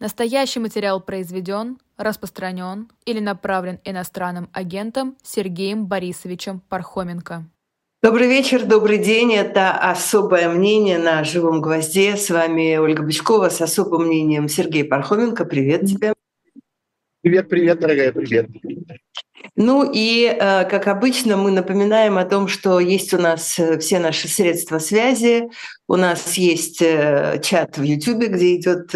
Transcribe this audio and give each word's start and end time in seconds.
Настоящий 0.00 0.60
материал 0.60 0.98
произведен, 1.02 1.76
распространен 1.98 2.88
или 3.04 3.20
направлен 3.20 3.80
иностранным 3.84 4.48
агентом 4.54 5.14
Сергеем 5.22 5.84
Борисовичем 5.84 6.60
Пархоменко. 6.70 7.44
Добрый 8.02 8.26
вечер, 8.26 8.64
добрый 8.64 8.96
день. 8.96 9.34
Это 9.34 9.72
«Особое 9.72 10.48
мнение» 10.48 10.98
на 10.98 11.22
«Живом 11.22 11.60
гвозде». 11.60 12.16
С 12.16 12.30
вами 12.30 12.78
Ольга 12.78 13.02
Бычкова 13.02 13.50
с 13.50 13.60
особым 13.60 14.06
мнением 14.06 14.48
Сергей 14.48 14.84
Пархоменко. 14.84 15.44
Привет 15.44 15.82
тебе. 15.82 16.14
Привет, 17.20 17.50
привет, 17.50 17.78
дорогая, 17.78 18.10
привет. 18.10 18.48
Ну 19.56 19.90
и, 19.92 20.24
э, 20.24 20.64
как 20.64 20.86
обычно, 20.86 21.36
мы 21.36 21.50
напоминаем 21.50 22.18
о 22.18 22.24
том, 22.24 22.48
что 22.48 22.80
есть 22.80 23.12
у 23.12 23.18
нас 23.18 23.58
э, 23.58 23.78
все 23.78 23.98
наши 23.98 24.28
средства 24.28 24.78
связи. 24.78 25.50
У 25.88 25.96
нас 25.96 26.34
есть 26.34 26.80
э, 26.80 27.40
чат 27.42 27.76
в 27.76 27.82
YouTube, 27.82 28.28
где 28.28 28.56
идет 28.56 28.88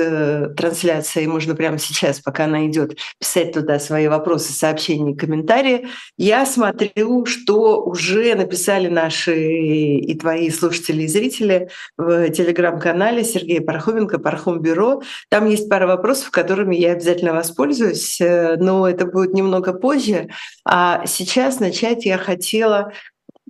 трансляция, 0.57 1.25
и 1.25 1.27
можно 1.27 1.55
прямо 1.55 1.79
сейчас, 1.79 2.21
пока 2.21 2.45
она 2.45 2.67
идет, 2.67 2.97
писать 3.19 3.53
туда 3.53 3.79
свои 3.79 4.07
вопросы, 4.07 4.53
сообщения, 4.53 5.17
комментарии. 5.17 5.89
Я 6.17 6.47
смотрю, 6.47 7.27
что 7.27 7.83
уже 7.83 8.35
написали 8.35 8.89
наши 8.89 9.37
и 9.97 10.15
твои 10.15 10.51
слушатели 10.51 11.03
и 11.03 11.09
зрители 11.09 11.69
в 11.97 12.31
телеграм-канале 12.31 13.25
Сергея 13.25 13.61
Пархоменко, 13.61 14.19
Пархом 14.19 14.61
Бюро. 14.61 15.03
Там 15.31 15.49
есть 15.49 15.69
пара 15.69 15.87
вопросов, 15.87 16.31
которыми 16.31 16.77
я 16.77 16.93
обязательно 16.93 17.33
воспользуюсь, 17.33 18.19
но 18.21 18.89
это 18.89 19.07
будет 19.07 19.35
немного 19.35 19.73
позже. 19.73 20.29
А 20.65 21.07
сейчас 21.07 21.61
начать 21.61 22.05
я 22.05 22.19
хотела 22.19 22.93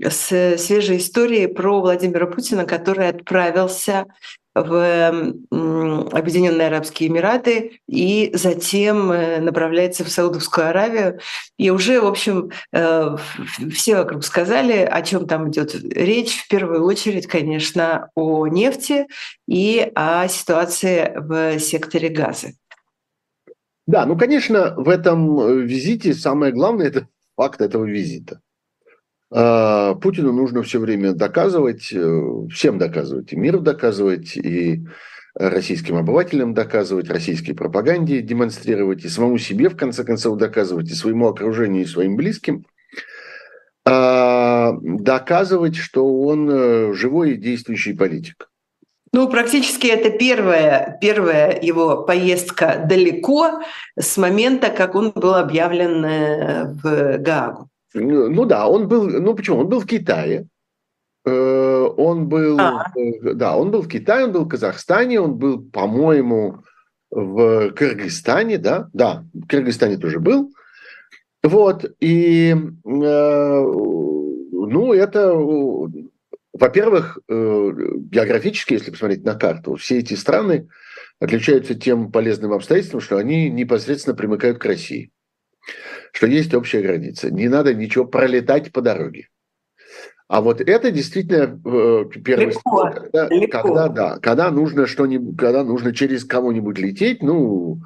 с 0.00 0.56
свежей 0.58 0.98
истории 0.98 1.46
про 1.46 1.80
Владимира 1.80 2.26
Путина, 2.26 2.64
который 2.64 3.08
отправился 3.08 4.06
в 4.54 5.34
Объединенные 5.50 6.68
Арабские 6.68 7.08
Эмираты 7.08 7.80
и 7.88 8.30
затем 8.34 9.10
э, 9.10 9.40
направляется 9.40 10.04
в 10.04 10.08
Саудовскую 10.08 10.68
Аравию. 10.68 11.18
И 11.58 11.70
уже, 11.70 12.00
в 12.00 12.06
общем, 12.06 12.52
э, 12.72 13.16
все 13.72 13.96
вокруг 13.96 14.24
сказали, 14.24 14.78
о 14.78 15.02
чем 15.02 15.26
там 15.26 15.50
идет 15.50 15.74
речь. 15.74 16.44
В 16.44 16.48
первую 16.48 16.84
очередь, 16.84 17.26
конечно, 17.26 18.10
о 18.14 18.46
нефти 18.46 19.08
и 19.48 19.90
о 19.96 20.28
ситуации 20.28 21.12
в 21.16 21.58
секторе 21.58 22.08
газа. 22.08 22.52
Да, 23.86 24.06
ну, 24.06 24.16
конечно, 24.16 24.74
в 24.76 24.88
этом 24.88 25.40
э, 25.40 25.60
визите 25.62 26.14
самое 26.14 26.52
главное– 26.52 26.86
это 26.88 27.08
факт 27.36 27.60
этого 27.60 27.84
визита. 27.84 28.40
А, 29.30 29.94
Путину 29.96 30.32
нужно 30.32 30.62
все 30.62 30.78
время 30.78 31.12
доказывать, 31.12 31.92
э, 31.92 32.20
всем 32.52 32.78
доказывать, 32.78 33.32
и 33.32 33.36
миру 33.36 33.60
доказывать, 33.60 34.36
и 34.36 34.86
российским 35.34 35.96
обывателям 35.96 36.54
доказывать, 36.54 37.10
российской 37.10 37.52
пропаганде 37.52 38.22
демонстрировать, 38.22 39.04
и 39.04 39.08
самому 39.08 39.38
себе, 39.38 39.68
в 39.68 39.76
конце 39.76 40.04
концов, 40.04 40.38
доказывать, 40.38 40.90
и 40.90 40.94
своему 40.94 41.28
окружению, 41.28 41.82
и 41.82 41.86
своим 41.86 42.16
близким, 42.16 42.64
а, 43.84 44.72
доказывать, 44.80 45.76
что 45.76 46.06
он 46.06 46.48
э, 46.48 46.92
живой 46.94 47.32
и 47.32 47.36
действующий 47.36 47.92
политик. 47.92 48.48
Ну, 49.14 49.28
практически 49.28 49.86
это 49.86 50.10
первая, 50.10 50.98
первая 51.00 51.60
его 51.62 52.02
поездка 52.02 52.84
далеко 52.84 53.62
с 53.96 54.16
момента, 54.16 54.70
как 54.70 54.96
он 54.96 55.12
был 55.12 55.36
объявлен 55.36 56.04
э, 56.04 56.74
в 56.82 57.18
Гаагу. 57.18 57.68
Ну, 57.94 58.28
ну 58.28 58.44
да, 58.44 58.66
он 58.66 58.88
был, 58.88 59.08
ну 59.08 59.34
почему? 59.34 59.60
Он 59.60 59.68
был 59.68 59.78
в 59.78 59.86
Китае, 59.86 60.48
э, 61.24 61.88
он 61.96 62.26
был, 62.26 62.58
а. 62.58 62.92
да, 63.22 63.56
он 63.56 63.70
был 63.70 63.82
в 63.82 63.88
Китае, 63.88 64.24
он 64.24 64.32
был 64.32 64.46
в 64.46 64.48
Казахстане, 64.48 65.20
он 65.20 65.36
был, 65.36 65.62
по-моему, 65.62 66.64
в 67.12 67.70
Кыргызстане, 67.70 68.58
да, 68.58 68.88
да, 68.92 69.22
в 69.32 69.46
Кыргызстане 69.46 69.96
тоже 69.96 70.18
был. 70.18 70.50
Вот, 71.44 71.84
и, 72.00 72.50
э, 72.50 73.60
ну, 73.62 74.92
это 74.92 75.32
во-первых, 76.54 77.18
э, 77.28 77.32
географически, 77.32 78.74
если 78.74 78.92
посмотреть 78.92 79.24
на 79.24 79.34
карту, 79.34 79.74
все 79.74 79.98
эти 79.98 80.14
страны 80.14 80.68
отличаются 81.18 81.74
тем 81.74 82.12
полезным 82.12 82.52
обстоятельством, 82.52 83.00
что 83.00 83.16
они 83.16 83.50
непосредственно 83.50 84.14
примыкают 84.14 84.58
к 84.58 84.64
России, 84.64 85.10
что 86.12 86.28
есть 86.28 86.54
общая 86.54 86.80
граница. 86.80 87.30
Не 87.32 87.48
надо 87.48 87.74
ничего 87.74 88.04
пролетать 88.04 88.72
по 88.72 88.82
дороге. 88.82 89.28
А 90.28 90.40
вот 90.40 90.60
это 90.60 90.90
действительно 90.92 91.60
э, 91.64 92.04
первый 92.24 92.46
легко, 92.46 92.90
когда, 92.90 93.28
легко. 93.28 93.62
когда 93.62 93.88
да, 93.88 94.18
когда 94.20 94.50
нужно 94.50 94.86
что-нибудь, 94.86 95.36
когда 95.36 95.64
нужно 95.64 95.92
через 95.92 96.24
кого-нибудь 96.24 96.78
лететь, 96.78 97.20
ну 97.20 97.82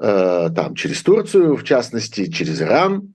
э, 0.00 0.50
там 0.54 0.76
через 0.76 1.02
Турцию, 1.02 1.56
в 1.56 1.64
частности, 1.64 2.30
через 2.30 2.62
Иран, 2.62 3.14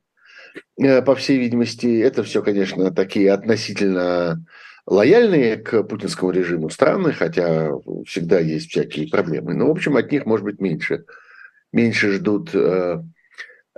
э, 0.77 1.01
по 1.01 1.15
всей 1.15 1.39
видимости, 1.39 2.01
это 2.01 2.21
все, 2.23 2.43
конечно, 2.43 2.91
такие 2.91 3.31
относительно 3.31 4.45
лояльные 4.89 5.57
к 5.57 5.83
путинскому 5.83 6.31
режиму 6.31 6.69
страны, 6.69 7.13
хотя 7.13 7.71
всегда 8.07 8.39
есть 8.39 8.71
всякие 8.71 9.07
проблемы. 9.07 9.53
Но, 9.53 9.67
в 9.67 9.71
общем, 9.71 9.95
от 9.95 10.11
них, 10.11 10.25
может 10.25 10.43
быть, 10.43 10.59
меньше, 10.59 11.05
меньше 11.71 12.13
ждут, 12.13 12.49
э, 12.55 13.01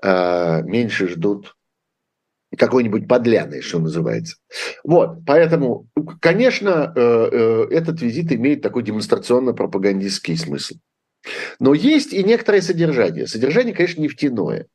э, 0.02 0.62
меньше 0.64 1.10
ждут 1.10 1.56
какой-нибудь 2.58 3.08
подляной, 3.08 3.62
что 3.62 3.80
называется. 3.80 4.38
Вот, 4.84 5.20
поэтому, 5.26 5.90
конечно, 6.22 6.94
э, 6.96 7.30
э, 7.32 7.68
этот 7.72 8.02
визит 8.02 8.32
имеет 8.32 8.62
такой 8.62 8.84
демонстрационно-пропагандистский 8.84 10.38
смысл. 10.38 10.76
Но 11.60 11.74
есть 11.74 12.14
и 12.14 12.24
некоторое 12.24 12.62
содержание. 12.62 13.28
Содержание, 13.28 13.74
конечно, 13.74 14.02
нефтяное. 14.02 14.68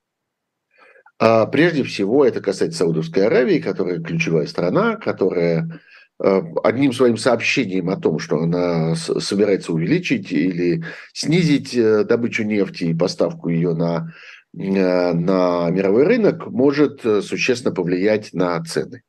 А 1.18 1.47
прежде 1.47 1.82
всего, 1.82 2.26
это 2.26 2.42
касается 2.42 2.80
Саудовской 2.80 3.26
Аравии, 3.26 3.58
которая 3.58 4.00
ключевая 4.00 4.47
страна, 4.47 4.97
которая 4.97 5.80
одним 6.19 6.93
своим 6.93 7.16
сообщением 7.16 7.91
о 7.91 7.97
том, 7.97 8.19
что 8.19 8.38
она 8.38 8.94
собирается 8.94 9.72
увеличить 9.72 10.32
или 10.32 10.82
снизить 11.12 11.75
э, 11.77 12.04
добычу 12.04 12.44
нефти 12.44 12.84
и 12.84 12.94
поставку 12.94 13.50
ее 13.50 13.75
на, 13.75 14.15
э, 14.54 15.12
на 15.12 15.69
мировой 15.71 16.04
рынок, 16.04 16.47
может 16.47 17.03
существенно 17.03 17.75
повлиять 17.75 18.32
на 18.32 18.62
цены. 18.65 19.03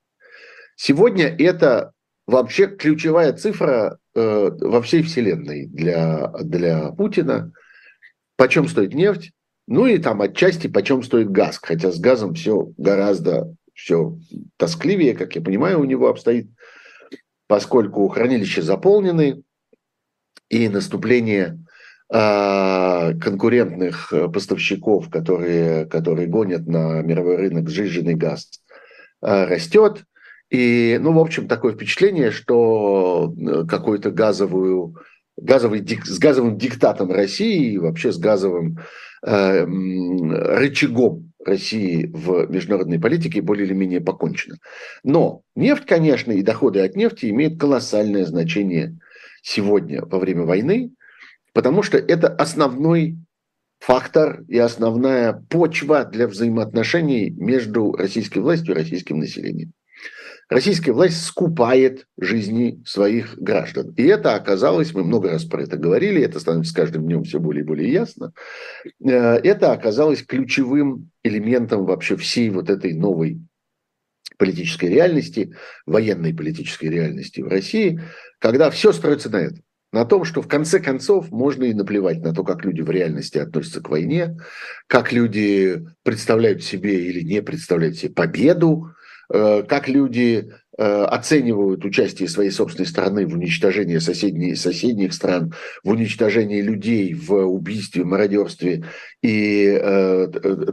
Сегодня 0.76 1.28
это 1.28 1.94
вообще 2.28 2.68
ключевая 2.68 3.34
цифра 3.34 4.00
во 4.14 4.82
всей 4.82 5.02
вселенной 5.04 5.68
для, 5.68 6.28
для 6.42 6.92
Путина. 6.92 7.54
Почем 8.36 8.68
стоит 8.68 8.94
нефть? 8.94 9.32
Ну 9.68 9.86
и 9.86 9.98
там 9.98 10.22
отчасти 10.22 10.68
почем 10.68 11.04
стоит 11.04 11.30
газ. 11.30 11.60
Хотя 11.62 11.92
с 11.92 12.00
газом 12.00 12.34
все 12.34 12.72
гораздо 12.78 13.54
все 13.74 14.18
тоскливее, 14.58 15.14
как 15.14 15.36
я 15.36 15.42
понимаю, 15.42 15.80
у 15.80 15.84
него 15.86 16.08
обстоит 16.08 16.50
поскольку 17.48 18.08
хранилища 18.08 18.62
заполнены, 18.62 19.44
и 20.50 20.70
наступление 20.70 21.60
э, 22.10 23.14
конкурентных 23.20 24.14
поставщиков, 24.34 25.10
которые, 25.10 25.86
которые 25.86 26.28
гонят 26.28 26.66
на 26.68 27.02
мировой 27.02 27.36
рынок 27.38 27.70
сжиженный 27.70 28.16
газ, 28.16 28.50
э, 29.22 29.46
растет. 29.46 30.06
И, 30.50 30.98
ну, 31.02 31.12
в 31.12 31.20
общем, 31.20 31.48
такое 31.48 31.74
впечатление, 31.74 32.32
что 32.32 33.34
э, 33.38 33.66
какую-то 33.68 34.12
газовую, 34.12 34.96
газовый, 35.36 35.86
с 35.86 36.18
газовым 36.18 36.58
диктатом 36.58 37.12
России 37.12 37.74
и 37.74 37.78
вообще 37.78 38.14
с 38.14 38.18
газовым 38.18 38.80
э, 39.26 39.66
рычагом 39.66 41.27
России 41.48 42.10
в 42.14 42.48
международной 42.50 43.00
политике 43.00 43.42
более 43.42 43.66
или 43.66 43.74
менее 43.74 44.02
покончено. 44.02 44.58
Но 45.04 45.42
нефть, 45.56 45.86
конечно, 45.86 46.32
и 46.32 46.42
доходы 46.42 46.82
от 46.82 46.96
нефти 46.96 47.28
имеют 47.28 47.60
колоссальное 47.60 48.26
значение 48.26 48.98
сегодня 49.42 50.06
во 50.06 50.20
время 50.20 50.44
войны, 50.44 50.92
потому 51.54 51.84
что 51.84 51.98
это 51.98 52.28
основной 52.28 53.18
фактор 53.80 54.44
и 54.48 54.58
основная 54.58 55.34
почва 55.34 56.06
для 56.06 56.28
взаимоотношений 56.28 57.30
между 57.30 57.92
российской 57.94 58.40
властью 58.40 58.74
и 58.74 58.78
российским 58.78 59.20
населением 59.20 59.74
российская 60.50 60.92
власть 60.92 61.24
скупает 61.24 62.08
жизни 62.20 62.82
своих 62.86 63.38
граждан. 63.38 63.94
И 63.98 64.04
это 64.04 64.36
оказалось, 64.36 64.94
мы 64.94 65.04
много 65.04 65.30
раз 65.30 65.46
про 65.46 65.64
это 65.64 65.78
говорили, 65.78 66.22
это 66.22 66.40
становится 66.40 66.72
с 66.72 66.76
каждым 66.76 67.04
днем 67.06 67.24
все 67.24 67.40
более 67.40 67.64
и 67.64 67.68
более 67.68 67.92
ясно, 67.92 68.34
э, 69.04 69.10
это 69.10 69.72
оказалось 69.72 70.24
ключевым 70.24 71.10
элементом 71.24 71.86
вообще 71.86 72.16
всей 72.16 72.50
вот 72.50 72.70
этой 72.70 72.94
новой 72.94 73.40
политической 74.38 74.86
реальности, 74.86 75.56
военной 75.86 76.34
политической 76.34 76.88
реальности 76.88 77.42
в 77.42 77.48
России, 77.48 78.00
когда 78.40 78.70
все 78.70 78.92
строится 78.92 79.30
на 79.30 79.38
этом. 79.38 79.64
На 79.94 80.04
том, 80.04 80.26
что 80.26 80.42
в 80.42 80.50
конце 80.50 80.80
концов 80.80 81.32
можно 81.32 81.64
и 81.64 81.74
наплевать 81.74 82.20
на 82.20 82.34
то, 82.34 82.44
как 82.44 82.66
люди 82.66 82.82
в 82.82 82.90
реальности 82.90 83.38
относятся 83.38 83.82
к 83.82 83.90
войне, 83.90 84.38
как 84.88 85.14
люди 85.14 85.86
представляют 86.04 86.62
себе 86.62 87.06
или 87.06 87.22
не 87.22 87.42
представляют 87.42 87.96
себе 87.96 88.12
победу, 88.14 88.92
как 89.30 89.88
люди 89.88 90.52
Э, 90.80 91.06
оценивают 91.06 91.84
участие 91.86 92.30
своей 92.30 92.52
собственной 92.52 92.86
страны 92.86 93.26
в 93.26 93.34
уничтожении 93.34 93.98
соседних, 93.98 94.60
соседних 94.60 95.12
стран, 95.12 95.56
в 95.84 95.90
уничтожении 95.90 96.62
людей, 96.62 97.16
в 97.16 97.34
убийстве, 97.34 98.04
мародерстве 98.04 98.86
и 99.24 99.76
э, 99.76 100.28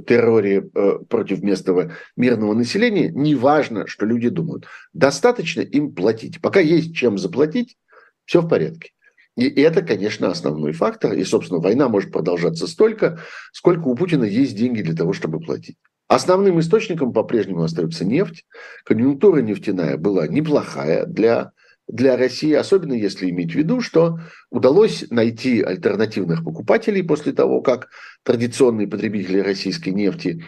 терроре 0.07 0.69
э, 0.75 0.99
против 1.09 1.43
местного 1.43 1.93
мирного 2.19 2.53
населения, 2.53 3.09
неважно, 3.09 3.87
что 3.87 4.05
люди 4.05 4.29
думают. 4.29 4.67
Достаточно 4.93 5.63
им 5.63 5.95
платить. 5.95 6.39
Пока 6.43 6.61
есть 6.61 6.95
чем 6.95 7.17
заплатить, 7.17 7.79
все 8.27 8.43
в 8.43 8.49
порядке. 8.49 8.91
И 9.39 9.49
это, 9.49 9.81
конечно, 9.81 10.29
основной 10.29 10.73
фактор. 10.73 11.15
И, 11.15 11.25
собственно, 11.25 11.61
война 11.61 11.89
может 11.89 12.13
продолжаться 12.13 12.67
столько, 12.67 13.21
сколько 13.55 13.89
у 13.89 13.95
Путина 13.95 14.25
есть 14.25 14.55
деньги 14.55 14.83
для 14.83 14.95
того, 14.95 15.15
чтобы 15.15 15.41
платить. 15.41 15.79
Основным 16.07 16.61
источником 16.61 17.13
по-прежнему 17.13 17.63
остается 17.63 18.05
нефть. 18.05 18.45
Конъюнктура 18.85 19.41
нефтяная 19.41 19.97
была 19.97 20.29
неплохая 20.29 21.07
для, 21.07 21.53
для 21.89 22.17
России, 22.17 22.53
особенно 22.53 22.93
если 22.93 23.31
иметь 23.31 23.53
в 23.53 23.55
виду, 23.55 23.81
что 23.81 24.19
удалось 24.51 25.07
найти 25.11 25.63
альтернативных 25.63 26.45
покупателей 26.45 27.03
после 27.03 27.33
того, 27.33 27.63
как 27.63 27.89
традиционные 28.23 28.87
потребители 28.87 29.39
российской 29.39 29.91
нефти 29.91 30.45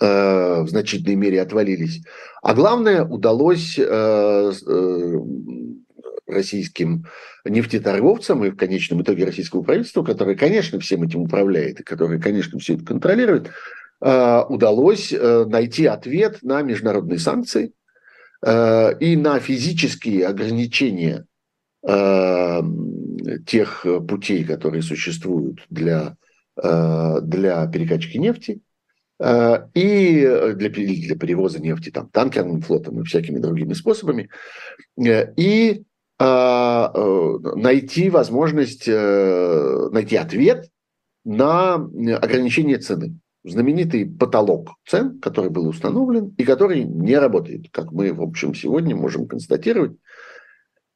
э, 0.00 0.62
в 0.62 0.68
значительной 0.68 1.16
мере 1.16 1.42
отвалились. 1.42 2.02
А 2.42 2.54
главное, 2.54 3.04
удалось 3.04 3.78
э, 3.78 3.82
э, 3.84 5.20
российским 6.26 7.04
нефтеторговцам 7.44 8.44
и 8.44 8.50
в 8.50 8.56
конечном 8.56 9.02
итоге 9.02 9.24
российскому 9.24 9.62
правительству, 9.62 10.02
которое, 10.02 10.34
конечно, 10.34 10.80
всем 10.80 11.02
этим 11.02 11.20
управляет 11.20 11.80
и 11.80 11.84
которое, 11.84 12.18
конечно, 12.18 12.58
все 12.58 12.74
это 12.74 12.84
контролирует, 12.84 13.50
удалось 14.00 15.12
э, 15.12 15.44
найти 15.46 15.86
ответ 15.86 16.42
на 16.42 16.62
международные 16.62 17.18
санкции 17.18 17.72
э, 18.44 18.98
и 18.98 19.16
на 19.16 19.38
физические 19.40 20.26
ограничения 20.26 21.24
тех 23.46 23.86
путей, 24.08 24.42
которые 24.42 24.82
существуют 24.82 25.64
для, 25.70 26.16
для 26.56 27.64
перекачки 27.68 28.16
нефти 28.16 28.60
и 29.20 30.52
для, 30.56 30.68
для 30.68 31.16
перевоза 31.16 31.62
нефти 31.62 31.90
там, 31.90 32.08
танкерным 32.08 32.60
флотом 32.60 33.00
и 33.00 33.04
всякими 33.04 33.38
другими 33.38 33.72
способами, 33.74 34.30
и 34.98 35.84
найти 36.18 38.10
возможность, 38.10 38.88
найти 38.88 40.16
ответ 40.16 40.68
на 41.24 41.74
ограничение 41.74 42.78
цены 42.78 43.16
знаменитый 43.46 44.06
потолок 44.06 44.74
цен, 44.86 45.20
который 45.20 45.50
был 45.50 45.68
установлен 45.68 46.34
и 46.36 46.44
который 46.44 46.84
не 46.84 47.16
работает, 47.16 47.70
как 47.70 47.92
мы, 47.92 48.12
в 48.12 48.22
общем, 48.22 48.54
сегодня 48.54 48.96
можем 48.96 49.26
констатировать. 49.26 49.96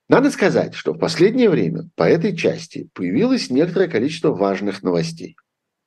Надо 0.08 0.30
сказать, 0.30 0.74
что 0.74 0.92
в 0.92 0.98
последнее 0.98 1.48
время 1.48 1.88
по 1.94 2.02
этой 2.02 2.36
части 2.36 2.90
появилось 2.94 3.50
некоторое 3.50 3.88
количество 3.88 4.32
важных 4.34 4.82
новостей. 4.82 5.36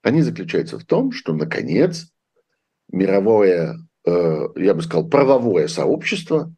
Они 0.02 0.22
заключаются 0.22 0.80
в 0.80 0.86
том, 0.86 1.12
что, 1.12 1.34
наконец, 1.34 2.08
мировое, 2.90 3.78
э, 4.06 4.48
я 4.56 4.74
бы 4.74 4.82
сказал, 4.82 5.10
правовое 5.10 5.68
сообщество, 5.68 6.54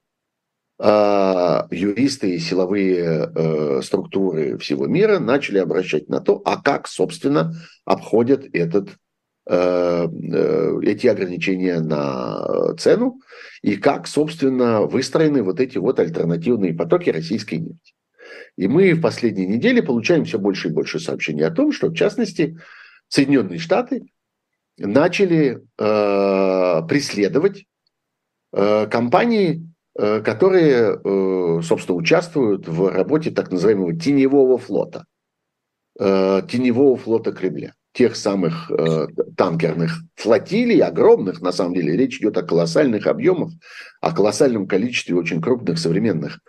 э, 0.77 1.61
юристы 1.71 2.35
и 2.35 2.39
силовые 2.39 3.31
э, 3.33 3.81
структуры 3.81 4.57
всего 4.59 4.85
мира 4.85 5.17
начали 5.17 5.57
обращать 5.57 6.07
на 6.09 6.21
то, 6.21 6.41
а 6.45 6.61
как, 6.61 6.87
собственно, 6.87 7.53
обходят 7.83 8.45
этот 8.53 8.89
эти 9.47 11.06
ограничения 11.06 11.80
на 11.80 12.74
цену 12.77 13.21
и 13.62 13.77
как, 13.77 14.07
собственно, 14.07 14.81
выстроены 14.81 15.44
вот 15.44 15.59
эти 15.59 15.77
вот 15.77 16.00
альтернативные 16.00 16.74
потоки 16.74 17.12
российской 17.12 17.56
нефти. 17.56 17.94
И 18.57 18.68
мы 18.68 18.94
в 18.94 19.01
последние 19.01 19.47
недели 19.47 19.81
получаем 19.81 20.25
все 20.25 20.39
больше 20.39 20.69
и 20.69 20.71
больше 20.71 21.00
сообщений 21.00 21.45
о 21.45 21.51
том, 21.51 21.71
что, 21.71 21.89
в 21.89 21.94
частности, 21.94 22.57
Соединенные 23.07 23.59
Штаты 23.59 24.06
начали 24.77 25.62
э, 25.77 26.81
преследовать 26.88 27.65
э, 28.51 28.88
компании, 28.88 29.71
э, 29.98 30.21
которые, 30.21 31.00
э, 31.03 31.62
собственно, 31.62 31.98
участвуют 31.98 32.68
в 32.68 32.89
работе 32.89 33.31
так 33.31 33.51
называемого 33.51 33.94
теневого 33.95 34.57
флота, 34.57 35.06
э, 36.00 36.41
теневого 36.50 36.98
флота 36.98 37.31
Кремля 37.31 37.74
тех 37.95 38.18
самых 38.18 38.69
э, 38.69 39.07
танкерных 39.38 40.01
флотилий, 40.15 40.80
огромных, 40.81 41.42
на 41.42 41.53
самом 41.53 41.74
деле, 41.74 41.95
речь 41.95 42.19
идет 42.19 42.38
о 42.38 42.44
колоссальных 42.44 43.07
объемах, 43.07 43.53
о 44.01 44.13
колоссальном 44.13 44.68
количестве 44.68 45.15
очень 45.15 45.42
крупных 45.42 45.80
современных, 45.80 46.39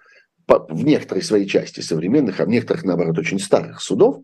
в 0.48 0.84
некоторой 0.84 1.22
своей 1.22 1.46
части 1.46 1.80
современных, 1.80 2.40
а 2.40 2.44
в 2.44 2.48
некоторых, 2.48 2.84
наоборот, 2.84 3.18
очень 3.18 3.38
старых 3.38 3.80
судов, 3.80 4.22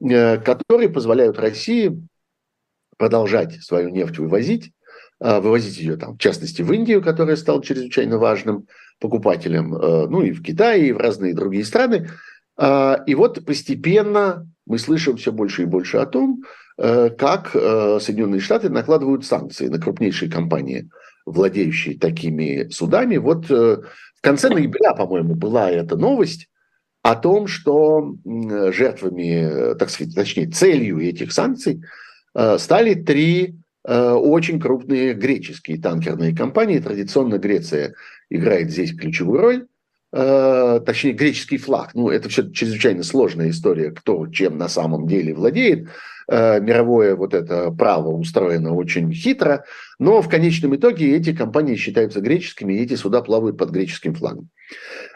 э, 0.00 0.38
которые 0.38 0.88
позволяют 0.90 1.40
России 1.40 2.00
продолжать 2.96 3.60
свою 3.62 3.88
нефть 3.88 4.18
вывозить, 4.18 4.70
э, 5.20 5.40
вывозить 5.40 5.78
ее 5.78 5.96
там, 5.96 6.14
в 6.14 6.18
частности, 6.18 6.62
в 6.62 6.72
Индию, 6.72 7.02
которая 7.02 7.34
стала 7.34 7.64
чрезвычайно 7.64 8.18
важным 8.18 8.68
покупателем, 9.00 9.74
э, 9.74 10.06
ну 10.06 10.22
и 10.22 10.30
в 10.30 10.40
Китай, 10.40 10.82
и 10.82 10.92
в 10.92 10.98
разные 10.98 11.34
другие 11.34 11.64
страны. 11.64 12.10
Э, 12.56 12.98
и 13.06 13.16
вот 13.16 13.44
постепенно 13.44 14.48
мы 14.66 14.78
слышим 14.78 15.16
все 15.16 15.32
больше 15.32 15.62
и 15.62 15.66
больше 15.66 15.98
о 15.98 16.06
том, 16.06 16.42
э, 16.78 17.10
как 17.10 17.50
э, 17.54 17.98
Соединенные 18.00 18.40
Штаты 18.40 18.70
накладывают 18.70 19.24
санкции 19.24 19.68
на 19.68 19.78
крупнейшие 19.78 20.30
компании, 20.30 20.88
владеющие 21.26 21.98
такими 21.98 22.68
судами. 22.70 23.16
Вот 23.16 23.50
э, 23.50 23.78
в 24.14 24.20
конце 24.20 24.48
ноября, 24.48 24.94
по-моему, 24.94 25.34
была 25.34 25.70
эта 25.70 25.96
новость 25.96 26.48
о 27.02 27.14
том, 27.14 27.46
что 27.46 28.16
жертвами, 28.24 29.76
так 29.76 29.90
сказать, 29.90 30.14
точнее, 30.14 30.48
целью 30.48 31.00
этих 31.00 31.32
санкций 31.34 31.82
стали 32.56 32.94
три 32.94 33.56
очень 33.84 34.58
крупные 34.58 35.12
греческие 35.12 35.78
танкерные 35.78 36.34
компании. 36.34 36.78
Традиционно 36.78 37.36
Греция 37.36 37.94
играет 38.30 38.70
здесь 38.70 38.96
ключевую 38.96 39.40
роль. 39.42 39.66
Э, 40.16 40.80
точнее, 40.86 41.12
греческий 41.12 41.58
флаг. 41.58 41.90
Ну, 41.94 42.08
это 42.08 42.28
все 42.28 42.48
чрезвычайно 42.48 43.02
сложная 43.02 43.50
история, 43.50 43.90
кто 43.90 44.28
чем 44.28 44.58
на 44.58 44.68
самом 44.68 45.08
деле 45.08 45.34
владеет. 45.34 45.88
Э, 46.28 46.60
мировое 46.60 47.16
вот 47.16 47.34
это 47.34 47.72
право 47.72 48.10
устроено 48.10 48.74
очень 48.74 49.12
хитро, 49.12 49.64
но 49.98 50.22
в 50.22 50.28
конечном 50.28 50.76
итоге 50.76 51.16
эти 51.16 51.34
компании 51.34 51.74
считаются 51.74 52.20
греческими, 52.20 52.74
и 52.74 52.82
эти 52.82 52.94
суда 52.94 53.22
плавают 53.22 53.58
под 53.58 53.70
греческим 53.70 54.14
флагом. 54.14 54.50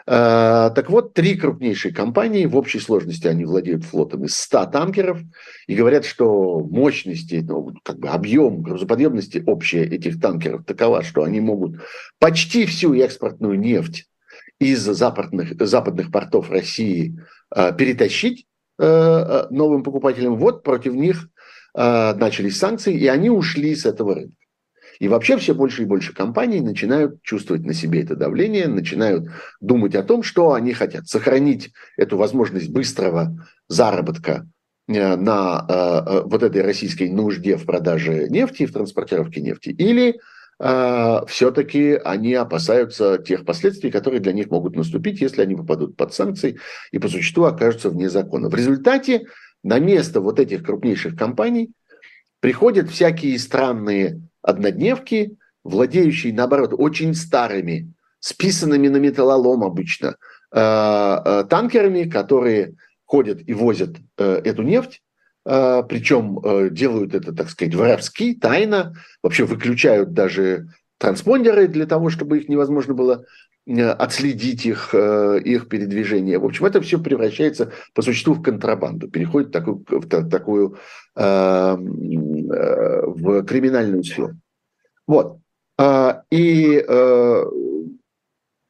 Э, 0.05 0.69
так 0.75 0.89
вот, 0.89 1.13
три 1.13 1.35
крупнейшие 1.35 1.93
компании, 1.93 2.45
в 2.45 2.57
общей 2.57 2.79
сложности 2.79 3.25
они 3.25 3.45
владеют 3.45 3.85
флотом 3.85 4.25
из 4.25 4.35
100 4.35 4.65
танкеров, 4.65 5.19
и 5.67 5.75
говорят, 5.75 6.03
что 6.03 6.59
мощности, 6.59 7.41
ну, 7.47 7.73
как 7.83 7.99
бы 7.99 8.09
объем 8.09 8.61
грузоподъемности 8.61 9.41
общая 9.47 9.85
этих 9.85 10.19
танкеров 10.19 10.65
такова, 10.65 11.03
что 11.03 11.23
они 11.23 11.39
могут 11.39 11.77
почти 12.19 12.65
всю 12.65 12.93
экспортную 12.95 13.57
нефть 13.57 14.08
из 14.59 14.81
западных, 14.81 15.53
западных 15.59 16.11
портов 16.11 16.51
России 16.51 17.17
э, 17.55 17.73
перетащить 17.75 18.45
э, 18.77 18.85
э, 18.85 19.47
новым 19.49 19.83
покупателям. 19.83 20.37
Вот 20.37 20.63
против 20.63 20.93
них 20.93 21.29
начались 21.75 22.57
санкции, 22.57 22.97
и 22.97 23.05
они 23.05 23.29
ушли 23.29 23.75
с 23.75 23.85
этого 23.85 24.15
рынка. 24.15 24.33
И 24.99 25.07
вообще 25.07 25.37
все 25.37 25.53
больше 25.53 25.83
и 25.83 25.85
больше 25.85 26.15
компаний 26.15 26.61
начинают 26.61 27.21
чувствовать 27.21 27.63
на 27.63 27.75
себе 27.75 28.01
это 28.01 28.15
давление, 28.15 28.67
начинают 28.67 29.29
думать 29.61 29.93
о 29.93 30.01
том, 30.01 30.23
что 30.23 30.53
они 30.53 30.73
хотят. 30.73 31.07
Сохранить 31.07 31.71
эту 31.95 32.17
возможность 32.17 32.69
быстрого 32.69 33.47
заработка 33.67 34.47
на 34.87 36.23
вот 36.25 36.41
этой 36.41 36.63
российской 36.63 37.11
нужде 37.11 37.55
в 37.55 37.65
продаже 37.65 38.27
нефти, 38.29 38.65
в 38.65 38.73
транспортировке 38.73 39.41
нефти, 39.41 39.69
или 39.69 40.19
все-таки 40.59 41.93
они 41.93 42.33
опасаются 42.33 43.17
тех 43.17 43.45
последствий, 43.45 43.91
которые 43.91 44.19
для 44.19 44.33
них 44.33 44.49
могут 44.49 44.75
наступить, 44.75 45.21
если 45.21 45.41
они 45.41 45.55
попадут 45.55 45.95
под 45.95 46.13
санкции 46.13 46.59
и 46.91 46.99
по 46.99 47.07
существу 47.07 47.45
окажутся 47.45 47.89
вне 47.89 48.09
закона. 48.09 48.49
В 48.49 48.55
результате 48.55 49.25
на 49.63 49.79
место 49.79 50.19
вот 50.19 50.37
этих 50.37 50.63
крупнейших 50.63 51.15
компаний 51.15 51.71
приходят 52.39 52.89
всякие 52.89 53.37
странные 53.39 54.21
однодневки, 54.41 55.37
владеющие, 55.63 56.33
наоборот, 56.33 56.73
очень 56.73 57.13
старыми, 57.13 57.93
списанными 58.19 58.87
на 58.87 58.97
металлолом 58.97 59.63
обычно, 59.63 60.15
а, 60.51 61.21
а, 61.23 61.43
танкерами, 61.43 62.09
которые 62.09 62.75
ходят 63.05 63.41
и 63.45 63.53
возят 63.53 63.97
э, 64.17 64.41
эту 64.45 64.61
нефть 64.61 65.01
а, 65.01 65.08
причем 65.43 66.39
э, 66.39 66.69
делают 66.69 67.15
это, 67.15 67.33
так 67.33 67.49
сказать, 67.49 67.75
воровски, 67.75 68.35
тайно, 68.35 68.95
вообще 69.23 69.45
выключают 69.45 70.13
даже 70.13 70.67
транспондеры 70.97 71.67
для 71.67 71.85
того, 71.85 72.09
чтобы 72.09 72.39
их 72.39 72.49
невозможно 72.49 72.93
было 72.93 73.25
э, 73.65 73.89
отследить 73.89 74.65
их, 74.65 74.89
э, 74.93 75.39
их 75.43 75.69
передвижение. 75.69 76.39
В 76.39 76.45
общем, 76.45 76.65
это 76.65 76.81
все 76.81 76.99
превращается 76.99 77.71
по 77.93 78.01
существу 78.01 78.33
в 78.33 78.41
контрабанду, 78.41 79.07
переходит 79.07 79.49
в 79.49 79.53
такую, 79.53 79.85
в 79.87 80.29
такую 80.29 80.77
в 81.15 81.83
криминальную 83.43 84.03
сферу. 84.03 84.35
Вот. 85.05 85.39
А, 85.77 86.23
и 86.29 86.85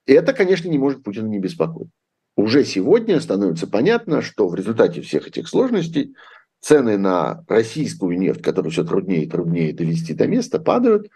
это, 0.07 0.33
конечно, 0.33 0.69
не 0.69 0.79
может 0.79 1.03
Путина 1.03 1.27
не 1.27 1.39
беспокоить. 1.39 1.89
Уже 2.35 2.63
сегодня 2.63 3.19
становится 3.19 3.67
понятно, 3.67 4.21
что 4.21 4.47
в 4.47 4.55
результате 4.55 5.01
всех 5.01 5.27
этих 5.27 5.47
сложностей 5.47 6.15
цены 6.61 6.97
на 6.97 7.43
российскую 7.47 8.17
нефть, 8.17 8.41
которую 8.41 8.71
все 8.71 8.83
труднее 8.83 9.23
и 9.23 9.29
труднее 9.29 9.73
довести 9.73 10.13
до 10.13 10.27
места, 10.27 10.59
падают, 10.59 11.07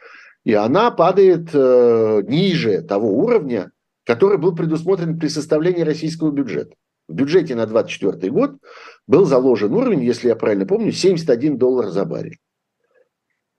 и 0.44 0.54
она 0.54 0.92
падает 0.92 1.50
э, 1.54 2.22
ниже 2.28 2.82
того 2.82 3.18
уровня, 3.18 3.72
который 4.06 4.38
был 4.38 4.56
предусмотрен 4.56 5.20
при 5.20 5.28
составлении 5.28 5.82
российского 5.82 6.32
бюджета. 6.32 6.76
В 7.08 7.14
бюджете 7.14 7.56
на 7.56 7.66
2024 7.66 8.32
год 8.32 8.52
был 9.08 9.26
заложен 9.26 9.74
уровень, 9.74 10.04
если 10.04 10.30
я 10.30 10.36
правильно 10.36 10.66
помню, 10.66 10.92
71 10.92 11.58
доллар 11.58 11.90
за 11.90 12.06
баррель. 12.06 12.38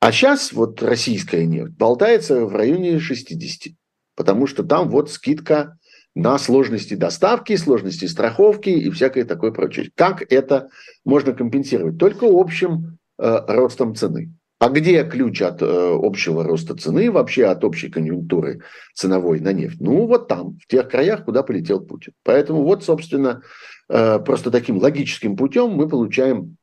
А 0.00 0.12
сейчас 0.12 0.52
вот 0.52 0.82
российская 0.82 1.46
нефть 1.46 1.72
болтается 1.72 2.44
в 2.44 2.54
районе 2.54 2.98
60, 2.98 3.72
потому 4.16 4.46
что 4.46 4.62
там 4.62 4.88
вот 4.90 5.10
скидка 5.10 5.78
на 6.14 6.38
сложности 6.38 6.94
доставки, 6.94 7.56
сложности 7.56 8.04
страховки 8.06 8.70
и 8.70 8.90
всякое 8.90 9.24
такое 9.24 9.50
прочее. 9.50 9.90
Как 9.94 10.22
это 10.32 10.68
можно 11.04 11.32
компенсировать? 11.32 11.98
Только 11.98 12.26
общим 12.28 12.98
э, 13.18 13.40
ростом 13.48 13.94
цены. 13.94 14.32
А 14.60 14.68
где 14.68 15.04
ключ 15.04 15.42
от 15.42 15.60
э, 15.60 15.66
общего 15.66 16.44
роста 16.44 16.76
цены, 16.76 17.10
вообще 17.10 17.46
от 17.46 17.64
общей 17.64 17.90
конъюнктуры 17.90 18.62
ценовой 18.94 19.40
на 19.40 19.52
нефть? 19.52 19.80
Ну, 19.80 20.06
вот 20.06 20.28
там, 20.28 20.56
в 20.58 20.66
тех 20.68 20.88
краях, 20.88 21.24
куда 21.24 21.42
полетел 21.42 21.80
Путин. 21.80 22.12
Поэтому 22.22 22.62
вот, 22.62 22.84
собственно, 22.84 23.42
э, 23.88 24.20
просто 24.20 24.50
таким 24.52 24.78
логическим 24.78 25.36
путем 25.36 25.70
мы 25.70 25.88
получаем 25.88 26.56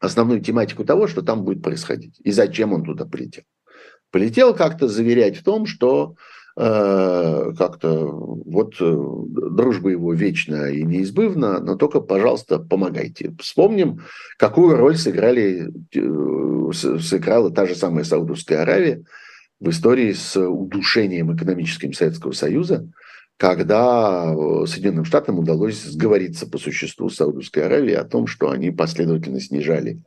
основную 0.00 0.40
тематику 0.40 0.84
того, 0.84 1.06
что 1.06 1.22
там 1.22 1.44
будет 1.44 1.62
происходить 1.62 2.18
и 2.24 2.32
зачем 2.32 2.72
он 2.72 2.82
туда 2.82 3.04
полетел. 3.04 3.44
Полетел 4.10 4.54
как-то 4.54 4.88
заверять 4.88 5.36
в 5.36 5.44
том, 5.44 5.66
что 5.66 6.14
как-то 6.56 8.06
вот 8.54 8.76
э, 8.80 9.04
дружба 9.50 9.90
его 9.90 10.12
вечна 10.14 10.70
и 10.70 10.84
неизбывна, 10.84 11.58
но 11.58 11.74
только, 11.74 12.00
пожалуйста, 12.00 12.60
помогайте. 12.60 13.34
Вспомним, 13.40 14.02
какую 14.38 14.76
роль 14.76 14.96
сыграли, 14.96 15.72
э, 15.92 16.72
сыграла 17.00 17.50
та 17.50 17.66
же 17.66 17.74
самая 17.74 18.04
Саудовская 18.04 18.62
Аравия 18.62 19.02
в 19.58 19.68
истории 19.70 20.12
с 20.12 20.40
удушением 20.40 21.34
экономическим 21.34 21.92
Советского 21.92 22.30
Союза, 22.30 22.88
когда 23.36 24.32
Соединенным 24.66 25.04
Штатам 25.04 25.40
удалось 25.40 25.82
сговориться 25.82 26.46
по 26.46 26.58
существу 26.58 27.10
Саудовской 27.10 27.66
Аравией 27.66 27.96
о 27.96 28.04
том, 28.04 28.28
что 28.28 28.50
они 28.50 28.70
последовательно 28.70 29.40
снижали 29.40 30.00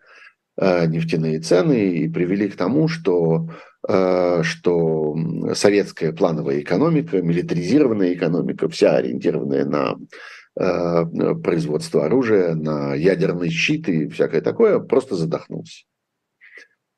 нефтяные 0.59 1.39
цены 1.39 1.97
и 1.97 2.09
привели 2.09 2.47
к 2.47 2.55
тому, 2.55 2.87
что 2.87 3.49
Э, 3.76 3.76
что 3.87 5.15
советская 5.53 6.11
плановая 6.11 6.59
экономика, 6.59 7.21
милитаризированная 7.21 8.13
экономика, 8.13 8.67
вся 8.67 8.97
ориентированная 8.97 9.63
на 9.65 9.95
э, 10.59 11.35
производство 11.35 12.05
оружия, 12.05 12.53
на 12.53 12.95
ядерный 12.95 13.49
щит 13.49 13.87
и 13.87 14.09
всякое 14.09 14.41
такое, 14.41 14.79
просто 14.79 15.15
задохнулся. 15.15 15.85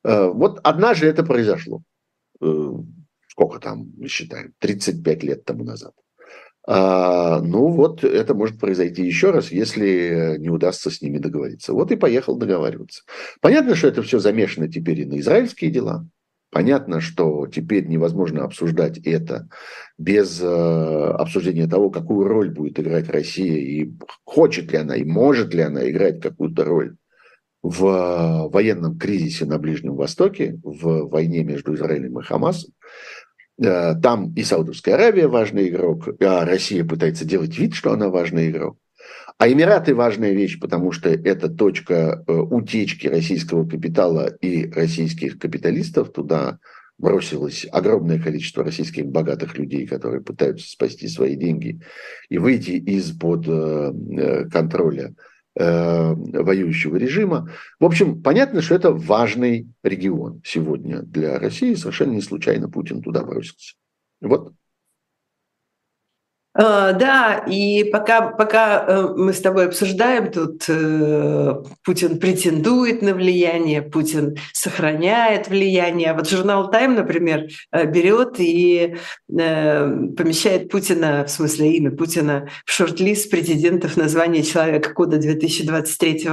Э, 0.04 0.30
вот 0.30 0.60
однажды 0.64 1.08
это 1.08 1.24
произошло. 1.24 1.84
Сколько 3.28 3.60
там, 3.60 3.92
мы 3.98 4.08
считаем, 4.08 4.54
35 4.60 5.24
лет 5.24 5.46
тому 5.46 5.64
назад. 5.64 5.94
А, 6.68 7.42
ну 7.42 7.70
вот 7.70 8.04
это 8.04 8.34
может 8.34 8.60
произойти 8.60 9.04
еще 9.04 9.32
раз, 9.32 9.52
если 9.52 10.36
не 10.38 10.50
удастся 10.50 10.92
с 10.92 11.02
ними 11.02 11.18
договориться. 11.18 11.74
Вот 11.74 11.92
и 11.92 11.96
поехал 11.96 12.36
договариваться. 12.36 13.04
Понятно, 13.42 13.76
что 13.76 13.88
это 13.88 14.04
все 14.04 14.20
замешано 14.20 14.68
теперь 14.68 15.00
и 15.00 15.06
на 15.06 15.20
израильские 15.20 15.72
дела. 15.72 16.06
Понятно, 16.52 17.00
что 17.00 17.46
теперь 17.46 17.86
невозможно 17.86 18.44
обсуждать 18.44 18.98
это 19.00 19.50
без 20.00 20.42
э, 20.42 20.46
обсуждения 20.46 21.68
того, 21.68 21.92
какую 21.92 22.28
роль 22.28 22.50
будет 22.50 22.80
играть 22.80 23.08
Россия, 23.10 23.58
и 23.58 23.92
хочет 24.26 24.72
ли 24.72 24.80
она, 24.80 24.96
и 24.96 25.04
может 25.04 25.54
ли 25.54 25.62
она 25.62 25.88
играть 25.90 26.22
какую-то 26.22 26.66
роль 26.66 26.96
в 27.62 28.50
военном 28.52 28.98
кризисе 28.98 29.46
на 29.46 29.60
Ближнем 29.60 29.96
Востоке, 29.96 30.60
в 30.64 31.10
войне 31.10 31.44
между 31.44 31.76
Израилем 31.76 32.20
и 32.20 32.24
Хамасом. 32.24 32.74
Э, 33.62 33.94
там 34.02 34.34
и 34.34 34.44
Саудовская 34.44 34.96
Аравия 34.96 35.28
важный 35.28 35.70
игрок, 35.70 36.08
а 36.20 36.46
Россия 36.46 36.84
пытается 36.84 37.26
делать 37.26 37.56
вид, 37.60 37.76
что 37.76 37.92
она 37.92 38.10
важный 38.10 38.50
игрок. 38.50 38.78
А 39.40 39.48
Эмираты 39.48 39.96
важная 39.96 40.34
вещь, 40.34 40.60
потому 40.60 40.92
что 40.92 41.08
это 41.08 41.48
точка 41.48 42.26
э, 42.28 42.32
утечки 42.34 43.08
российского 43.08 43.66
капитала 43.66 44.28
и 44.28 44.70
российских 44.70 45.40
капиталистов. 45.40 46.12
Туда 46.12 46.60
бросилось 46.98 47.66
огромное 47.72 48.22
количество 48.22 48.66
российских 48.66 49.06
богатых 49.06 49.58
людей, 49.58 49.88
которые 49.88 50.22
пытаются 50.22 50.70
спасти 50.70 51.08
свои 51.08 51.38
деньги 51.38 51.80
и 52.28 52.38
выйти 52.38 52.72
из-под 52.72 53.48
э, 53.48 53.94
э, 54.18 54.50
контроля 54.50 55.16
воюющего 55.56 56.96
режима. 56.96 57.52
В 57.82 57.86
общем, 57.86 58.22
понятно, 58.22 58.62
что 58.62 58.76
это 58.76 58.92
важный 58.92 59.68
регион 59.84 60.42
сегодня 60.46 61.02
для 61.02 61.38
России. 61.38 61.74
Совершенно 61.74 62.14
не 62.14 62.22
случайно 62.22 62.70
Путин 62.70 63.02
туда 63.02 63.24
бросился. 63.24 63.76
Вот 64.22 64.54
да, 66.60 67.46
и 67.48 67.86
пока, 67.86 68.22
пока 68.32 68.84
э, 68.86 69.08
мы 69.16 69.32
с 69.32 69.40
тобой 69.40 69.68
обсуждаем, 69.68 70.30
тут 70.30 70.66
э, 70.68 71.56
Путин 71.86 72.20
претендует 72.20 73.02
на 73.02 73.14
влияние, 73.14 73.82
Путин 73.82 74.36
сохраняет 74.52 75.48
влияние. 75.48 76.12
А 76.12 76.14
вот 76.16 76.30
журнал 76.30 76.70
Time, 76.70 76.96
например, 76.96 77.48
э, 77.72 77.86
берет 77.86 78.40
и 78.40 78.96
помещает 79.30 80.70
Путина, 80.70 81.24
в 81.24 81.32
смысле 81.32 81.72
имя 81.78 81.92
Путина, 81.92 82.50
в 82.66 82.72
шорт-лист 82.72 83.30
президентов 83.30 83.96
названия 83.96 84.44
человека 84.44 84.94
года 84.94 85.18
2023 85.18 86.30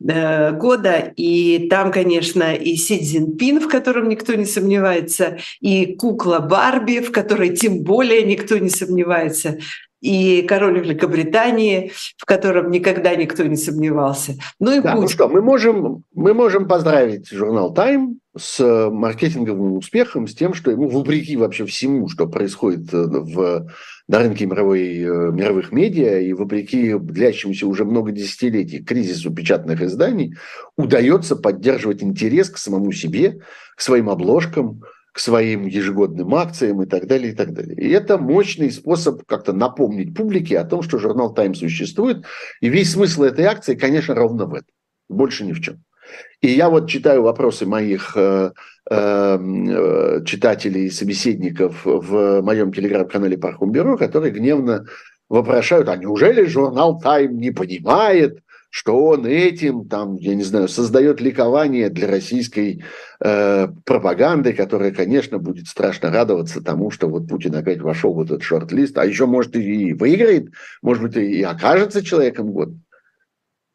года. 0.00 1.12
И 1.16 1.68
там, 1.68 1.92
конечно, 1.92 2.54
и 2.54 2.74
Си 2.74 3.04
Цзиньпин, 3.04 3.60
в 3.60 3.68
котором 3.68 4.08
никто 4.08 4.34
не 4.34 4.46
сомневается, 4.46 5.38
и 5.60 5.94
кукла 5.94 6.40
Барби, 6.40 7.00
в 7.00 7.12
которой 7.12 7.54
тем 7.54 7.84
более 7.84 8.24
никто 8.24 8.58
не 8.58 8.70
сомневается 8.70 9.59
и 10.00 10.42
король 10.42 10.80
Великобритании, 10.80 11.92
в 12.16 12.24
котором 12.24 12.70
никогда 12.70 13.14
никто 13.14 13.44
не 13.44 13.56
сомневался. 13.56 14.34
Ну 14.58 14.78
и 14.78 14.80
да, 14.80 14.94
ну 14.94 15.08
что, 15.08 15.28
мы 15.28 15.42
можем, 15.42 16.04
мы 16.14 16.32
можем 16.32 16.66
поздравить 16.66 17.28
журнал 17.30 17.74
Time 17.74 18.16
с 18.36 18.88
маркетинговым 18.90 19.76
успехом, 19.76 20.26
с 20.26 20.34
тем, 20.34 20.54
что 20.54 20.70
ему, 20.70 20.88
вопреки 20.88 21.36
вообще 21.36 21.66
всему, 21.66 22.08
что 22.08 22.26
происходит 22.26 22.92
э, 22.94 23.04
в, 23.04 23.68
на 24.08 24.18
рынке 24.20 24.46
мировой, 24.46 24.98
э, 24.98 25.32
мировых 25.32 25.72
медиа, 25.72 26.20
и 26.20 26.32
вопреки 26.32 26.94
длящемуся 26.94 27.66
уже 27.66 27.84
много 27.84 28.12
десятилетий 28.12 28.82
кризису 28.82 29.34
печатных 29.34 29.82
изданий, 29.82 30.34
удается 30.76 31.34
поддерживать 31.36 32.02
интерес 32.02 32.50
к 32.50 32.58
самому 32.58 32.92
себе, 32.92 33.40
к 33.76 33.80
своим 33.80 34.08
обложкам, 34.08 34.82
к 35.12 35.18
своим 35.18 35.66
ежегодным 35.66 36.34
акциям 36.34 36.82
и 36.82 36.86
так 36.86 37.06
далее, 37.06 37.32
и 37.32 37.34
так 37.34 37.52
далее. 37.52 37.76
И 37.76 37.90
это 37.90 38.18
мощный 38.18 38.70
способ 38.70 39.24
как-то 39.26 39.52
напомнить 39.52 40.14
публике 40.14 40.58
о 40.58 40.64
том, 40.64 40.82
что 40.82 40.98
журнал 40.98 41.34
«Тайм» 41.34 41.54
существует. 41.54 42.24
И 42.60 42.68
весь 42.68 42.92
смысл 42.92 43.24
этой 43.24 43.44
акции, 43.44 43.74
конечно, 43.74 44.14
ровно 44.14 44.46
в 44.46 44.54
этом. 44.54 44.68
Больше 45.08 45.44
ни 45.44 45.52
в 45.52 45.60
чем. 45.60 45.82
И 46.40 46.48
я 46.48 46.70
вот 46.70 46.88
читаю 46.88 47.22
вопросы 47.22 47.66
моих 47.66 48.16
э, 48.16 48.52
э, 48.90 50.20
читателей 50.24 50.86
и 50.86 50.90
собеседников 50.90 51.84
в 51.84 52.42
моем 52.42 52.72
телеграм-канале 52.72 53.38
Пархум 53.38 53.72
Бюро, 53.72 53.96
которые 53.96 54.32
гневно 54.32 54.86
вопрошают, 55.28 55.88
а 55.88 55.96
неужели 55.96 56.44
журнал 56.46 57.00
«Тайм» 57.00 57.38
не 57.38 57.50
понимает, 57.50 58.40
что 58.70 59.04
он 59.04 59.26
этим, 59.26 59.88
там, 59.88 60.16
я 60.16 60.34
не 60.36 60.44
знаю, 60.44 60.68
создает 60.68 61.20
ликование 61.20 61.90
для 61.90 62.06
российской 62.08 62.84
э, 63.22 63.68
пропаганды, 63.84 64.52
которая, 64.52 64.92
конечно, 64.92 65.38
будет 65.38 65.66
страшно 65.66 66.10
радоваться 66.10 66.62
тому, 66.62 66.92
что 66.92 67.08
вот 67.08 67.28
Путин 67.28 67.56
опять 67.56 67.80
вошел 67.80 68.14
в 68.14 68.20
этот 68.20 68.42
шорт-лист, 68.42 68.96
а 68.96 69.04
еще, 69.04 69.26
может, 69.26 69.56
и 69.56 69.92
выиграет, 69.92 70.52
может 70.82 71.02
быть, 71.02 71.16
и 71.16 71.42
окажется 71.42 72.04
человеком 72.04 72.52
года. 72.52 72.74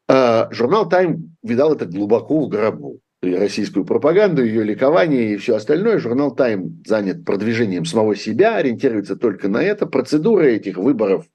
Э, 0.08 0.46
журнал 0.50 0.88
«Тайм» 0.88 1.36
видал 1.42 1.74
это 1.74 1.84
глубоко 1.84 2.40
в 2.40 2.48
гробу. 2.48 3.00
И 3.22 3.34
российскую 3.34 3.84
пропаганду, 3.84 4.44
ее 4.44 4.62
ликование 4.62 5.34
и 5.34 5.36
все 5.36 5.56
остальное. 5.56 5.98
Журнал 5.98 6.34
«Тайм» 6.34 6.82
занят 6.86 7.24
продвижением 7.24 7.84
самого 7.84 8.16
себя, 8.16 8.56
ориентируется 8.56 9.16
только 9.16 9.48
на 9.48 9.62
это. 9.62 9.86
Процедура 9.86 10.44
этих 10.44 10.78
выборов 10.78 11.26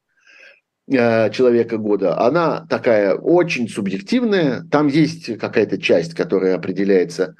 человека 0.91 1.77
года, 1.77 2.19
она 2.19 2.65
такая 2.69 3.15
очень 3.15 3.69
субъективная. 3.69 4.63
Там 4.69 4.87
есть 4.87 5.37
какая-то 5.37 5.81
часть, 5.81 6.13
которая 6.13 6.55
определяется 6.55 7.35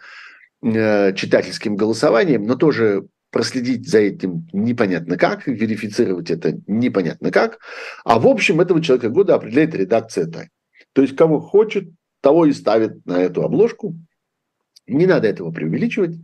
э, 0.63 1.13
читательским 1.13 1.75
голосованием, 1.75 2.43
но 2.43 2.55
тоже 2.55 3.08
проследить 3.31 3.89
за 3.89 4.00
этим 4.00 4.48
непонятно 4.51 5.17
как, 5.17 5.48
верифицировать 5.48 6.31
это 6.31 6.60
непонятно 6.67 7.31
как. 7.31 7.60
А 8.03 8.20
в 8.20 8.27
общем 8.27 8.62
этого 8.62 8.81
человека 8.81 9.10
года 9.10 9.36
определяет 9.36 9.74
редакция 9.74 10.27
Тайм. 10.27 10.50
То 10.93 11.01
есть 11.01 11.15
кого 11.15 11.39
хочет, 11.39 11.89
того 12.22 12.46
и 12.46 12.53
ставит 12.53 13.05
на 13.05 13.22
эту 13.22 13.43
обложку. 13.43 13.96
Не 14.88 15.08
надо 15.08 15.27
этого 15.27 15.51
преувеличивать. 15.51 16.17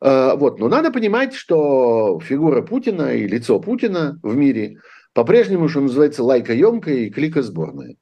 Э, 0.00 0.34
вот. 0.36 0.58
Но 0.58 0.68
надо 0.68 0.90
понимать, 0.92 1.34
что 1.34 2.20
фигура 2.22 2.62
Путина 2.62 3.14
и 3.14 3.26
лицо 3.26 3.58
Путина 3.60 4.18
в 4.22 4.36
мире 4.36 4.78
по-прежнему, 5.14 5.68
что 5.68 5.80
называется, 5.80 6.22
лайкоемкая 6.22 6.94
и 6.94 7.10
кликосборная. 7.10 7.96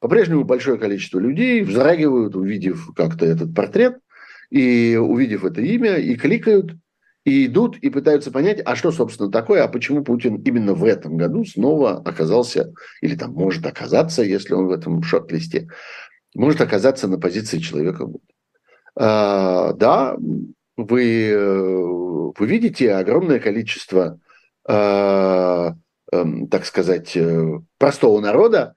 По-прежнему 0.00 0.44
большое 0.44 0.78
количество 0.78 1.18
людей 1.18 1.62
вздрагивают, 1.62 2.36
увидев 2.36 2.90
как-то 2.94 3.24
этот 3.24 3.54
портрет, 3.54 3.98
и 4.50 4.98
увидев 5.00 5.44
это 5.44 5.60
имя, 5.62 5.96
и 5.96 6.16
кликают, 6.16 6.76
и 7.24 7.46
идут, 7.46 7.78
и 7.78 7.90
пытаются 7.90 8.30
понять, 8.30 8.60
а 8.64 8.76
что, 8.76 8.92
собственно, 8.92 9.30
такое, 9.30 9.64
а 9.64 9.68
почему 9.68 10.04
Путин 10.04 10.36
именно 10.42 10.74
в 10.74 10.84
этом 10.84 11.16
году 11.16 11.44
снова 11.44 11.98
оказался, 12.04 12.72
или 13.00 13.16
там 13.16 13.32
может 13.32 13.66
оказаться, 13.66 14.22
если 14.22 14.54
он 14.54 14.66
в 14.66 14.72
этом 14.72 15.02
шорт-листе, 15.02 15.68
может 16.34 16.60
оказаться 16.60 17.08
на 17.08 17.18
позиции 17.18 17.58
человека. 17.58 18.08
А, 18.94 19.72
да, 19.72 20.16
вы, 20.76 21.30
э, 21.30 21.76
вы 22.38 22.46
видите 22.46 22.92
огромное 22.92 23.40
количество, 23.40 24.20
а, 24.68 25.74
так 26.50 26.64
сказать, 26.66 27.16
э, 27.16 27.60
простого 27.78 28.20
народа 28.20 28.74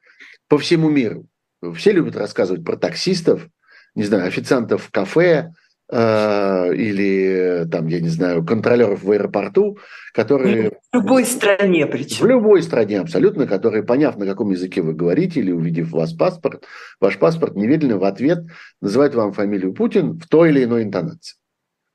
по 0.48 0.58
всему 0.58 0.90
миру. 0.90 1.28
Все 1.76 1.92
любят 1.92 2.16
рассказывать 2.16 2.64
про 2.64 2.78
таксистов, 2.78 3.48
не 3.96 4.04
знаю, 4.04 4.28
официантов 4.28 4.84
в 4.84 4.92
кафе, 4.92 5.52
э, 5.92 6.74
или 6.76 7.68
там, 7.70 7.88
я 7.88 8.00
не 8.00 8.10
знаю, 8.10 8.46
контролеров 8.46 9.04
в 9.04 9.12
аэропорту, 9.12 9.78
которые... 10.14 10.72
В 10.92 10.96
любой 10.96 11.26
стране 11.26 11.86
причем. 11.88 12.26
В 12.26 12.28
любой 12.28 12.64
стране 12.64 13.00
абсолютно, 13.00 13.48
которые, 13.48 13.84
поняв, 13.84 14.18
на 14.18 14.26
каком 14.26 14.52
языке 14.52 14.82
вы 14.82 14.94
говорите, 14.94 15.40
или 15.40 15.52
увидев 15.52 15.92
вас 15.92 16.14
паспорт, 16.14 16.66
ваш 17.00 17.18
паспорт, 17.18 17.56
немедленно 17.56 17.98
в 17.98 18.04
ответ 18.04 18.46
называют 18.82 19.16
вам 19.16 19.34
фамилию 19.34 19.74
Путин 19.74 20.20
в 20.20 20.28
той 20.28 20.50
или 20.50 20.64
иной 20.64 20.84
интонации. 20.84 21.39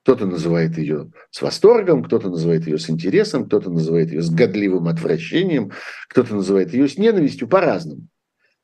Кто-то 0.05 0.27
называет 0.27 0.77
ее 0.77 1.11
с 1.31 1.41
восторгом, 1.41 2.05
кто-то 2.05 2.29
называет 2.29 2.67
ее 2.67 2.79
с 2.79 2.91
интересом, 2.91 3.47
кто-то 3.47 3.71
называет 3.71 4.13
ее 4.13 4.21
с 4.21 4.29
годливым 4.29 4.87
отвращением, 4.89 5.73
кто-то 6.11 6.35
называет 6.35 6.75
ее 6.75 6.89
с 6.89 6.99
ненавистью 6.99 7.49
по-разному. 7.49 8.07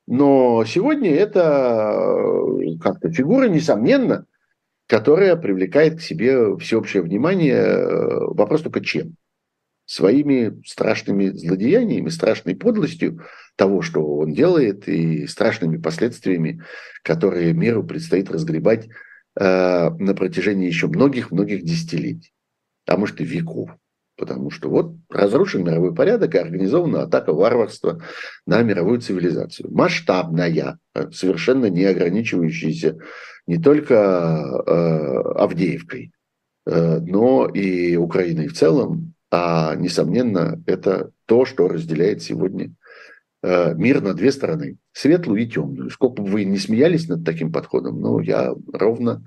Но 0.05 0.63
сегодня 0.65 1.15
это 1.15 1.95
э, 1.95 2.77
как-то 2.79 3.11
фигура, 3.11 3.49
несомненно, 3.49 4.27
которая 4.85 5.35
привлекает 5.35 5.97
к 5.97 6.01
себе 6.01 6.57
всеобщее 6.57 7.01
внимание. 7.01 7.55
Э, 7.55 8.19
вопрос 8.35 8.61
только 8.61 8.81
чем? 8.81 9.15
Своими 9.85 10.61
страшными 10.63 11.29
злодеяниями, 11.29 12.09
страшной 12.09 12.55
подлостью 12.55 13.25
того, 13.55 13.81
что 13.81 14.05
он 14.05 14.31
делает, 14.31 14.87
и 14.87 15.25
страшными 15.25 15.77
последствиями, 15.77 16.61
которые 17.01 17.53
миру 17.53 17.83
предстоит 17.83 18.29
разгребать 18.29 18.89
на 19.35 20.13
протяжении 20.15 20.67
еще 20.67 20.87
многих-многих 20.87 21.63
десятилетий, 21.63 22.33
а 22.85 22.97
может 22.97 23.21
и 23.21 23.23
веков. 23.23 23.69
Потому 24.17 24.51
что 24.51 24.69
вот 24.69 24.95
разрушен 25.09 25.63
мировой 25.63 25.95
порядок 25.95 26.35
и 26.35 26.37
организована 26.37 27.03
атака 27.03 27.33
варварства 27.33 28.03
на 28.45 28.61
мировую 28.61 28.99
цивилизацию. 28.99 29.73
Масштабная, 29.73 30.77
совершенно 31.11 31.67
не 31.67 31.85
ограничивающаяся 31.85 32.97
не 33.47 33.57
только 33.57 33.95
э, 33.95 34.71
Авдеевкой, 35.35 36.11
э, 36.65 36.99
но 36.99 37.47
и 37.47 37.95
Украиной 37.95 38.47
в 38.47 38.53
целом. 38.53 39.13
А, 39.31 39.75
несомненно, 39.75 40.61
это 40.65 41.11
то, 41.25 41.45
что 41.45 41.67
разделяет 41.67 42.21
сегодня 42.21 42.65
э, 42.65 42.69
мир 43.43 44.01
на 44.01 44.13
две 44.13 44.31
стороны, 44.31 44.77
светлую 44.91 45.41
и 45.41 45.47
темную. 45.47 45.89
Сколько 45.89 46.21
бы 46.21 46.29
вы 46.29 46.45
не 46.45 46.57
смеялись 46.57 47.07
над 47.07 47.25
таким 47.25 47.51
подходом, 47.51 47.99
но 47.99 48.21
я 48.21 48.53
ровно 48.71 49.23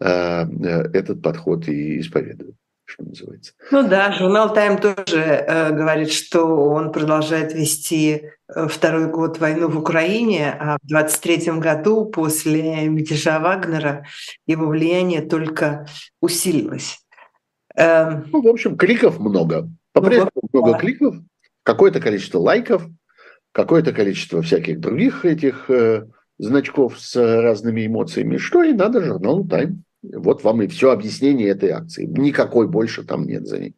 э, 0.00 0.06
э 0.08 0.90
этот 0.92 1.22
подход 1.22 1.68
и 1.68 2.00
исповедую 2.00 2.56
что 2.88 3.04
называется. 3.04 3.52
Ну 3.70 3.86
да, 3.86 4.12
журнал 4.12 4.54
Time 4.56 4.80
тоже 4.80 5.20
э, 5.20 5.72
говорит, 5.72 6.10
что 6.10 6.46
он 6.46 6.90
продолжает 6.90 7.52
вести 7.52 8.22
э, 8.48 8.66
второй 8.66 9.10
год 9.10 9.38
войну 9.38 9.68
в 9.68 9.78
Украине, 9.78 10.56
а 10.58 10.78
в 10.82 10.86
23 10.88 11.58
году 11.58 12.06
после 12.06 12.88
мятежа 12.88 13.40
Вагнера 13.40 14.06
его 14.46 14.68
влияние 14.68 15.20
только 15.20 15.86
усилилось. 16.22 17.00
Э, 17.76 18.22
ну, 18.32 18.40
в 18.40 18.48
общем, 18.48 18.78
кликов 18.78 19.18
много. 19.18 19.68
По-прежнему 19.92 20.30
ну, 20.34 20.48
много 20.52 20.72
да. 20.72 20.78
кликов, 20.78 21.16
какое-то 21.64 22.00
количество 22.00 22.38
лайков, 22.38 22.86
какое-то 23.52 23.92
количество 23.92 24.42
всяких 24.42 24.80
других 24.80 25.24
этих 25.24 25.70
э, 25.70 26.06
значков 26.38 26.98
с 26.98 27.16
разными 27.16 27.86
эмоциями, 27.86 28.36
что 28.36 28.62
и 28.62 28.72
надо 28.72 29.02
журналу 29.02 29.44
Time. 29.44 29.76
Вот 30.02 30.44
вам 30.44 30.62
и 30.62 30.68
все 30.68 30.90
объяснение 30.90 31.48
этой 31.48 31.70
акции. 31.70 32.06
Никакой 32.06 32.68
больше 32.68 33.02
там 33.04 33.26
нет 33.26 33.46
за 33.46 33.58
ней. 33.58 33.74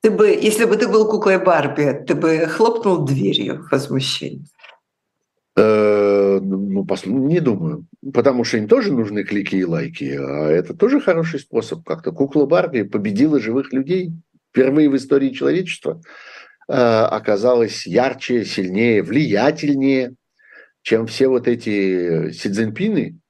Ты 0.00 0.10
бы, 0.10 0.28
если 0.28 0.64
бы 0.64 0.76
ты 0.76 0.88
был 0.88 1.08
куклой 1.08 1.38
Барби, 1.38 2.04
ты 2.06 2.14
бы 2.14 2.46
хлопнул 2.46 3.04
дверью 3.04 3.62
в 3.62 3.70
возмущении? 3.70 4.44
Э, 5.54 6.40
ну, 6.42 6.84
не 7.06 7.40
думаю. 7.40 7.86
Потому 8.12 8.42
что 8.42 8.56
им 8.56 8.66
тоже 8.66 8.92
нужны 8.92 9.22
клики 9.22 9.56
и 9.56 9.64
лайки. 9.64 10.16
А 10.18 10.48
это 10.48 10.74
тоже 10.74 11.00
хороший 11.00 11.40
способ 11.40 11.84
как-то. 11.84 12.10
Кукла 12.10 12.46
Барби 12.46 12.82
победила 12.82 13.38
живых 13.38 13.72
людей. 13.72 14.12
Впервые 14.50 14.90
в 14.90 14.96
истории 14.96 15.30
человечества 15.30 16.00
оказалась 16.68 17.86
ярче, 17.86 18.44
сильнее, 18.44 19.02
влиятельнее, 19.02 20.14
чем 20.82 21.06
все 21.06 21.28
вот 21.28 21.48
эти 21.48 22.30
Сидзинпины, 22.32 23.20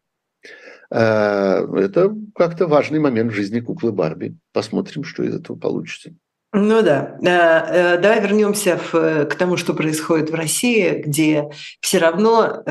Э, 0.93 1.67
это 1.75 2.15
как-то 2.35 2.67
важный 2.67 3.01
момент 3.01 3.33
в 3.33 3.35
жизни 3.35 3.61
куклы 3.61 3.93
Барби. 3.93 4.37
Посмотрим, 4.53 5.05
что 5.05 5.23
из 5.23 5.35
этого 5.35 5.57
получится. 5.57 6.11
Ну 6.53 6.83
да. 6.83 7.17
Э, 7.23 7.95
э, 7.95 7.99
давай 7.99 8.21
вернемся 8.21 8.79
к 8.93 9.35
тому, 9.37 9.57
что 9.57 9.73
происходит 9.73 10.29
в 10.29 10.35
России, 10.35 11.03
где 11.05 11.49
все 11.81 11.99
равно 11.99 12.63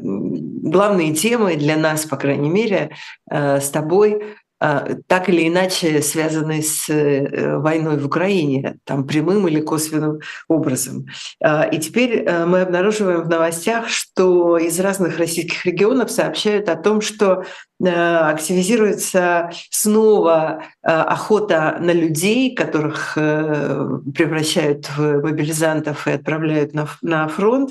главные 0.00 1.14
темы 1.14 1.56
для 1.56 1.76
нас, 1.76 2.06
по 2.06 2.16
крайней 2.16 2.50
мере, 2.50 2.90
с 3.28 3.70
тобой 3.70 4.36
так 4.58 5.28
или 5.28 5.46
иначе 5.46 6.02
связанные 6.02 6.62
с 6.62 6.88
э, 6.88 7.58
войной 7.58 7.96
в 7.96 8.06
Украине, 8.06 8.78
там 8.84 9.06
прямым 9.06 9.46
или 9.46 9.60
косвенным 9.60 10.18
образом. 10.48 11.06
А, 11.40 11.62
и 11.62 11.78
теперь 11.78 12.24
э, 12.24 12.44
мы 12.44 12.62
обнаруживаем 12.62 13.22
в 13.22 13.28
новостях, 13.28 13.88
что 13.88 14.58
из 14.58 14.80
разных 14.80 15.18
российских 15.18 15.64
регионов 15.64 16.10
сообщают 16.10 16.68
о 16.68 16.74
том, 16.74 17.00
что 17.00 17.44
э, 17.80 17.88
активизируется 17.88 19.50
снова 19.70 20.64
охота 20.82 21.76
на 21.80 21.92
людей, 21.92 22.54
которых 22.54 23.14
превращают 23.14 24.88
в 24.96 25.22
мобилизантов 25.22 26.06
и 26.06 26.12
отправляют 26.12 26.72
на 27.02 27.28
фронт. 27.28 27.70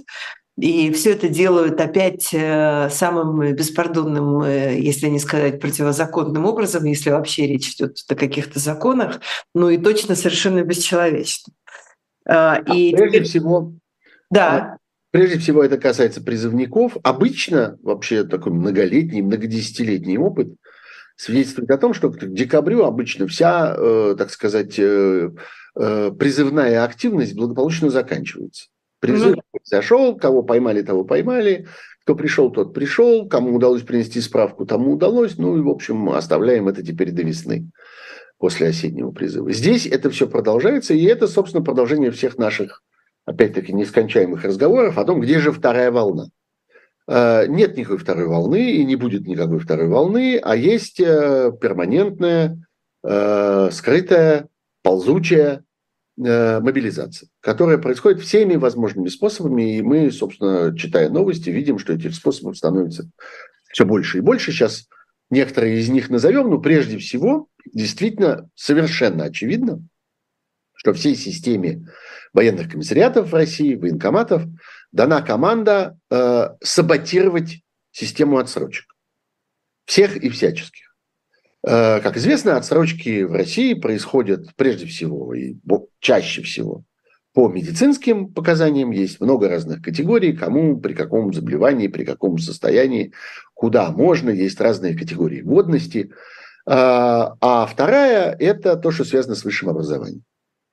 И 0.57 0.91
все 0.91 1.11
это 1.11 1.29
делают 1.29 1.79
опять 1.79 2.33
э, 2.33 2.89
самым 2.89 3.53
беспардонным, 3.53 4.41
э, 4.41 4.79
если 4.79 5.07
не 5.07 5.19
сказать 5.19 5.61
противозаконным 5.61 6.45
образом, 6.45 6.83
если 6.85 7.11
вообще 7.11 7.45
речь 7.45 7.75
идет 7.75 7.99
о 8.09 8.15
каких-то 8.15 8.57
законах, 8.59 9.21
ну 9.53 9.69
и 9.69 9.77
точно 9.77 10.15
совершенно 10.15 10.63
бесчеловечно. 10.63 11.53
А, 12.27 12.55
а 12.65 12.73
и 12.73 12.91
прежде 12.91 13.21
всего, 13.21 13.73
да. 14.31 14.77
Прежде 15.11 15.37
всего 15.37 15.63
это 15.63 15.77
касается 15.77 16.21
призывников. 16.23 16.97
Обычно 17.03 17.77
вообще 17.83 18.23
такой 18.23 18.51
многолетний, 18.51 19.21
многодесятилетний 19.21 20.17
опыт 20.17 20.55
свидетельствует 21.15 21.69
о 21.69 21.77
том, 21.77 21.93
что 21.93 22.09
к 22.09 22.33
декабрю 22.33 22.83
обычно 22.83 23.27
вся, 23.27 23.75
э, 23.77 24.15
так 24.17 24.31
сказать, 24.31 24.79
призывная 25.75 26.83
активность 26.83 27.35
благополучно 27.35 27.91
заканчивается. 27.91 28.69
Призыв 28.99 29.35
ну, 29.35 29.59
зашел, 29.63 30.17
кого 30.17 30.41
поймали, 30.43 30.81
того 30.81 31.03
поймали, 31.03 31.67
кто 32.01 32.15
пришел, 32.15 32.51
тот 32.51 32.73
пришел, 32.73 33.27
кому 33.27 33.53
удалось 33.53 33.83
принести 33.83 34.21
справку, 34.21 34.65
тому 34.65 34.93
удалось. 34.93 35.37
Ну 35.37 35.57
и, 35.57 35.61
в 35.61 35.69
общем, 35.69 36.09
оставляем 36.09 36.67
это 36.67 36.83
теперь 36.83 37.11
до 37.11 37.21
весны, 37.21 37.69
после 38.37 38.69
осеннего 38.69 39.11
призыва. 39.11 39.51
Здесь 39.51 39.85
это 39.85 40.09
все 40.09 40.27
продолжается, 40.27 40.93
и 40.93 41.03
это, 41.03 41.27
собственно, 41.27 41.63
продолжение 41.63 42.11
всех 42.11 42.37
наших, 42.37 42.81
опять-таки, 43.25 43.73
нескончаемых 43.73 44.43
разговоров 44.43 44.97
о 44.97 45.03
том, 45.03 45.19
где 45.19 45.39
же 45.39 45.51
вторая 45.51 45.91
волна. 45.91 46.29
Э, 47.07 47.45
нет 47.47 47.77
никакой 47.77 47.97
второй 47.97 48.27
волны, 48.27 48.71
и 48.71 48.85
не 48.85 48.95
будет 48.95 49.27
никакой 49.27 49.59
второй 49.59 49.87
волны, 49.87 50.39
а 50.41 50.55
есть 50.55 50.99
э, 50.99 51.51
перманентная, 51.61 52.57
э, 53.03 53.69
скрытая, 53.71 54.47
ползучая 54.81 55.63
мобилизация, 56.17 57.29
которая 57.41 57.77
происходит 57.77 58.21
всеми 58.21 58.55
возможными 58.55 59.07
способами. 59.07 59.77
И 59.77 59.81
мы, 59.81 60.11
собственно, 60.11 60.75
читая 60.75 61.09
новости, 61.09 61.49
видим, 61.51 61.77
что 61.77 61.93
этих 61.93 62.15
способов 62.15 62.57
становится 62.57 63.09
все 63.71 63.85
больше 63.85 64.17
и 64.17 64.21
больше. 64.21 64.51
Сейчас 64.51 64.87
некоторые 65.29 65.79
из 65.79 65.89
них 65.89 66.09
назовем, 66.09 66.49
но 66.49 66.57
прежде 66.57 66.97
всего, 66.97 67.47
действительно, 67.71 68.49
совершенно 68.55 69.25
очевидно, 69.25 69.83
что 70.73 70.93
всей 70.93 71.15
системе 71.15 71.87
военных 72.33 72.71
комиссариатов 72.71 73.29
в 73.29 73.33
России, 73.33 73.75
военкоматов, 73.75 74.43
дана 74.91 75.21
команда 75.21 75.97
э, 76.09 76.49
саботировать 76.61 77.61
систему 77.91 78.37
отсрочек. 78.37 78.85
Всех 79.85 80.17
и 80.17 80.29
всяческих. 80.29 80.86
Э, 81.69 81.99
как 81.99 82.15
известно, 82.15 82.55
отсрочки 82.55 83.23
в 83.23 83.33
России 83.33 83.73
происходят 83.73 84.55
прежде 84.55 84.85
всего 84.85 85.33
и 85.33 85.55
чаще 85.99 86.41
всего 86.41 86.83
по 87.33 87.49
медицинским 87.49 88.33
показаниям. 88.33 88.91
Есть 88.91 89.19
много 89.19 89.49
разных 89.49 89.81
категорий, 89.81 90.31
кому, 90.31 90.79
при 90.79 90.93
каком 90.93 91.33
заболевании, 91.33 91.89
при 91.89 92.05
каком 92.05 92.37
состоянии, 92.37 93.11
куда 93.53 93.91
можно. 93.91 94.29
Есть 94.29 94.61
разные 94.61 94.97
категории 94.97 95.41
годности. 95.41 96.11
А, 96.65 97.35
а 97.41 97.65
вторая– 97.65 98.33
это 98.39 98.77
то, 98.77 98.91
что 98.91 99.03
связано 99.03 99.35
с 99.35 99.43
высшим 99.43 99.69
образованием. 99.69 100.23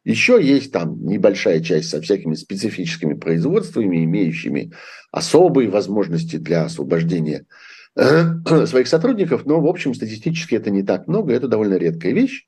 Еще 0.05 0.39
есть 0.41 0.71
там 0.71 1.05
небольшая 1.05 1.61
часть 1.61 1.89
со 1.89 2.01
всякими 2.01 2.35
специфическими 2.35 3.15
производствами, 3.15 4.05
имеющими 4.05 4.71
особые 5.11 5.71
возможности 5.71 6.37
для 6.37 6.65
освобождения 6.65 7.41
э, 7.41 7.74
своих 8.67 8.89
сотрудников, 8.89 9.47
но, 9.47 9.61
в 9.61 9.67
общем, 9.67 9.95
статистически 9.95 10.55
это 10.57 10.71
не 10.71 10.83
так 10.83 11.07
много, 11.07 11.33
это 11.33 11.49
довольно 11.49 11.75
редкая 11.75 12.13
вещь. 12.13 12.47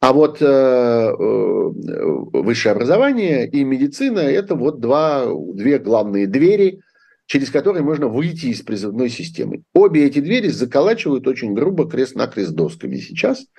А 0.00 0.12
вот 0.12 0.42
э, 0.42 0.44
э, 0.44 1.12
высшее 1.12 2.72
образование 2.72 3.48
и 3.48 3.64
медицина– 3.64 4.18
это 4.20 4.54
вот 4.54 4.80
два, 4.80 5.26
две 5.54 5.78
главные 5.78 6.26
двери, 6.26 6.80
через 7.26 7.50
которые 7.50 7.82
можно 7.82 8.08
выйти 8.08 8.46
из 8.46 8.62
призывной 8.62 9.08
системы. 9.08 9.62
Обе 9.72 10.06
эти 10.06 10.20
двери 10.20 10.48
заколачивают 10.48 11.26
очень 11.26 11.54
грубо 11.54 11.88
крест-накрест 11.88 12.52
досками 12.52 12.96
сейчас– 12.96 13.46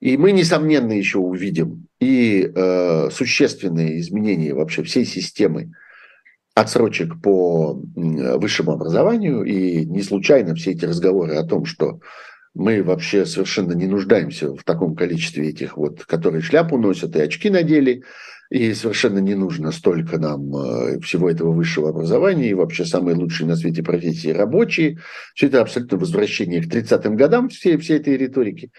и 0.00 0.16
мы, 0.16 0.32
несомненно, 0.32 0.92
еще 0.92 1.18
увидим 1.18 1.86
и 2.00 2.50
э, 2.52 3.10
существенные 3.12 4.00
изменения 4.00 4.54
вообще 4.54 4.82
всей 4.82 5.04
системы 5.04 5.72
отсрочек 6.54 7.20
по 7.22 7.80
высшему 7.94 8.72
образованию. 8.72 9.44
И 9.44 9.84
не 9.84 10.02
случайно 10.02 10.54
все 10.54 10.72
эти 10.72 10.84
разговоры 10.84 11.34
о 11.36 11.44
том, 11.44 11.64
что 11.64 12.00
мы 12.54 12.82
вообще 12.82 13.26
совершенно 13.26 13.72
не 13.72 13.86
нуждаемся 13.86 14.54
в 14.54 14.64
таком 14.64 14.96
количестве 14.96 15.48
этих 15.48 15.76
вот, 15.76 16.04
которые 16.04 16.42
шляпу 16.42 16.78
носят 16.78 17.14
и 17.14 17.20
очки 17.20 17.48
надели, 17.48 18.02
и 18.50 18.74
совершенно 18.74 19.20
не 19.20 19.36
нужно 19.36 19.70
столько 19.70 20.18
нам 20.18 20.54
э, 20.56 21.00
всего 21.00 21.30
этого 21.30 21.52
высшего 21.52 21.90
образования, 21.90 22.50
и 22.50 22.54
вообще 22.54 22.84
самые 22.84 23.16
лучшие 23.16 23.46
на 23.46 23.54
свете 23.54 23.84
профессии 23.84 24.30
рабочие. 24.30 24.98
Все 25.34 25.46
это 25.46 25.60
абсолютно 25.60 25.98
возвращение 25.98 26.60
к 26.60 26.66
30-м 26.66 27.14
годам 27.14 27.48
всей, 27.48 27.76
всей 27.76 27.98
этой 27.98 28.16
риторики. 28.16 28.72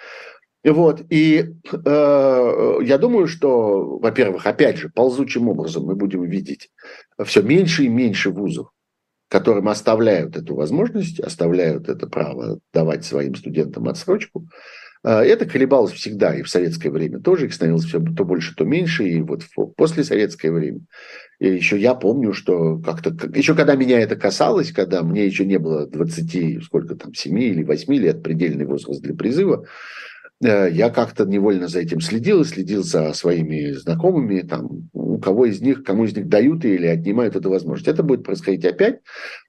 Вот, 0.63 1.01
и 1.09 1.55
э, 1.71 2.77
я 2.83 2.97
думаю, 2.99 3.27
что, 3.27 3.97
во-первых, 3.97 4.45
опять 4.45 4.77
же, 4.77 4.89
ползучим 4.89 5.49
образом 5.49 5.85
мы 5.85 5.95
будем 5.95 6.23
видеть 6.23 6.69
все 7.23 7.41
меньше 7.41 7.85
и 7.85 7.89
меньше 7.89 8.29
вузов, 8.29 8.69
которым 9.27 9.69
оставляют 9.69 10.37
эту 10.37 10.53
возможность, 10.53 11.19
оставляют 11.19 11.89
это 11.89 12.05
право 12.05 12.59
давать 12.73 13.05
своим 13.05 13.33
студентам 13.33 13.87
отсрочку. 13.87 14.47
Э, 15.03 15.21
это 15.21 15.47
колебалось 15.47 15.93
всегда, 15.93 16.35
и 16.35 16.43
в 16.43 16.49
советское 16.49 16.91
время 16.91 17.19
тоже, 17.21 17.47
их 17.47 17.55
становилось 17.55 17.85
все 17.85 17.99
то 17.99 18.23
больше, 18.23 18.53
то 18.55 18.63
меньше, 18.63 19.07
и 19.07 19.19
вот 19.21 19.41
после 19.75 20.03
советское 20.03 20.51
время. 20.51 20.81
И 21.39 21.47
еще 21.47 21.75
я 21.79 21.95
помню, 21.95 22.33
что 22.33 22.77
как-то, 22.77 23.09
еще 23.35 23.55
когда 23.55 23.73
меня 23.73 23.99
это 23.99 24.15
касалось, 24.15 24.71
когда 24.71 25.01
мне 25.01 25.25
еще 25.25 25.43
не 25.43 25.57
было 25.57 25.87
20, 25.87 26.63
сколько 26.63 26.95
там, 26.95 27.15
7 27.15 27.39
или 27.39 27.63
8 27.63 27.93
лет, 27.95 28.21
предельный 28.21 28.65
возраст 28.65 29.01
для 29.01 29.15
призыва, 29.15 29.65
я 30.41 30.89
как-то 30.89 31.25
невольно 31.25 31.67
за 31.67 31.79
этим 31.79 32.01
следил 32.01 32.41
и 32.41 32.45
следил 32.45 32.83
за 32.83 33.13
своими 33.13 33.73
знакомыми, 33.73 34.41
там, 34.41 34.89
у 34.93 35.19
кого 35.19 35.45
из 35.45 35.61
них, 35.61 35.83
кому 35.83 36.05
из 36.05 36.15
них 36.15 36.27
дают 36.27 36.65
или 36.65 36.87
отнимают 36.87 37.35
эту 37.35 37.49
возможность. 37.49 37.87
Это 37.87 38.01
будет 38.01 38.23
происходить 38.23 38.65
опять. 38.65 39.01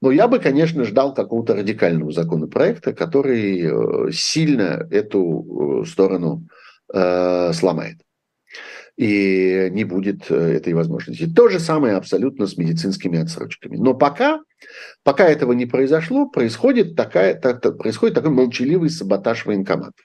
Но 0.03 0.11
я 0.11 0.29
бы, 0.29 0.39
конечно, 0.39 0.85
ждал 0.85 1.15
какого-то 1.15 1.55
радикального 1.55 2.13
законопроекта, 2.13 2.93
который 2.93 3.63
э, 3.63 4.13
сильно 4.13 4.87
эту 4.91 5.83
э, 5.83 5.87
сторону 5.87 6.47
э, 6.93 7.53
сломает. 7.55 7.97
И 8.99 9.71
не 9.73 9.85
будет 9.85 10.31
этой 10.31 10.75
возможности. 10.75 11.27
То 11.27 11.49
же 11.49 11.59
самое 11.59 11.97
абсолютно 11.97 12.47
с 12.47 12.59
медицинскими 12.59 13.19
отсрочками. 13.19 13.79
Но 13.79 13.95
пока, 13.95 14.41
пока 15.03 15.25
этого 15.25 15.53
не 15.53 15.65
произошло, 15.65 16.29
происходит, 16.29 16.95
такая, 16.95 17.35
так, 17.35 17.79
происходит 17.79 18.15
такой 18.15 18.33
молчаливый 18.33 18.91
саботаж 18.91 19.47
военкоматов 19.47 20.05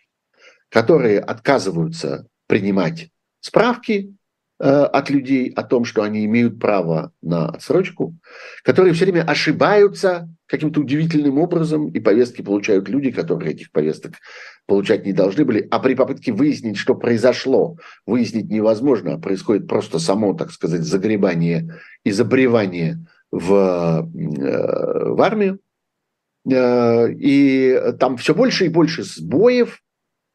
которые 0.69 1.19
отказываются 1.19 2.27
принимать 2.47 3.09
справки 3.39 4.13
э, 4.59 4.63
от 4.65 5.09
людей 5.09 5.49
о 5.49 5.63
том, 5.63 5.85
что 5.85 6.03
они 6.03 6.25
имеют 6.25 6.59
право 6.59 7.11
на 7.21 7.49
отсрочку, 7.49 8.15
которые 8.63 8.93
все 8.93 9.05
время 9.05 9.23
ошибаются 9.23 10.29
каким-то 10.47 10.81
удивительным 10.81 11.39
образом, 11.39 11.89
и 11.89 11.99
повестки 11.99 12.41
получают 12.41 12.89
люди, 12.89 13.11
которые 13.11 13.51
этих 13.51 13.71
повесток 13.71 14.13
получать 14.65 15.05
не 15.05 15.13
должны 15.13 15.45
были, 15.45 15.67
а 15.69 15.79
при 15.79 15.93
попытке 15.93 16.31
выяснить, 16.31 16.77
что 16.77 16.95
произошло, 16.95 17.77
выяснить 18.05 18.49
невозможно, 18.49 19.13
а 19.13 19.19
происходит 19.19 19.67
просто 19.67 19.99
само, 19.99 20.33
так 20.33 20.51
сказать, 20.51 20.81
загребание 20.81 21.75
и 22.03 22.11
забревание 22.11 23.05
в, 23.31 23.53
э, 23.53 24.01
в 25.13 25.21
армию. 25.21 25.59
Э, 26.49 27.11
и 27.11 27.93
там 27.99 28.17
все 28.17 28.33
больше 28.33 28.65
и 28.65 28.69
больше 28.69 29.03
сбоев, 29.03 29.81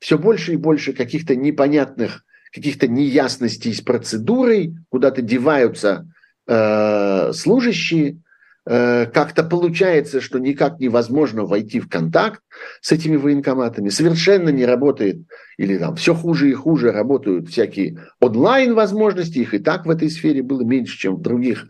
все 0.03 0.19
больше 0.19 0.55
и 0.55 0.57
больше 0.57 0.93
каких-то 0.93 1.37
непонятных, 1.37 2.25
каких-то 2.53 2.89
неясностей 2.89 3.73
с 3.73 3.81
процедурой, 3.81 4.75
куда-то 4.91 5.23
деваются 5.23 6.09
э, 6.49 7.33
служащие, 7.33 8.19
э, 8.67 9.07
как-то 9.07 9.45
получается, 9.45 10.21
что 10.21 10.41
никак 10.41 10.81
невозможно 10.81 11.45
войти 11.45 11.79
в 11.79 11.89
контакт 11.89 12.43
с 12.81 12.91
этими 12.91 13.15
военкоматами, 13.15 13.91
совершенно 13.91 14.49
не 14.49 14.67
работает, 14.67 15.19
или 15.57 15.79
там 15.79 15.95
все 15.95 16.17
хуже 16.17 16.51
и 16.51 16.53
хуже 16.53 16.91
работают 16.91 17.49
всякие 17.49 18.01
онлайн-возможности, 18.21 19.39
их 19.39 19.55
и 19.55 19.61
так 19.61 19.87
в 19.87 19.91
этой 19.91 20.11
сфере 20.11 20.43
было 20.43 20.65
меньше, 20.65 20.99
чем 20.99 21.15
в 21.15 21.23
других 21.23 21.69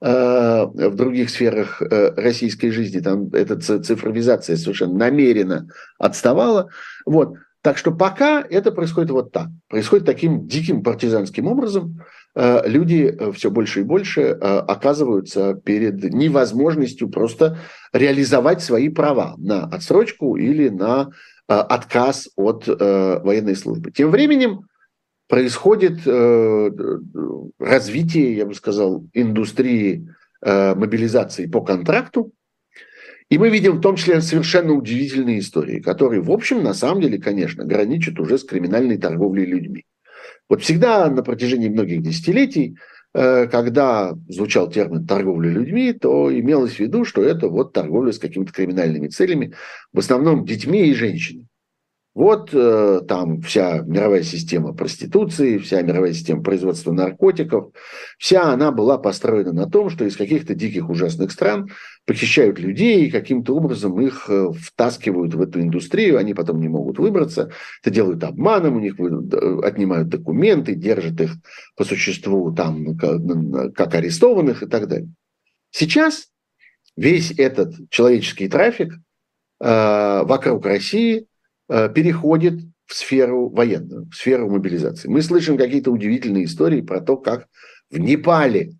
э, 0.00 0.66
в 0.66 0.94
других 0.94 1.30
сферах 1.30 1.82
э, 1.82 2.14
российской 2.16 2.70
жизни, 2.70 3.00
там 3.00 3.28
эта 3.32 3.58
цифровизация 3.58 4.56
совершенно 4.56 4.94
намеренно 4.94 5.66
отставала. 5.98 6.70
Вот. 7.04 7.34
Так 7.62 7.78
что 7.78 7.92
пока 7.92 8.42
это 8.42 8.72
происходит 8.72 9.10
вот 9.12 9.30
так. 9.30 9.46
Происходит 9.68 10.04
таким 10.04 10.48
диким 10.48 10.82
партизанским 10.82 11.46
образом. 11.46 12.02
Э, 12.34 12.62
люди 12.66 13.04
э, 13.04 13.30
все 13.32 13.52
больше 13.52 13.80
и 13.80 13.84
больше 13.84 14.20
э, 14.20 14.34
оказываются 14.34 15.54
перед 15.54 16.02
невозможностью 16.12 17.08
просто 17.08 17.58
реализовать 17.92 18.62
свои 18.62 18.88
права 18.88 19.34
на 19.38 19.64
отсрочку 19.64 20.36
или 20.36 20.68
на 20.68 21.10
отказ 21.46 22.30
от 22.36 22.66
военной 22.66 23.56
службы. 23.56 23.90
Тем 23.90 24.10
временем 24.10 24.68
происходит 25.28 25.98
развитие, 27.58 28.36
я 28.36 28.46
бы 28.46 28.54
сказал, 28.54 29.04
индустрии 29.12 30.08
мобилизации 30.40 31.46
по 31.46 31.60
контракту, 31.60 32.32
и 33.32 33.38
мы 33.38 33.48
видим 33.48 33.78
в 33.78 33.80
том 33.80 33.96
числе 33.96 34.20
совершенно 34.20 34.74
удивительные 34.74 35.38
истории, 35.38 35.80
которые, 35.80 36.20
в 36.20 36.30
общем, 36.30 36.62
на 36.62 36.74
самом 36.74 37.00
деле, 37.00 37.18
конечно, 37.18 37.64
граничат 37.64 38.20
уже 38.20 38.36
с 38.36 38.44
криминальной 38.44 38.98
торговлей 38.98 39.46
людьми. 39.46 39.86
Вот 40.50 40.60
всегда 40.60 41.08
на 41.08 41.22
протяжении 41.22 41.70
многих 41.70 42.02
десятилетий, 42.02 42.76
э, 43.14 43.46
когда 43.46 44.12
звучал 44.28 44.68
термин 44.68 45.06
торговля 45.06 45.48
людьми, 45.48 45.94
то 45.94 46.30
имелось 46.30 46.74
в 46.74 46.80
виду, 46.80 47.06
что 47.06 47.22
это 47.22 47.48
вот 47.48 47.72
торговля 47.72 48.12
с 48.12 48.18
какими-то 48.18 48.52
криминальными 48.52 49.08
целями, 49.08 49.54
в 49.94 50.00
основном 50.00 50.44
детьми 50.44 50.88
и 50.88 50.92
женщинами. 50.92 51.46
Вот 52.14 52.50
э, 52.52 53.00
там 53.08 53.40
вся 53.40 53.78
мировая 53.78 54.22
система 54.22 54.74
проституции, 54.74 55.56
вся 55.56 55.80
мировая 55.80 56.12
система 56.12 56.42
производства 56.42 56.92
наркотиков, 56.92 57.72
вся 58.18 58.52
она 58.52 58.70
была 58.70 58.98
построена 58.98 59.52
на 59.52 59.70
том, 59.70 59.88
что 59.88 60.04
из 60.04 60.18
каких-то 60.18 60.54
диких 60.54 60.90
ужасных 60.90 61.32
стран 61.32 61.70
похищают 62.04 62.58
людей 62.58 63.10
каким-то 63.10 63.56
образом 63.56 64.00
их 64.00 64.26
э, 64.28 64.50
втаскивают 64.52 65.34
в 65.34 65.40
эту 65.40 65.60
индустрию, 65.60 66.18
они 66.18 66.34
потом 66.34 66.60
не 66.60 66.68
могут 66.68 66.98
выбраться, 66.98 67.50
это 67.82 67.90
делают 67.90 68.24
обманом, 68.24 68.76
у 68.76 68.80
них 68.80 68.94
отнимают 69.64 70.08
документы, 70.08 70.74
держат 70.74 71.20
их 71.20 71.32
по 71.76 71.84
существу 71.84 72.52
там 72.52 72.96
как 72.96 73.94
арестованных 73.94 74.62
и 74.62 74.66
так 74.66 74.88
далее. 74.88 75.10
Сейчас 75.70 76.28
весь 76.96 77.32
этот 77.38 77.74
человеческий 77.90 78.48
трафик 78.48 78.94
э, 79.60 80.22
вокруг 80.24 80.66
России– 80.66 81.26
Э, 81.74 81.88
переходит 81.88 82.60
в 82.84 82.94
сферу 82.94 83.48
военную, 83.48 84.06
в 84.10 84.14
сферу 84.14 84.50
мобилизации. 84.50 85.08
Мы 85.08 85.22
слышим 85.22 85.56
какие-то 85.56 85.90
удивительные 85.90 86.44
истории 86.44 86.82
про 86.82 87.00
то, 87.00 87.16
как 87.16 87.48
в 87.90 87.98
Непале 87.98 88.74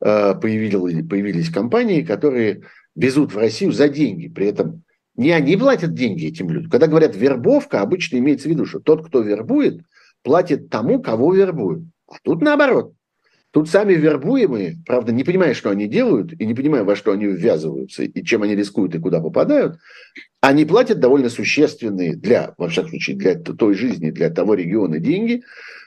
появились, 0.00 1.08
появились 1.08 1.50
компании, 1.50 2.02
которые 2.02 2.62
везут 2.94 3.32
в 3.32 3.38
Россию 3.38 3.72
за 3.72 3.88
деньги. 3.88 4.28
При 4.28 4.46
этом 4.46 4.82
не 5.16 5.32
они 5.32 5.56
платят 5.56 5.94
деньги 5.94 6.26
этим 6.26 6.50
людям. 6.50 6.70
Когда 6.70 6.86
говорят 6.86 7.16
вербовка, 7.16 7.80
обычно 7.80 8.18
имеется 8.18 8.48
в 8.48 8.52
виду, 8.52 8.66
что 8.66 8.78
тот, 8.80 9.06
кто 9.06 9.20
вербует, 9.20 9.82
платит 10.22 10.70
тому, 10.70 11.02
кого 11.02 11.34
вербуют. 11.34 11.84
А 12.08 12.16
тут 12.22 12.42
наоборот. 12.42 12.94
Тут 13.50 13.70
сами 13.70 13.94
вербуемые, 13.94 14.76
правда, 14.86 15.10
не 15.10 15.24
понимая, 15.24 15.54
что 15.54 15.70
они 15.70 15.86
делают, 15.86 16.32
и 16.38 16.44
не 16.44 16.54
понимая, 16.54 16.84
во 16.84 16.94
что 16.94 17.12
они 17.12 17.24
ввязываются, 17.26 18.02
и 18.02 18.22
чем 18.22 18.42
они 18.42 18.54
рискуют, 18.54 18.94
и 18.94 18.98
куда 18.98 19.20
попадают, 19.20 19.78
Они 20.40 20.64
платят 20.64 21.00
довольно 21.00 21.30
существенные 21.30 22.14
для, 22.14 22.54
во 22.58 22.68
всяком 22.68 22.90
случае, 22.90 23.16
для 23.16 23.34
той 23.34 23.74
жизни, 23.74 24.10
для 24.10 24.30
того 24.30 24.54
региона 24.54 24.98
деньги 24.98 25.42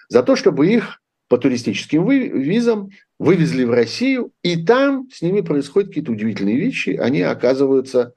за 0.10 0.24
то, 0.24 0.36
чтобы 0.36 0.68
их 0.68 1.01
по 1.32 1.38
туристическим 1.38 2.10
визам 2.10 2.90
вывезли 3.18 3.64
в 3.64 3.72
Россию, 3.72 4.34
и 4.44 4.62
там 4.62 5.08
с 5.14 5.22
ними 5.22 5.40
происходят 5.40 5.88
какие-то 5.88 6.12
удивительные 6.12 6.58
вещи. 6.58 6.90
Они 7.02 7.22
оказываются 7.22 8.14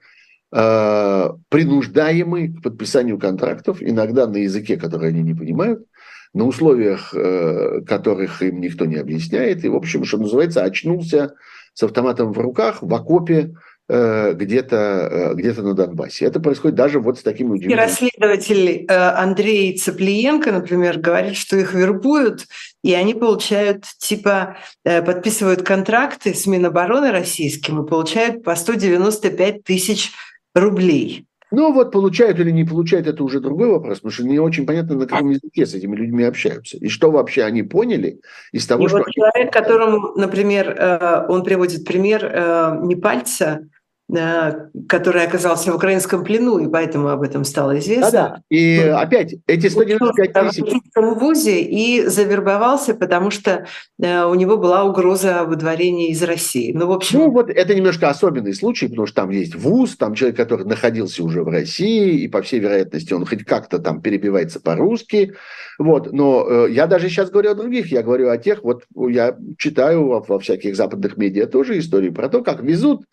э, 0.51 1.29
принуждаемы 1.47 2.49
к 2.49 2.61
подписанию 2.61 3.17
контрактов, 3.17 3.77
иногда 3.79 4.27
на 4.27 4.35
языке, 4.35 4.75
который 4.75 5.11
они 5.11 5.21
не 5.23 5.33
понимают, 5.33 5.85
на 6.33 6.43
условиях, 6.43 7.13
э, 7.15 7.83
которых 7.87 8.41
им 8.41 8.59
никто 8.59 8.83
не 8.83 8.97
объясняет. 8.97 9.63
И, 9.63 9.69
в 9.69 9.77
общем, 9.77 10.03
что 10.03 10.17
называется, 10.17 10.65
очнулся 10.65 11.35
с 11.73 11.83
автоматом 11.83 12.33
в 12.33 12.37
руках 12.37 12.79
в 12.81 12.93
окопе 12.93 13.55
где-то 13.87 14.75
э, 15.11 15.33
где 15.35 15.53
на 15.61 15.73
Донбассе. 15.75 16.25
Это 16.25 16.39
происходит 16.39 16.75
даже 16.75 16.99
вот 16.99 17.19
с 17.19 17.21
такими 17.21 17.49
удивительными... 17.49 17.79
И 17.79 17.83
расследователь 17.83 18.85
э, 18.87 18.93
Андрей 18.93 19.77
Цыплиенко, 19.77 20.51
например, 20.51 20.99
говорит, 20.99 21.35
что 21.35 21.55
их 21.55 21.73
вербуют, 21.73 22.47
и 22.83 22.93
они 22.95 23.13
получают, 23.13 23.85
типа, 23.99 24.57
подписывают 24.83 25.61
контракты 25.61 26.33
с 26.33 26.47
Минобороны 26.47 27.11
российским 27.11 27.83
и 27.83 27.87
получают 27.87 28.43
по 28.43 28.55
195 28.55 29.63
тысяч 29.63 30.11
рублей. 30.55 31.27
Ну 31.51 31.71
вот 31.71 31.91
получают 31.91 32.39
или 32.39 32.49
не 32.49 32.65
получают, 32.65 33.07
это 33.07 33.23
уже 33.23 33.39
другой 33.39 33.69
вопрос, 33.69 33.99
потому 33.99 34.11
что 34.11 34.23
не 34.23 34.39
очень 34.39 34.65
понятно, 34.65 34.95
на 34.95 35.05
каком 35.05 35.29
языке 35.29 35.65
с 35.65 35.75
этими 35.75 35.95
людьми 35.95 36.23
общаются. 36.23 36.77
И 36.77 36.89
что 36.89 37.11
вообще 37.11 37.43
они 37.43 37.61
поняли 37.61 38.19
из 38.51 38.65
того, 38.65 38.85
и 38.85 38.87
что... 38.87 38.97
Вот 38.97 39.11
человек, 39.11 39.53
которому, 39.53 40.13
например, 40.15 41.25
он 41.29 41.43
приводит 41.43 41.85
пример 41.85 42.81
Непальца, 42.83 43.61
Э, 43.61 43.74
который 44.07 45.23
оказался 45.23 45.71
в 45.71 45.75
украинском 45.75 46.23
плену, 46.23 46.59
и 46.59 46.69
поэтому 46.69 47.07
об 47.07 47.23
этом 47.23 47.43
стало 47.43 47.79
известно. 47.79 48.11
Да-да. 48.11 48.41
И 48.49 48.83
ну, 48.85 48.97
опять, 48.97 49.35
эти 49.47 49.67
195 49.67 50.49
тысяч... 50.49 50.63
В 50.95 51.13
ВУЗе 51.15 51.61
и 51.61 52.05
завербовался, 52.05 52.93
потому 52.93 53.31
что 53.31 53.65
э, 53.99 54.23
у 54.25 54.35
него 54.35 54.57
была 54.57 54.83
угроза 54.83 55.43
выдворения 55.45 56.09
из 56.09 56.21
России. 56.21 56.71
Ну, 56.71 56.85
в 56.85 56.91
общем... 56.91 57.19
Ну, 57.19 57.31
вот 57.31 57.49
это 57.49 57.73
немножко 57.73 58.09
особенный 58.09 58.53
случай, 58.53 58.87
потому 58.87 59.07
что 59.07 59.15
там 59.23 59.31
есть 59.31 59.55
ВУЗ, 59.55 59.97
там 59.97 60.13
человек, 60.13 60.37
который 60.37 60.65
находился 60.65 61.23
уже 61.23 61.41
в 61.41 61.47
России, 61.47 62.19
и, 62.21 62.27
по 62.27 62.43
всей 62.43 62.59
вероятности, 62.59 63.11
он 63.13 63.25
хоть 63.25 63.43
как-то 63.43 63.79
там 63.79 64.01
перебивается 64.01 64.59
по-русски. 64.59 65.33
Вот. 65.79 66.13
Но 66.13 66.45
э, 66.47 66.71
я 66.71 66.85
даже 66.85 67.09
сейчас 67.09 67.31
говорю 67.31 67.51
о 67.51 67.55
других, 67.55 67.91
я 67.91 68.03
говорю 68.03 68.29
о 68.29 68.37
тех, 68.37 68.63
вот 68.63 68.83
я 68.95 69.35
читаю 69.57 70.05
во, 70.05 70.19
во 70.21 70.37
всяких 70.37 70.75
западных 70.75 71.17
медиа 71.17 71.47
тоже 71.47 71.79
истории 71.79 72.09
про 72.09 72.29
то, 72.29 72.43
как 72.43 72.61
везут 72.61 73.05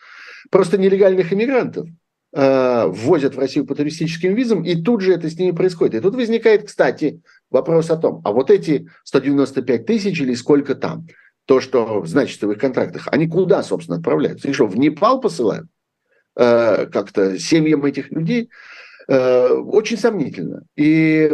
просто 0.51 0.79
нелегальных 0.79 1.33
иммигрантов 1.33 1.89
э, 2.35 2.87
ввозят 2.87 3.35
в 3.35 3.39
Россию 3.39 3.67
по 3.67 3.75
туристическим 3.75 4.35
визам, 4.35 4.65
и 4.65 4.81
тут 4.81 5.01
же 5.01 5.13
это 5.13 5.29
с 5.29 5.39
ними 5.39 5.55
происходит. 5.55 5.95
И 5.95 6.01
тут 6.01 6.15
возникает, 6.15 6.67
кстати, 6.67 7.21
вопрос 7.51 7.91
о 7.91 7.97
том, 7.97 8.23
а 8.25 8.33
вот 8.33 8.51
эти 8.51 8.89
195 9.05 9.87
тысяч 9.87 10.21
или 10.21 10.35
сколько 10.35 10.75
там, 10.75 11.07
то, 11.47 11.61
что 11.61 12.05
значится 12.05 12.47
в 12.47 12.53
их 12.53 12.59
контрактах, 12.59 13.09
они 13.11 13.29
куда, 13.29 13.63
собственно, 13.63 13.99
отправляются? 13.99 14.49
Их 14.49 14.55
что, 14.55 14.67
в 14.67 14.77
Непал 14.77 15.21
посылают? 15.21 15.67
Э, 16.37 16.87
как-то 16.87 17.39
семьям 17.39 17.85
этих 17.85 18.11
людей? 18.11 18.49
Э, 19.09 19.49
очень 19.49 19.99
сомнительно. 19.99 20.65
И, 20.77 21.31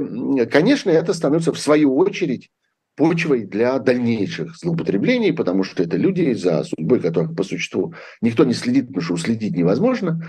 конечно, 0.50 0.90
это 0.90 1.12
становится 1.12 1.52
в 1.52 1.58
свою 1.58 1.96
очередь 1.96 2.50
почвой 2.98 3.44
для 3.44 3.78
дальнейших 3.78 4.56
злоупотреблений, 4.56 5.32
потому 5.32 5.62
что 5.62 5.84
это 5.84 5.96
люди, 5.96 6.32
за 6.32 6.64
судьбой 6.64 6.98
которых 6.98 7.36
по 7.36 7.44
существу 7.44 7.94
никто 8.20 8.44
не 8.44 8.54
следит, 8.54 8.88
потому 8.88 9.02
что 9.02 9.14
уследить 9.14 9.56
невозможно. 9.56 10.20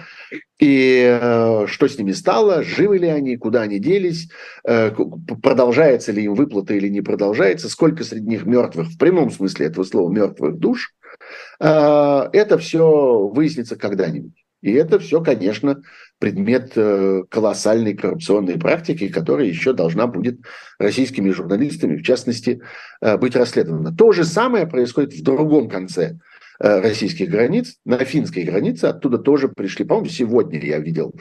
И 0.60 1.02
э, 1.20 1.66
что 1.68 1.88
с 1.88 1.98
ними 1.98 2.12
стало, 2.12 2.62
живы 2.62 3.00
ли 3.00 3.08
они, 3.08 3.38
куда 3.38 3.64
они 3.64 3.80
делись, 3.80 4.30
э, 4.64 4.92
продолжается 5.42 6.12
ли 6.12 6.24
им 6.24 6.36
выплата 6.36 6.76
или 6.76 6.90
не 6.90 7.02
продолжается, 7.02 7.70
сколько 7.70 8.04
среди 8.04 8.28
них 8.28 8.46
мертвых, 8.46 8.90
в 8.90 8.98
прямом 9.00 9.32
смысле 9.32 9.66
этого 9.66 9.84
слова, 9.84 10.12
мертвых 10.12 10.60
душ, 10.60 10.94
э, 11.60 11.66
это 11.66 12.58
все 12.60 13.28
выяснится 13.34 13.78
когда-нибудь. 13.78 14.46
И 14.62 14.74
это 14.74 15.00
все, 15.00 15.22
конечно, 15.22 15.82
предмет 16.20 16.74
э, 16.76 17.24
колоссальной 17.30 17.94
коррупционной 17.94 18.60
практики, 18.60 19.08
которая 19.08 19.48
еще 19.48 19.72
должна 19.72 20.06
будет 20.06 20.40
российскими 20.78 21.30
журналистами, 21.32 21.96
в 21.96 22.04
частности, 22.04 22.62
э, 23.02 23.18
быть 23.18 23.36
расследована. 23.36 23.96
То 23.96 24.12
же 24.12 24.26
самое 24.26 24.68
происходит 24.68 25.14
в 25.14 25.24
другом 25.24 25.70
конце 25.70 26.18
э, 26.60 26.82
российских 26.82 27.30
границ, 27.30 27.78
на 27.86 28.00
финской 28.00 28.44
границе. 28.44 28.86
Оттуда 28.86 29.18
тоже 29.18 29.48
пришли, 29.48 29.86
по-моему, 29.86 30.10
сегодня 30.10 30.64
я 30.64 30.80
видел 30.80 31.14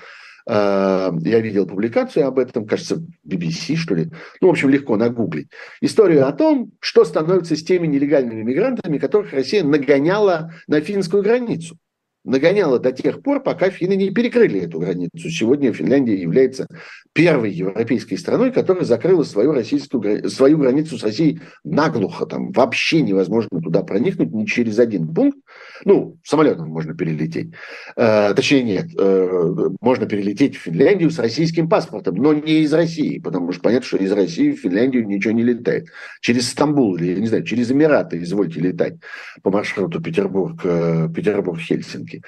я 0.51 1.11
видел 1.21 1.67
публикацию 1.67 2.27
об 2.27 2.39
этом, 2.39 2.67
кажется, 2.67 3.05
BBC, 3.27 3.77
что 3.77 3.95
ли. 3.95 4.09
Ну, 4.41 4.49
в 4.49 4.53
общем, 4.53 4.71
легко 4.71 4.97
нагуглить. 4.97 5.51
Историю 5.83 6.27
о 6.27 6.33
том, 6.33 6.73
что 6.81 7.05
становится 7.05 7.55
с 7.55 7.63
теми 7.63 7.87
нелегальными 7.87 8.43
мигрантами, 8.45 8.97
которых 8.97 9.35
Россия 9.35 9.63
нагоняла 9.63 10.55
на 10.67 10.81
финскую 10.81 11.23
границу 11.23 11.77
нагоняла 12.25 12.79
до 12.79 12.93
тех 12.93 13.23
пор, 13.23 13.43
пока 13.43 13.71
финны 13.71 13.97
не 13.97 14.11
перекрыли 14.11 14.61
эту 14.61 14.79
границу. 14.79 15.31
Сегодня 15.31 15.73
Финляндия 15.73 16.15
является 16.15 16.67
первой 17.13 17.51
европейской 17.51 18.17
страной, 18.17 18.53
которая 18.53 18.85
закрыла 18.85 19.23
свою, 19.23 19.53
российскую, 19.53 20.29
свою 20.29 20.59
границу 20.59 20.99
с 20.99 21.03
Россией 21.03 21.41
наглухо. 21.65 22.27
Там 22.27 22.53
вообще 22.53 23.03
невозможно 23.03 23.61
туда 23.61 23.83
проникнуть 23.83 24.33
ни 24.33 24.45
через 24.45 24.79
один 24.79 25.13
пункт. 25.13 25.39
Ну, 25.85 26.19
самолетом 26.25 26.69
можно 26.69 26.95
перелететь. 26.95 27.53
Э, 27.97 28.35
точнее, 28.35 28.63
нет. 28.63 28.87
Э, 28.99 29.69
можно 29.81 30.07
перелететь 30.07 30.57
в 30.57 30.61
Финляндию 30.61 31.11
с 31.11 31.19
российским 31.19 31.69
паспортом, 31.69 32.17
но 32.17 32.35
не 32.35 32.61
из 32.61 32.73
России, 32.73 33.19
потому 33.21 33.53
что 33.53 33.63
понятно, 33.63 33.87
что 33.87 33.97
из 33.97 34.13
России 34.13 34.53
в 34.53 34.61
Финляндию 34.61 35.07
ничего 35.07 35.33
не 35.33 35.45
летает. 35.45 35.89
Через 36.21 36.49
Стамбул 36.51 36.97
или, 36.97 37.19
не 37.19 37.27
знаю, 37.27 37.45
через 37.45 37.71
Эмираты 37.71 38.23
извольте 38.23 38.61
летать 38.61 38.95
по 39.43 39.51
маршруту 39.51 40.03
Петербург, 40.03 40.61
э, 40.65 41.09
Петербург-Хельсинки. 42.09 42.23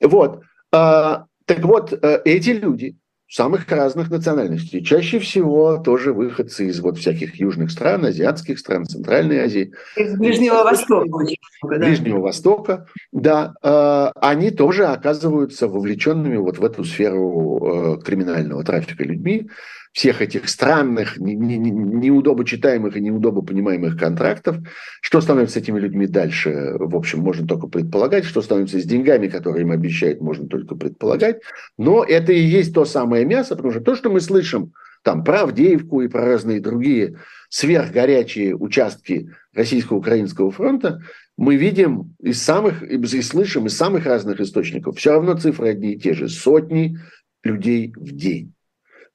Вот. 0.00 0.42
А, 0.72 1.26
так 1.44 1.60
вот, 1.60 1.92
э, 1.92 2.20
эти 2.24 2.50
люди 2.50 2.96
самых 3.28 3.68
разных 3.70 4.08
национальностей, 4.08 4.84
чаще 4.84 5.18
всего 5.18 5.78
тоже 5.78 6.12
выходцы 6.12 6.66
из 6.66 6.78
вот 6.80 6.96
всяких 6.96 7.34
южных 7.40 7.72
стран, 7.72 8.04
азиатских 8.04 8.58
стран, 8.58 8.84
Центральной 8.84 9.40
Азии. 9.40 9.72
Из 9.96 10.16
Ближнего 10.16 10.62
Востока. 10.62 11.26
Ближнего 11.62 12.20
Востока, 12.20 12.86
да. 13.12 13.54
Э, 13.62 14.12
они 14.20 14.50
тоже 14.50 14.86
оказываются 14.86 15.66
вовлеченными 15.66 16.36
вот 16.36 16.58
в 16.58 16.64
эту 16.64 16.84
сферу 16.84 17.96
э, 17.98 18.02
криминального 18.02 18.62
трафика 18.62 19.02
людьми 19.02 19.48
всех 19.96 20.20
этих 20.20 20.50
странных, 20.50 21.16
не, 21.16 22.44
читаемых 22.44 22.98
и 22.98 23.00
неудобо 23.00 23.40
понимаемых 23.40 23.98
контрактов. 23.98 24.58
Что 25.00 25.22
становится 25.22 25.54
с 25.54 25.62
этими 25.62 25.78
людьми 25.78 26.06
дальше, 26.06 26.74
в 26.78 26.94
общем, 26.94 27.20
можно 27.20 27.48
только 27.48 27.66
предполагать. 27.66 28.26
Что 28.26 28.42
становится 28.42 28.78
с 28.78 28.84
деньгами, 28.84 29.28
которые 29.28 29.62
им 29.62 29.70
обещают, 29.70 30.20
можно 30.20 30.46
только 30.48 30.74
предполагать. 30.74 31.40
Но 31.78 32.04
это 32.04 32.34
и 32.34 32.40
есть 32.40 32.74
то 32.74 32.84
самое 32.84 33.24
мясо, 33.24 33.56
потому 33.56 33.72
что 33.72 33.80
то, 33.80 33.96
что 33.96 34.10
мы 34.10 34.20
слышим 34.20 34.74
там 35.02 35.24
про 35.24 35.44
Авдеевку 35.44 36.02
и 36.02 36.08
про 36.08 36.26
разные 36.26 36.60
другие 36.60 37.16
сверхгорячие 37.48 38.54
участки 38.54 39.30
российско-украинского 39.54 40.50
фронта, 40.50 41.00
мы 41.38 41.56
видим 41.56 42.14
из 42.20 42.42
самых, 42.42 42.82
и 42.82 43.02
слышим 43.22 43.64
из 43.64 43.74
самых 43.74 44.04
разных 44.04 44.42
источников. 44.42 44.98
Все 44.98 45.12
равно 45.12 45.38
цифры 45.38 45.70
одни 45.70 45.94
и 45.94 45.98
те 45.98 46.12
же. 46.12 46.28
Сотни 46.28 46.98
людей 47.42 47.94
в 47.96 48.12
день. 48.12 48.52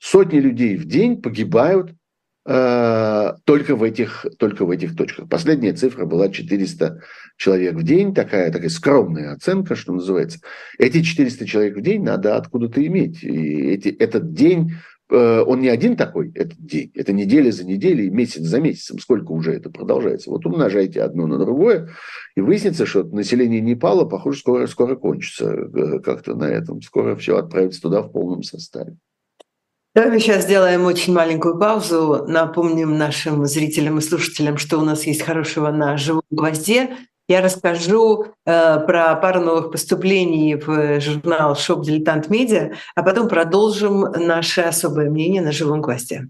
Сотни 0.02 0.40
людей 0.40 0.78
в 0.78 0.86
день 0.86 1.22
погибают 1.22 1.94
э, 2.48 3.34
только, 3.44 3.76
в 3.76 3.84
этих, 3.84 4.26
только 4.40 4.66
в 4.66 4.72
этих 4.72 4.96
точках. 4.96 5.30
Последняя 5.30 5.74
цифра 5.74 6.06
была 6.06 6.30
400 6.30 7.04
человек 7.38 7.76
в 7.76 7.84
день, 7.84 8.16
такая, 8.16 8.52
такая 8.52 8.70
скромная 8.70 9.34
оценка, 9.34 9.76
что 9.76 9.94
называется. 9.94 10.40
Эти 10.80 11.04
400 11.04 11.46
человек 11.46 11.78
в 11.78 11.82
день 11.82 12.02
надо 12.02 12.36
откуда-то 12.36 12.84
иметь. 12.84 13.24
И 13.24 13.74
эти, 13.74 13.90
этот 13.90 14.34
день, 14.34 14.72
э, 15.12 15.44
он 15.46 15.60
не 15.60 15.70
один 15.70 15.96
такой, 15.96 16.32
этот 16.34 16.58
день. 16.58 16.92
Это 16.96 17.14
неделя 17.14 17.52
за 17.52 17.64
неделей, 17.64 18.10
месяц 18.10 18.42
за 18.42 18.60
месяцем. 18.60 18.98
Сколько 18.98 19.34
уже 19.34 19.54
это 19.54 19.70
продолжается? 19.70 20.32
Вот 20.32 20.48
умножайте 20.48 21.04
одно 21.04 21.28
на 21.28 21.38
другое, 21.38 21.90
и 22.36 22.42
выяснится, 22.42 22.88
что 22.88 23.04
население 23.04 23.62
Непала, 23.62 24.06
похоже, 24.06 24.40
скоро, 24.40 24.66
скоро 24.66 24.96
кончится 24.96 25.46
э, 25.46 26.00
как-то 26.00 26.34
на 26.34 26.46
этом. 26.46 26.82
Скоро 26.82 27.16
все 27.16 27.38
отправится 27.38 27.84
туда 27.84 28.02
в 28.02 28.12
полном 28.12 28.42
составе. 28.42 28.98
Давай 29.94 30.10
мы 30.10 30.20
сейчас 30.22 30.44
сделаем 30.44 30.86
очень 30.86 31.14
маленькую 31.14 31.60
паузу. 31.60 32.24
Напомним 32.26 32.98
нашим 32.98 33.46
зрителям 33.46 33.98
и 33.98 34.02
слушателям, 34.02 34.58
что 34.58 34.78
у 34.78 34.86
нас 34.86 35.04
есть 35.04 35.22
хорошего 35.22 35.70
на 35.70 35.98
живом 35.98 36.24
гвозде. 36.30 36.92
Я 37.28 37.42
расскажу 37.42 38.28
э, 38.46 38.80
про 38.86 39.16
пару 39.16 39.42
новых 39.42 39.70
поступлений 39.70 40.56
в 40.56 41.02
журнал 41.02 41.58
«Shop 41.58 41.84
Diletant 41.84 42.30
Media», 42.30 42.72
а 42.96 43.04
потом 43.04 43.28
продолжим 43.28 44.04
наше 44.04 44.62
особое 44.62 45.10
мнение 45.10 45.42
на 45.42 45.52
живом 45.52 45.82
гвозде. 45.82 46.30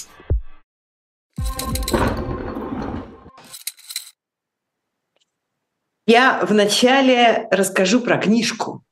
Я 6.07 6.39
вначале 6.43 7.47
расскажу 7.51 8.01
про 8.01 8.17
книжку, 8.17 8.83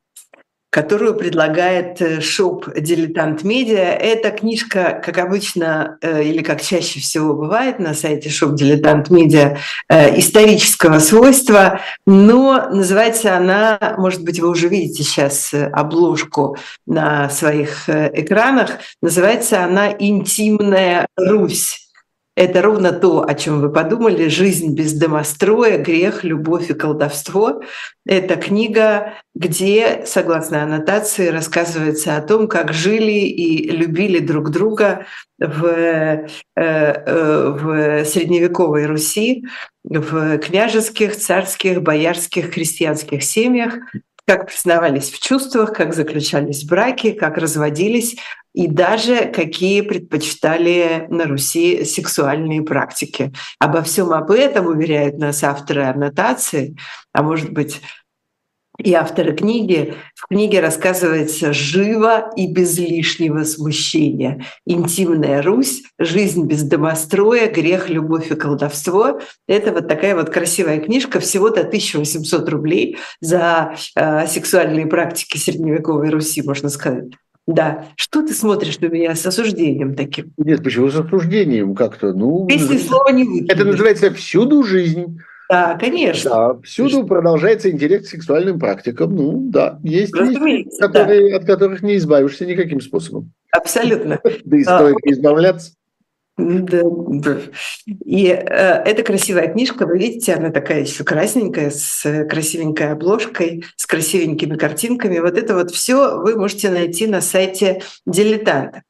которую 0.70 1.16
предлагает 1.16 2.00
э, 2.02 2.22
shop 2.22 2.68
«Diletant 2.78 3.44
Media». 3.44 3.96
Эта 3.96 4.30
книжка, 4.30 5.02
как 5.04 5.18
обычно, 5.18 5.98
э, 6.02 6.24
или 6.24 6.44
как 6.44 6.62
чаще 6.62 7.00
всего 7.00 7.34
бывает 7.34 7.80
на 7.80 7.96
сайте 7.96 8.30
shop 8.30 8.54
«Diletant 8.54 9.10
Media», 9.10 9.58
э, 9.90 10.20
исторического 10.20 11.00
свойства, 11.00 11.82
но 12.06 12.70
называется 12.72 13.36
она, 13.36 13.96
может 13.98 14.24
быть, 14.24 14.40
вы 14.40 14.50
уже 14.50 14.68
видите 14.68 15.02
сейчас 15.02 15.52
обложку 15.74 16.58
на 16.86 17.30
своих 17.30 17.90
экранах, 17.90 18.74
называется 19.02 19.64
она 19.64 19.92
«Интимная 19.98 21.08
Русь». 21.18 21.89
Это 22.40 22.62
ровно 22.62 22.94
то, 22.94 23.28
о 23.28 23.34
чем 23.34 23.60
вы 23.60 23.70
подумали. 23.70 24.30
«Жизнь 24.30 24.74
без 24.74 24.94
домостроя. 24.94 25.78
Грех, 25.78 26.24
любовь 26.24 26.70
и 26.70 26.74
колдовство». 26.74 27.62
Это 28.06 28.38
книга, 28.38 29.16
где, 29.36 30.04
согласно 30.06 30.64
аннотации, 30.64 31.28
рассказывается 31.28 32.16
о 32.16 32.22
том, 32.22 32.48
как 32.48 32.72
жили 32.72 33.12
и 33.12 33.70
любили 33.70 34.20
друг 34.20 34.52
друга 34.52 35.06
в, 35.38 35.66
э, 35.66 36.28
э, 36.56 37.50
в 37.50 38.06
средневековой 38.06 38.86
Руси, 38.86 39.44
в 39.84 40.38
княжеских, 40.38 41.18
царских, 41.18 41.82
боярских, 41.84 42.54
крестьянских 42.54 43.22
семьях, 43.22 43.74
как 44.26 44.48
признавались 44.48 45.10
в 45.10 45.20
чувствах, 45.20 45.74
как 45.74 45.94
заключались 45.94 46.64
браки, 46.64 47.12
как 47.12 47.38
разводились 47.38 48.18
и 48.54 48.68
даже 48.68 49.26
какие 49.26 49.82
предпочитали 49.82 51.06
на 51.10 51.26
Руси 51.26 51.86
сексуальные 51.86 52.64
практики. 52.64 53.32
Обо 53.60 53.82
всем 53.82 54.12
об 54.12 54.32
этом 54.32 54.68
уверяют 54.68 55.18
нас 55.18 55.44
авторы 55.44 55.84
аннотации, 55.84 56.76
а 57.14 57.24
может 57.24 57.52
быть 57.52 57.82
и 58.80 58.94
авторы 58.94 59.36
книги. 59.36 59.94
В 60.16 60.28
книге 60.28 60.62
рассказывается 60.62 61.54
живо 61.54 62.32
и 62.36 62.48
без 62.48 62.78
лишнего 62.78 63.44
смущения. 63.44 64.46
Интимная 64.66 65.42
Русь, 65.42 65.84
жизнь 66.00 66.46
без 66.46 66.64
домостроя, 66.64 67.52
грех, 67.52 67.90
любовь 67.90 68.32
и 68.32 68.36
колдовство. 68.36 69.20
Это 69.48 69.72
вот 69.74 69.88
такая 69.88 70.16
вот 70.16 70.30
красивая 70.30 70.80
книжка, 70.80 71.20
всего-то 71.20 71.62
1800 71.62 72.50
рублей 72.50 72.98
за 73.22 73.76
э, 73.96 74.28
сексуальные 74.28 74.88
практики 74.88 75.38
средневековой 75.38 76.10
Руси, 76.10 76.42
можно 76.42 76.70
сказать. 76.70 77.10
Да. 77.50 77.86
Что 77.96 78.22
ты 78.22 78.34
смотришь 78.34 78.80
на 78.80 78.86
меня 78.86 79.16
с 79.16 79.26
осуждением 79.26 79.96
таким? 79.96 80.32
Нет, 80.38 80.64
почему 80.64 80.90
с 80.90 80.96
осуждением 80.96 81.74
как-то? 81.74 82.14
Ну, 82.14 82.48
Если 82.48 82.78
слово 82.78 83.10
не 83.10 83.24
выкинешь. 83.24 83.52
Это 83.52 83.66
называется 83.66 84.14
«всюду 84.14 84.64
жизнь». 84.64 85.20
Да, 85.50 85.78
конечно. 85.80 86.30
Да, 86.30 86.60
всюду 86.62 86.90
конечно. 86.90 87.08
продолжается 87.08 87.72
интерес 87.72 88.06
к 88.06 88.10
сексуальным 88.10 88.60
практикам. 88.60 89.16
Ну, 89.16 89.50
да, 89.50 89.80
есть 89.84 90.14
вещи, 90.16 90.70
которые, 90.80 91.32
да. 91.32 91.38
от 91.38 91.46
которых 91.46 91.82
не 91.82 91.98
избавишься 91.98 92.46
никаким 92.46 92.80
способом. 92.82 93.34
Абсолютно. 93.52 94.20
Да 94.46 94.58
и 94.58 94.64
стоит 94.64 94.98
а, 95.04 95.10
избавляться. 95.10 95.74
Да. 96.38 97.38
И 98.06 98.28
э, 98.28 98.44
эта 98.46 99.04
красивая 99.04 99.52
книжка, 99.52 99.86
вы 99.86 99.98
видите, 99.98 100.36
она 100.36 100.52
такая 100.52 100.82
еще 100.82 101.04
красненькая, 101.04 101.72
с 101.72 102.26
красивенькой 102.30 102.92
обложкой, 102.92 103.66
с 103.76 103.86
красивенькими 103.86 104.56
картинками. 104.56 105.20
Вот 105.20 105.38
это 105.38 105.56
вот 105.56 105.72
все 105.72 106.20
вы 106.20 106.36
можете 106.36 106.70
найти 106.70 107.08
на 107.08 107.22
сайте 107.22 107.82
Дилетанта. 108.06 108.84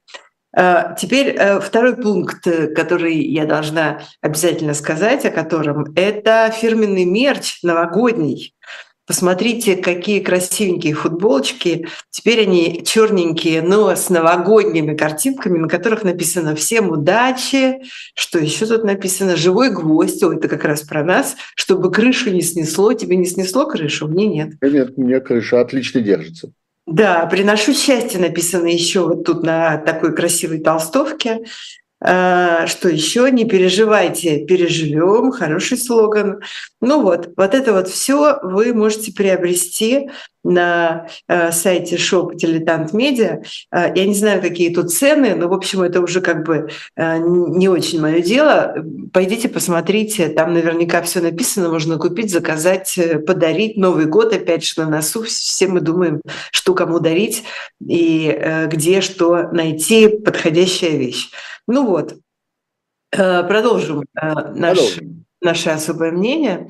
Э, 0.56 0.96
теперь 0.98 1.36
э, 1.36 1.60
второй 1.60 1.96
пункт, 1.96 2.44
который 2.76 3.16
я 3.16 3.46
должна 3.46 4.02
обязательно 4.22 4.74
сказать, 4.74 5.26
о 5.26 5.32
котором, 5.32 5.94
это 5.96 6.52
фирменный 6.52 7.06
мерч 7.06 7.60
новогодний. 7.64 8.56
Посмотрите, 9.10 9.76
какие 9.76 10.20
красивенькие 10.20 10.94
футболочки. 10.94 11.88
Теперь 12.12 12.42
они 12.42 12.84
черненькие, 12.86 13.64
но 13.64 13.96
с 13.96 14.12
новогодними 14.12 14.96
картинками, 14.96 15.58
на 15.58 15.68
которых 15.68 16.04
написано 16.04 16.56
«Всем 16.56 16.92
удачи». 16.92 17.82
Что 18.14 18.38
еще 18.38 18.68
тут 18.68 18.84
написано? 18.84 19.36
«Живой 19.36 19.72
гвоздь». 19.72 20.22
О, 20.22 20.32
это 20.32 20.48
как 20.48 20.64
раз 20.64 20.84
про 20.84 21.04
нас. 21.04 21.38
Чтобы 21.56 21.92
крышу 21.92 22.30
не 22.30 22.44
снесло. 22.44 22.94
Тебе 22.94 23.16
не 23.16 23.26
снесло 23.26 23.66
крышу? 23.66 24.08
Мне 24.08 24.28
нет. 24.28 24.50
Нет, 24.62 24.96
мне 24.96 25.20
крыша 25.20 25.60
отлично 25.60 26.02
держится. 26.02 26.54
Да, 26.92 27.28
приношу 27.28 27.74
счастье 27.74 28.20
написано 28.20 28.66
еще 28.66 29.02
вот 29.02 29.24
тут 29.24 29.44
на 29.44 29.78
такой 29.78 30.16
красивой 30.16 30.60
толстовке. 30.60 31.42
А, 32.02 32.66
что 32.66 32.90
еще? 32.90 33.30
Не 33.30 33.46
переживайте, 33.46 34.44
переживем. 34.46 35.32
Хороший 35.32 35.78
слоган. 35.78 36.42
Ну 36.82 37.02
вот, 37.02 37.32
вот 37.36 37.54
это 37.54 37.74
вот 37.74 37.90
все 37.90 38.40
вы 38.42 38.74
можете 38.74 39.12
приобрести 39.12 40.10
на 40.46 41.08
э, 41.28 41.52
сайте 41.52 41.98
Shop 41.98 42.34
Дилетант 42.34 42.94
Медиа. 42.94 43.42
Э, 43.72 43.92
я 43.94 44.06
не 44.06 44.14
знаю, 44.14 44.42
какие 44.42 44.74
тут 44.74 44.92
цены, 44.92 45.36
но, 45.36 45.50
в 45.50 45.54
общем, 45.54 45.82
это 45.82 46.00
уже 46.00 46.22
как 46.22 46.46
бы 46.46 46.70
э, 46.96 47.18
не 47.18 47.68
очень 47.68 48.00
мое 48.00 48.22
дело. 48.22 48.76
Пойдите, 49.12 49.50
посмотрите, 49.50 50.30
там 50.30 50.54
наверняка 50.54 51.02
все 51.02 51.20
написано, 51.20 51.70
можно 51.70 51.98
купить, 51.98 52.32
заказать, 52.32 52.98
подарить. 53.28 53.76
Новый 53.76 54.06
год 54.06 54.34
опять 54.34 54.64
же 54.64 54.74
на 54.78 54.90
носу, 54.90 55.24
все 55.24 55.68
мы 55.68 55.82
думаем, 55.82 56.22
что 56.52 56.74
кому 56.74 57.00
дарить 57.00 57.44
и 57.86 58.68
где 58.68 59.02
что 59.02 59.50
найти, 59.52 60.08
подходящая 60.08 60.96
вещь. 60.98 61.30
Ну 61.68 61.86
вот, 61.86 62.16
продолжим, 63.12 64.04
наш, 64.14 64.78
продолжим. 64.78 65.26
Наше 65.42 65.70
особое 65.70 66.12
мнение. 66.12 66.70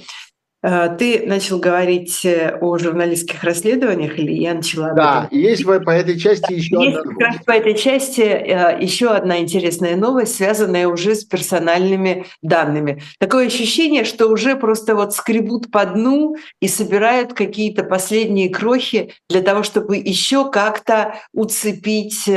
Э, 0.61 0.95
ты 0.97 1.23
начал 1.25 1.59
говорить 1.59 2.25
о 2.61 2.77
журналистских 2.77 3.43
расследованиях, 3.43 4.17
или 4.19 4.31
я 4.33 4.53
начала? 4.53 4.93
Да, 4.93 5.27
есть 5.31 5.65
по 5.65 5.91
этой 5.91 6.19
части 6.19 6.53
еще 6.53 6.75
есть 6.83 6.97
одна. 6.97 7.13
Как 7.13 7.19
раз 7.19 7.35
по 7.45 7.51
этой 7.51 7.75
части 7.75 8.21
еще 8.21 9.09
одна 9.09 9.39
интересная 9.39 9.95
новость, 9.95 10.35
связанная 10.35 10.87
уже 10.87 11.15
с 11.15 11.23
персональными 11.23 12.25
данными. 12.41 13.01
Такое 13.19 13.47
ощущение, 13.47 14.03
что 14.03 14.27
уже 14.27 14.55
просто 14.55 14.95
вот 14.95 15.13
скребут 15.13 15.71
по 15.71 15.85
дну 15.85 16.35
и 16.61 16.67
собирают 16.67 17.33
какие-то 17.33 17.83
последние 17.83 18.49
крохи 18.49 19.13
для 19.29 19.41
того, 19.41 19.63
чтобы 19.63 19.97
еще 19.97 20.49
как-то 20.49 21.15
уцепить 21.33 22.29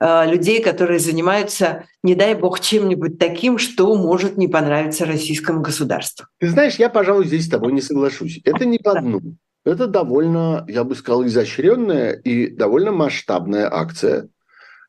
Э, 0.00 0.24
людей, 0.30 0.62
которые 0.62 1.00
занимаются, 1.00 1.84
не 2.04 2.14
дай 2.14 2.34
бог, 2.34 2.60
чем-нибудь 2.60 3.18
таким, 3.18 3.58
что 3.58 3.92
может 3.96 4.36
не 4.36 4.46
понравиться 4.46 5.04
российскому 5.04 5.60
государству. 5.60 6.26
Ты 6.38 6.50
знаешь, 6.50 6.76
я, 6.76 6.88
пожалуй, 6.88 7.26
здесь 7.28 7.46
с 7.46 7.48
тобой 7.48 7.72
не 7.72 7.80
соглашусь. 7.80 8.40
Это 8.44 8.64
не 8.66 8.78
по 8.78 9.00
дну. 9.00 9.36
Это 9.64 9.86
довольно, 9.86 10.64
я 10.68 10.82
бы 10.82 10.94
сказал, 10.94 11.24
изощренная 11.26 12.12
и 12.12 12.48
довольно 12.48 12.90
масштабная 12.90 13.72
акция, 13.72 14.28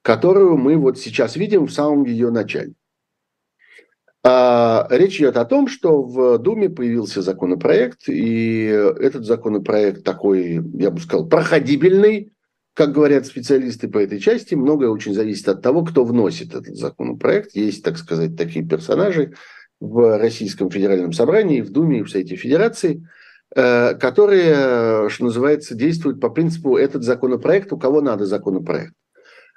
которую 0.02 0.58
мы 0.58 0.78
вот 0.78 0.98
сейчас 0.98 1.36
видим 1.36 1.68
в 1.68 1.72
самом 1.72 2.06
ее 2.06 2.32
начале. 2.32 2.74
А, 4.24 4.88
речь 4.90 5.18
идет 5.18 5.38
о 5.38 5.46
том, 5.46 5.68
что 5.68 6.04
в 6.04 6.38
Думе 6.40 6.70
появился 6.70 7.22
законопроект, 7.22 8.08
и 8.08 8.66
этот 8.66 9.26
законопроект 9.26 10.04
такой, 10.04 10.62
я 10.74 10.92
бы 10.92 11.00
сказал, 11.00 11.28
проходибельный, 11.28 12.34
как 12.74 12.94
говорят 12.94 13.26
специалисты 13.26 13.88
по 13.88 13.98
этой 13.98 14.20
части, 14.20 14.56
многое 14.56 14.90
очень 14.90 15.14
зависит 15.14 15.48
от 15.50 15.62
того, 15.62 15.84
кто 15.84 16.04
вносит 16.04 16.54
этот 16.54 16.76
законопроект. 16.76 17.56
Есть, 17.56 17.84
так 17.84 17.98
сказать, 17.98 18.38
такие 18.38 18.66
персонажи 18.66 19.34
в 19.80 20.18
Российском 20.18 20.70
федеральном 20.70 21.14
собрании, 21.14 21.62
в 21.62 21.72
Думе 21.72 22.00
и 22.00 22.04
в 22.04 22.10
Совете 22.10 22.36
Федерации, 22.36 23.08
э, 23.56 23.96
которые, 23.96 25.10
что 25.10 25.26
называется, 25.26 25.76
действуют 25.76 26.20
по 26.20 26.30
принципу 26.30 26.78
«этот 26.78 27.04
законопроект, 27.04 27.72
у 27.72 27.78
кого 27.78 28.02
надо 28.02 28.26
законопроект». 28.26 28.94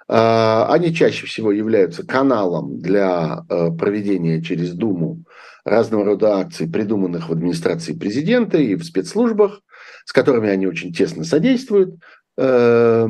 Э, 0.09 0.65
они 0.69 0.95
чаще 0.95 1.27
всего 1.27 1.53
являются 1.53 2.07
каналом 2.07 2.79
для 2.79 3.45
э, 3.49 3.71
проведения 3.79 4.41
через 4.43 4.73
Думу 4.73 5.25
разного 5.65 6.05
рода 6.05 6.39
акций, 6.39 6.69
придуманных 6.69 7.29
в 7.29 7.33
администрации 7.33 7.93
президента 7.93 8.59
и 8.59 8.75
в 8.75 8.85
спецслужбах– 8.85 9.61
с 10.05 10.13
которыми 10.13 10.49
они 10.49 10.67
очень 10.67 10.93
тесно 10.93 11.25
содействуют, 11.25 11.97
э, 12.37 13.07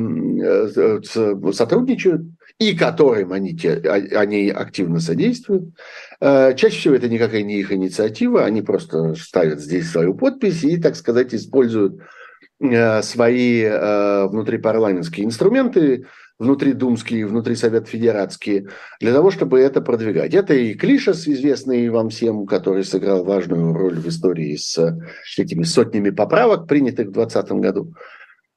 сотрудничают, 1.53 2.21
и 2.59 2.75
которым 2.75 3.33
они, 3.33 3.55
те, 3.55 3.73
а, 3.73 4.19
они 4.19 4.49
активно 4.49 4.99
содействуют. 4.99 5.75
Чаще 6.21 6.69
всего 6.69 6.95
это 6.95 7.09
никакая 7.09 7.43
не 7.43 7.59
их 7.59 7.71
инициатива, 7.71 8.45
они 8.45 8.61
просто 8.61 9.15
ставят 9.15 9.59
здесь 9.59 9.89
свою 9.89 10.13
подпись 10.13 10.63
и, 10.63 10.77
так 10.77 10.95
сказать, 10.95 11.33
используют 11.35 12.01
свои 13.01 13.67
внутрипарламентские 14.29 15.25
инструменты, 15.25 16.05
внутридумские, 16.39 17.25
внутри 17.25 17.55
Совет 17.55 17.87
Федератские, 17.87 18.67
для 18.99 19.13
того, 19.13 19.31
чтобы 19.31 19.59
это 19.59 19.81
продвигать. 19.81 20.33
Это 20.33 20.53
и 20.53 20.73
Клишес, 20.73 21.27
известный 21.27 21.89
вам 21.89 22.09
всем, 22.09 22.45
который 22.45 22.83
сыграл 22.83 23.23
важную 23.23 23.73
роль 23.73 23.99
в 23.99 24.07
истории 24.07 24.55
с 24.55 24.77
этими 25.37 25.63
сотнями 25.63 26.09
поправок, 26.09 26.67
принятых 26.67 27.07
в 27.07 27.11
2020 27.11 27.51
году. 27.53 27.93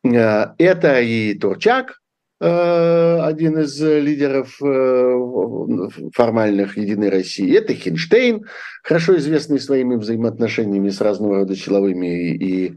Э, 0.04 0.54
это 0.58 1.00
и 1.00 1.34
Турчак, 1.34 1.90
э, 1.90 1.92
один 2.38 3.58
из 3.58 3.80
лидеров 3.80 4.56
э, 4.62 6.08
формальных 6.14 6.76
Единой 6.76 7.08
России. 7.08 7.56
Это 7.56 7.74
Хинштейн, 7.74 8.44
хорошо 8.82 9.16
известный 9.16 9.58
своими 9.58 9.96
взаимоотношениями 9.96 10.90
с 10.90 11.00
разного 11.00 11.36
рода 11.36 11.56
силовыми 11.56 12.34
и 12.34 12.76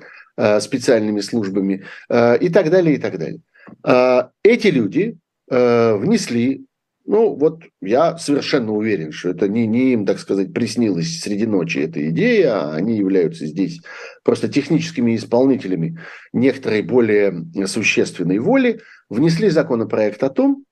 специальными 0.62 1.20
службами 1.20 1.84
и 2.10 2.49
так 2.49 2.70
далее, 2.70 2.95
и 2.95 2.97
так 2.97 3.18
далее. 3.20 3.41
Эти 4.43 4.68
люди 4.68 5.18
э, 5.49 5.95
внесли, 5.95 6.66
ну 7.05 7.36
вот 7.36 7.64
я 7.82 8.18
совершенно 8.18 8.74
уверен, 8.74 9.12
что 9.12 9.30
это 9.30 9.47
не, 9.47 9.68
не 9.68 9.93
им, 9.93 10.05
так 10.05 10.20
сказать, 10.20 10.53
приснилась 10.53 11.20
среди 11.20 11.45
ночи 11.45 11.80
эта 11.80 12.07
идея, 12.10 12.53
а 12.53 12.76
они 12.76 12.97
являются 12.97 13.45
здесь 13.45 13.82
просто 14.24 14.47
техническими 14.47 15.16
исполнителями 15.16 15.99
некоторой 16.34 16.84
более 16.84 17.45
существенной 17.66 18.39
воли, 18.39 18.80
внесли 19.10 19.49
законопроект 19.49 20.24
о 20.24 20.30
том, 20.30 20.66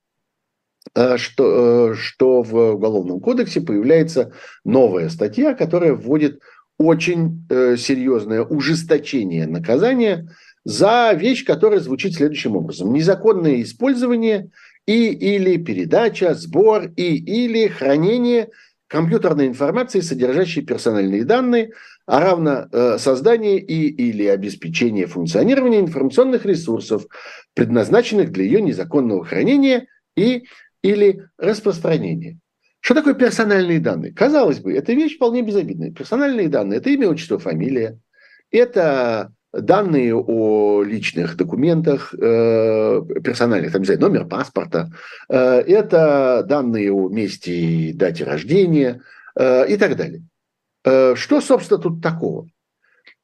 э, 0.94 1.16
что, 1.16 1.92
э, 1.92 1.94
что 1.94 2.42
в 2.42 2.74
Уголовном 2.74 3.20
кодексе 3.20 3.60
появляется 3.60 4.32
новая 4.64 5.08
статья, 5.08 5.54
которая 5.54 5.94
вводит 5.94 6.40
очень 6.78 7.44
серьезное 7.48 8.42
ужесточение 8.42 9.48
наказания 9.48 10.28
за 10.64 11.12
вещь, 11.12 11.44
которая 11.44 11.80
звучит 11.80 12.14
следующим 12.14 12.54
образом. 12.54 12.92
Незаконное 12.92 13.62
использование 13.62 14.50
и 14.86 15.08
или 15.08 15.56
передача, 15.56 16.34
сбор 16.34 16.92
и 16.96 17.16
или 17.16 17.66
хранение 17.68 18.50
компьютерной 18.86 19.46
информации, 19.46 20.00
содержащей 20.00 20.62
персональные 20.62 21.24
данные, 21.24 21.72
а 22.08 22.20
равно 22.20 22.68
э, 22.72 22.96
создание 22.98 23.58
и 23.58 23.86
или 23.86 24.24
обеспечение 24.24 25.06
функционирования 25.06 25.80
информационных 25.80 26.46
ресурсов, 26.46 27.06
предназначенных 27.52 28.32
для 28.32 28.44
ее 28.44 28.62
незаконного 28.62 29.26
хранения 29.26 29.86
и 30.16 30.44
или 30.82 31.26
распространения. 31.36 32.38
Что 32.80 32.94
такое 32.94 33.12
персональные 33.12 33.78
данные? 33.80 34.14
Казалось 34.14 34.58
бы, 34.60 34.72
это 34.72 34.94
вещь 34.94 35.16
вполне 35.16 35.42
безобидная. 35.42 35.92
Персональные 35.92 36.48
данные– 36.48 36.78
это 36.78 36.88
имя, 36.88 37.10
отчество, 37.10 37.38
фамилия. 37.38 37.98
Это 38.50 39.30
данные 39.52 40.14
о 40.16 40.82
личных 40.82 41.36
документах 41.36 42.14
э, 42.14 43.02
персональных, 43.22 43.72
там, 43.72 43.82
не 43.82 43.86
знаю, 43.86 44.00
номер 44.00 44.24
паспорта, 44.24 44.90
э, 45.28 45.36
это 45.36 46.42
данные 46.48 46.90
о 46.90 47.10
месте 47.10 47.52
и 47.52 47.92
дате 47.92 48.24
рождения 48.24 49.02
э, 49.36 49.68
и 49.68 49.76
так 49.76 49.96
далее. 49.96 50.22
Э, 50.84 51.14
что, 51.16 51.40
собственно, 51.40 51.80
тут 51.80 52.02
такого? 52.02 52.48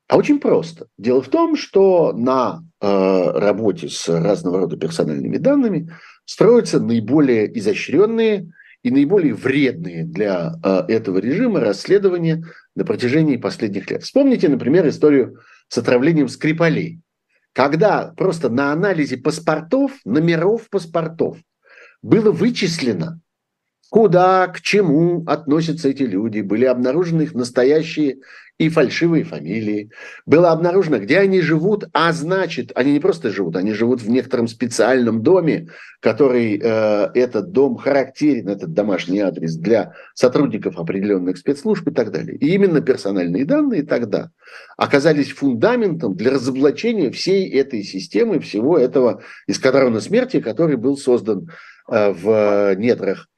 А 0.09 0.17
очень 0.17 0.39
просто. 0.39 0.87
Дело 0.99 1.23
в 1.23 1.29
том, 1.29 1.57
что 1.57 2.13
на 2.13 2.63
э, 2.81 2.87
работе 2.87 3.89
с 3.89 4.09
разного 4.09 4.59
рода 4.59 4.77
персональными 4.77 5.39
данными 5.39 5.91
строятся 6.27 6.79
наиболее 6.81 7.59
изощренные 7.59 8.53
и 8.83 8.91
наиболее 8.91 9.35
вредные 9.35 10.05
для 10.05 10.55
э, 10.63 10.85
этого 10.89 11.19
режима 11.19 11.61
расследования 11.61 12.45
на 12.75 12.85
протяжении 12.85 13.39
последних 13.39 13.91
лет. 13.91 14.03
Вспомните, 14.03 14.49
например, 14.49 14.87
историю 14.89 15.41
с 15.69 15.79
отравлением 15.79 16.29
Скрипалей. 16.29 17.01
Когда 17.55 18.13
просто 18.17 18.51
на 18.51 18.73
анализе 18.73 19.17
паспортов, 19.17 19.93
номеров 20.05 20.69
паспортов 20.69 21.39
было 22.03 22.31
вычислено, 22.31 23.21
куда, 23.91 24.49
к 24.49 24.61
чему 24.61 25.25
относятся 25.27 25.89
эти 25.89 26.03
люди, 26.03 26.41
были 26.41 26.65
обнаружены 26.65 27.23
их 27.23 27.35
настоящие 27.35 28.19
и 28.57 28.69
фальшивые 28.69 29.25
фамилии. 29.25 29.91
Было 30.27 30.53
обнаружено, 30.53 30.99
где 30.99 31.19
они 31.19 31.41
живут, 31.41 31.87
а 31.93 32.13
значит, 32.13 32.71
они 32.77 32.93
не 32.93 33.01
просто 33.01 33.31
живут, 33.31 33.57
они 33.57 33.73
живут 33.73 34.01
в 34.01 34.09
некотором 34.09 34.47
специальном 34.47 35.23
доме, 35.23 35.69
который 36.01 36.61
э, 36.63 37.11
этот 37.15 37.51
дом 37.51 37.77
характерен, 37.77 38.49
этот 38.49 38.73
домашний 38.73 39.19
адрес 39.19 39.57
для 39.57 39.95
сотрудников 40.15 40.79
определенных 40.79 41.39
спецслужб 41.39 41.89
и 41.89 41.93
так 41.93 42.13
далее. 42.13 42.37
И 42.37 42.55
именно 42.55 42.81
персональные 42.81 43.45
данные 43.45 43.83
тогда 43.83 44.31
оказались 44.77 45.33
фундаментом 45.33 46.15
для 46.15 46.31
разоблачения 46.31 47.11
всей 47.11 47.51
этой 47.51 47.83
системы, 47.83 48.39
всего 48.39 48.79
этого 48.79 49.23
эскадрона 49.49 50.01
смерти, 50.01 50.41
который 50.41 50.77
был 50.77 50.97
создан 50.97 51.49
э, 51.91 52.13
в 52.13 52.77
недрах 52.77 53.29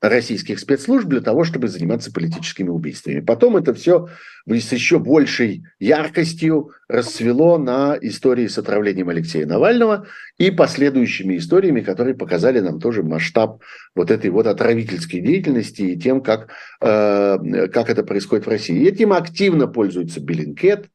российских 0.00 0.58
спецслужб 0.58 1.06
для 1.08 1.20
того, 1.20 1.44
чтобы 1.44 1.68
заниматься 1.68 2.12
политическими 2.12 2.68
убийствами. 2.68 3.20
Потом 3.20 3.56
это 3.56 3.74
все 3.74 4.08
с 4.46 4.72
еще 4.72 4.98
большей 4.98 5.64
яркостью 5.78 6.70
расцвело 6.88 7.58
на 7.58 7.96
истории 8.00 8.46
с 8.46 8.56
отравлением 8.56 9.10
Алексея 9.10 9.46
Навального 9.46 10.06
и 10.38 10.50
последующими 10.50 11.36
историями, 11.36 11.82
которые 11.82 12.14
показали 12.14 12.60
нам 12.60 12.80
тоже 12.80 13.02
масштаб 13.02 13.62
вот 13.94 14.10
этой 14.10 14.30
вот 14.30 14.46
отравительской 14.46 15.20
деятельности 15.20 15.82
и 15.82 15.98
тем, 15.98 16.22
как, 16.22 16.48
э, 16.80 17.68
как 17.68 17.90
это 17.90 18.02
происходит 18.02 18.46
в 18.46 18.50
России. 18.50 18.88
Этим 18.88 19.12
активно 19.12 19.66
пользуется 19.66 20.20
Беллинкет, 20.20 20.86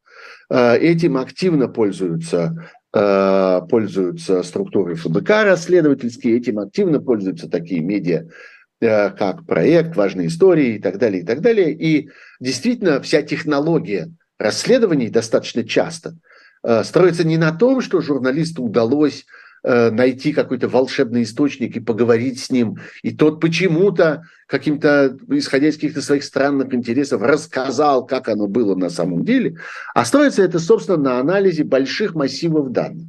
э, 0.50 0.78
этим 0.78 1.16
активно 1.16 1.68
пользуются 1.68 2.70
э, 2.92 3.60
пользуются 3.68 4.42
структуры 4.42 4.94
ФБК 4.94 5.44
расследовательские, 5.44 6.38
этим 6.38 6.58
активно 6.58 6.98
пользуются 7.00 7.48
такие 7.48 7.82
медиа, 7.82 8.24
как 8.80 9.46
проект, 9.46 9.96
важные 9.96 10.28
истории 10.28 10.76
и 10.76 10.78
так 10.78 10.98
далее, 10.98 11.22
и 11.22 11.26
так 11.26 11.40
далее. 11.40 11.72
И 11.72 12.10
действительно 12.40 13.00
вся 13.00 13.22
технология 13.22 14.10
расследований 14.38 15.08
достаточно 15.08 15.64
часто 15.64 16.16
э, 16.62 16.84
строится 16.84 17.24
не 17.24 17.38
на 17.38 17.52
том, 17.52 17.80
что 17.80 18.00
журналисту 18.00 18.62
удалось 18.62 19.24
э, 19.64 19.90
найти 19.90 20.32
какой-то 20.32 20.68
волшебный 20.68 21.22
источник 21.22 21.76
и 21.76 21.80
поговорить 21.80 22.40
с 22.40 22.50
ним, 22.50 22.76
и 23.02 23.16
тот 23.16 23.40
почему-то 23.40 24.24
каким-то, 24.46 25.16
исходя 25.30 25.68
из 25.68 25.76
каких-то 25.76 26.02
своих 26.02 26.24
странных 26.24 26.72
интересов, 26.74 27.22
рассказал, 27.22 28.06
как 28.06 28.28
оно 28.28 28.46
было 28.46 28.74
на 28.74 28.90
самом 28.90 29.24
деле, 29.24 29.56
а 29.94 30.04
строится 30.04 30.42
это, 30.42 30.58
собственно, 30.58 30.98
на 30.98 31.18
анализе 31.18 31.64
больших 31.64 32.14
массивов 32.14 32.70
данных. 32.72 33.08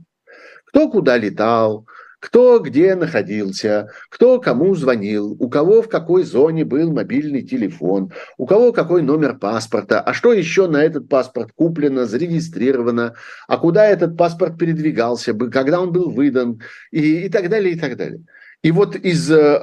Кто 0.67 0.89
куда 0.89 1.17
летал, 1.17 1.85
кто 2.19 2.59
где 2.59 2.95
находился, 2.95 3.89
кто 4.09 4.39
кому 4.39 4.73
звонил, 4.75 5.35
у 5.39 5.49
кого 5.49 5.81
в 5.81 5.89
какой 5.89 6.23
зоне 6.23 6.65
был 6.65 6.91
мобильный 6.91 7.43
телефон, 7.43 8.11
у 8.37 8.45
кого 8.45 8.71
какой 8.71 9.01
номер 9.03 9.37
паспорта, 9.37 10.01
а 10.01 10.13
что 10.13 10.33
еще 10.33 10.67
на 10.67 10.83
этот 10.83 11.09
паспорт 11.09 11.51
куплено, 11.55 12.05
зарегистрировано, 12.05 13.13
а 13.47 13.57
куда 13.57 13.85
этот 13.85 14.17
паспорт 14.17 14.57
передвигался 14.57 15.33
бы, 15.33 15.51
когда 15.51 15.79
он 15.79 15.91
был 15.91 16.09
выдан 16.09 16.61
и, 16.91 17.25
и 17.25 17.29
так 17.29 17.49
далее, 17.49 17.75
и 17.75 17.79
так 17.79 17.95
далее. 17.97 18.21
И 18.63 18.71
вот 18.71 18.95
из 18.95 19.31
э, 19.31 19.61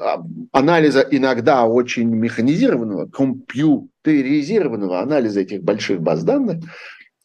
анализа 0.52 1.00
иногда 1.00 1.64
очень 1.66 2.08
механизированного, 2.08 3.06
компьютеризированного 3.08 5.00
анализа 5.00 5.40
этих 5.40 5.64
больших 5.64 6.00
баз 6.00 6.22
данных, 6.22 6.62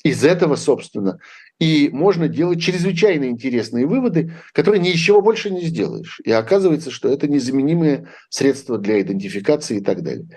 из 0.03 0.23
этого, 0.23 0.55
собственно, 0.55 1.19
и 1.60 1.89
можно 1.91 2.28
делать 2.28 2.62
чрезвычайно 2.62 3.26
интересные 3.26 3.86
выводы, 3.86 4.34
которые 4.53 4.82
ничего 4.82 5.22
больше 5.22 5.49
не 5.49 5.62
сделаешь. 5.62 6.22
И 6.24 6.32
оказывается, 6.32 6.89
что 6.89 7.10
это 7.10 7.28
незаменимые 7.28 8.07
средства 8.30 8.78
для 8.78 9.01
идентификации 9.01 9.78
и 9.78 9.82
так 9.82 10.01
далее. 10.01 10.28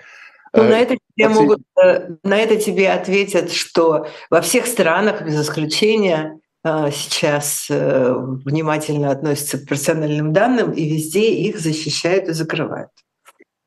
Ну, 0.55 0.63
на, 0.63 0.79
это 0.79 0.97
тебе 1.15 1.29
могут, 1.29 1.61
э, 1.83 2.09
на 2.23 2.37
это 2.37 2.57
тебе 2.57 2.91
ответят, 2.91 3.51
что 3.51 4.07
во 4.29 4.41
всех 4.41 4.67
странах, 4.67 5.25
без 5.25 5.41
исключения, 5.41 6.39
э, 6.63 6.91
сейчас 6.91 7.67
э, 7.69 8.13
внимательно 8.15 9.09
относятся 9.09 9.57
к 9.57 9.65
персональным 9.65 10.31
данным, 10.31 10.71
и 10.71 10.87
везде 10.87 11.33
их 11.33 11.57
защищают 11.59 12.27
и 12.27 12.33
закрывают. 12.33 12.91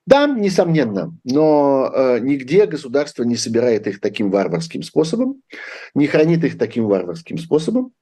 Да, 0.06 0.28
несомненно, 0.28 1.16
но 1.24 1.90
э, 1.92 2.18
нигде 2.20 2.66
государство 2.66 3.24
не 3.24 3.36
собирает 3.36 3.88
их 3.88 4.00
таким 4.00 4.30
варварским 4.30 4.84
способом, 4.84 5.42
не 5.94 6.06
хранит 6.06 6.44
их 6.44 6.56
таким 6.58 6.86
варварским 6.86 7.38
способом. 7.38 7.92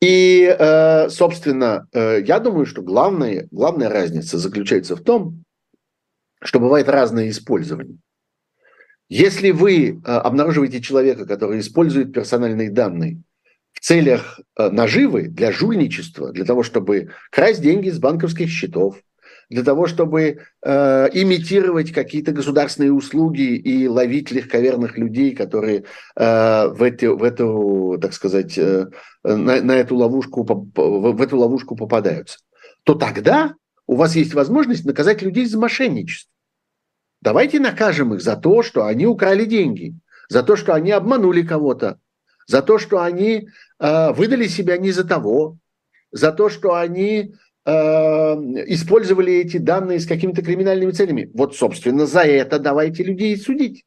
И, 0.00 0.54
э, 0.58 1.08
собственно, 1.08 1.88
э, 1.92 2.22
я 2.22 2.38
думаю, 2.38 2.66
что 2.66 2.82
главная, 2.82 3.48
главная 3.50 3.88
разница 3.88 4.36
заключается 4.36 4.94
в 4.94 5.02
том, 5.02 5.42
что 6.42 6.60
бывает 6.60 6.88
разное 6.88 7.30
использование. 7.30 7.96
Если 9.08 9.50
вы 9.50 9.88
э, 9.88 9.94
обнаруживаете 10.04 10.80
человека, 10.80 11.26
который 11.26 11.60
использует 11.60 12.12
персональные 12.12 12.70
данные 12.70 13.22
в 13.72 13.80
целях 13.80 14.40
э, 14.56 14.70
наживы, 14.70 15.28
для 15.28 15.50
жульничества, 15.50 16.32
для 16.32 16.44
того, 16.44 16.62
чтобы 16.62 17.10
красть 17.30 17.62
деньги 17.62 17.90
с 17.90 17.98
банковских 17.98 18.48
счетов, 18.48 19.02
для 19.52 19.62
того, 19.62 19.86
чтобы 19.86 20.38
э, 20.62 21.08
имитировать 21.12 21.92
какие-то 21.92 22.32
государственные 22.32 22.92
услуги 22.92 23.54
и 23.56 23.86
ловить 23.86 24.30
легковерных 24.30 24.96
людей, 24.96 25.34
которые 25.34 25.84
э, 26.16 26.68
в, 26.68 26.82
эти, 26.82 27.04
в 27.04 27.22
эту, 27.22 27.98
так 28.00 28.14
сказать, 28.14 28.56
э, 28.56 28.86
на, 29.22 29.60
на 29.60 29.72
эту 29.72 29.96
ловушку, 29.96 30.42
в 30.42 31.22
эту 31.22 31.36
ловушку 31.36 31.76
попадаются, 31.76 32.38
то 32.84 32.94
тогда 32.94 33.54
у 33.86 33.96
вас 33.96 34.16
есть 34.16 34.32
возможность 34.32 34.86
наказать 34.86 35.20
людей 35.20 35.44
за 35.44 35.58
мошенничество. 35.58 36.32
Давайте 37.20 37.60
накажем 37.60 38.14
их 38.14 38.22
за 38.22 38.36
то, 38.36 38.62
что 38.62 38.86
они 38.86 39.06
украли 39.06 39.44
деньги, 39.44 39.94
за 40.28 40.42
то, 40.42 40.56
что 40.56 40.72
они 40.72 40.92
обманули 40.92 41.42
кого-то, 41.42 41.98
за 42.46 42.62
то, 42.62 42.78
что 42.78 43.02
они 43.02 43.48
э, 43.78 44.12
выдали 44.12 44.46
себя 44.46 44.78
не 44.78 44.92
за 44.92 45.04
того, 45.04 45.58
за 46.10 46.32
то, 46.32 46.48
что 46.48 46.74
они 46.74 47.34
использовали 47.64 49.34
эти 49.34 49.58
данные 49.58 50.00
с 50.00 50.06
какими-то 50.06 50.42
криминальными 50.42 50.90
целями. 50.90 51.30
Вот, 51.34 51.54
собственно, 51.54 52.06
за 52.06 52.22
это 52.22 52.58
давайте 52.58 53.04
людей 53.04 53.36
судить. 53.36 53.84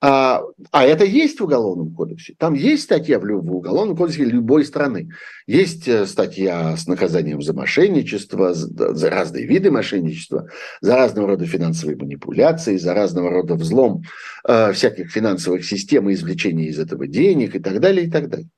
А, 0.00 0.42
а 0.70 0.84
это 0.84 1.04
есть 1.04 1.40
в 1.40 1.44
Уголовном 1.44 1.92
кодексе. 1.92 2.34
Там 2.38 2.54
есть 2.54 2.84
статья 2.84 3.18
в, 3.18 3.24
в 3.24 3.52
Уголовном 3.52 3.96
кодексе 3.96 4.24
любой 4.24 4.64
страны. 4.64 5.10
Есть 5.48 5.88
э, 5.88 6.06
статья 6.06 6.76
с 6.76 6.86
наказанием 6.86 7.42
за 7.42 7.52
мошенничество, 7.52 8.54
за, 8.54 8.94
за 8.94 9.10
разные 9.10 9.44
виды 9.44 9.72
мошенничества, 9.72 10.48
за 10.80 10.94
разного 10.94 11.30
рода 11.30 11.46
финансовые 11.46 11.96
манипуляции, 11.96 12.76
за 12.76 12.94
разного 12.94 13.30
рода 13.30 13.56
взлом 13.56 14.04
э, 14.46 14.72
всяких 14.72 15.10
финансовых 15.10 15.64
систем 15.64 16.08
и 16.08 16.12
извлечение 16.12 16.68
из 16.68 16.78
этого 16.78 17.08
денег 17.08 17.56
и 17.56 17.58
так 17.58 17.80
далее, 17.80 18.06
и 18.06 18.10
так 18.10 18.28
далее. 18.28 18.48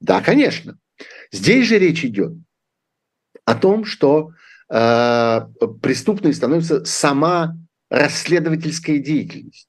Да, 0.00 0.20
конечно. 0.20 0.78
Здесь 1.32 1.66
же 1.66 1.78
речь 1.80 2.04
идет 2.04 2.34
о 3.44 3.54
том, 3.54 3.84
что 3.84 4.32
э, 4.70 5.40
преступной 5.82 6.34
становится 6.34 6.84
сама 6.84 7.56
расследовательская 7.90 8.98
деятельность. 8.98 9.68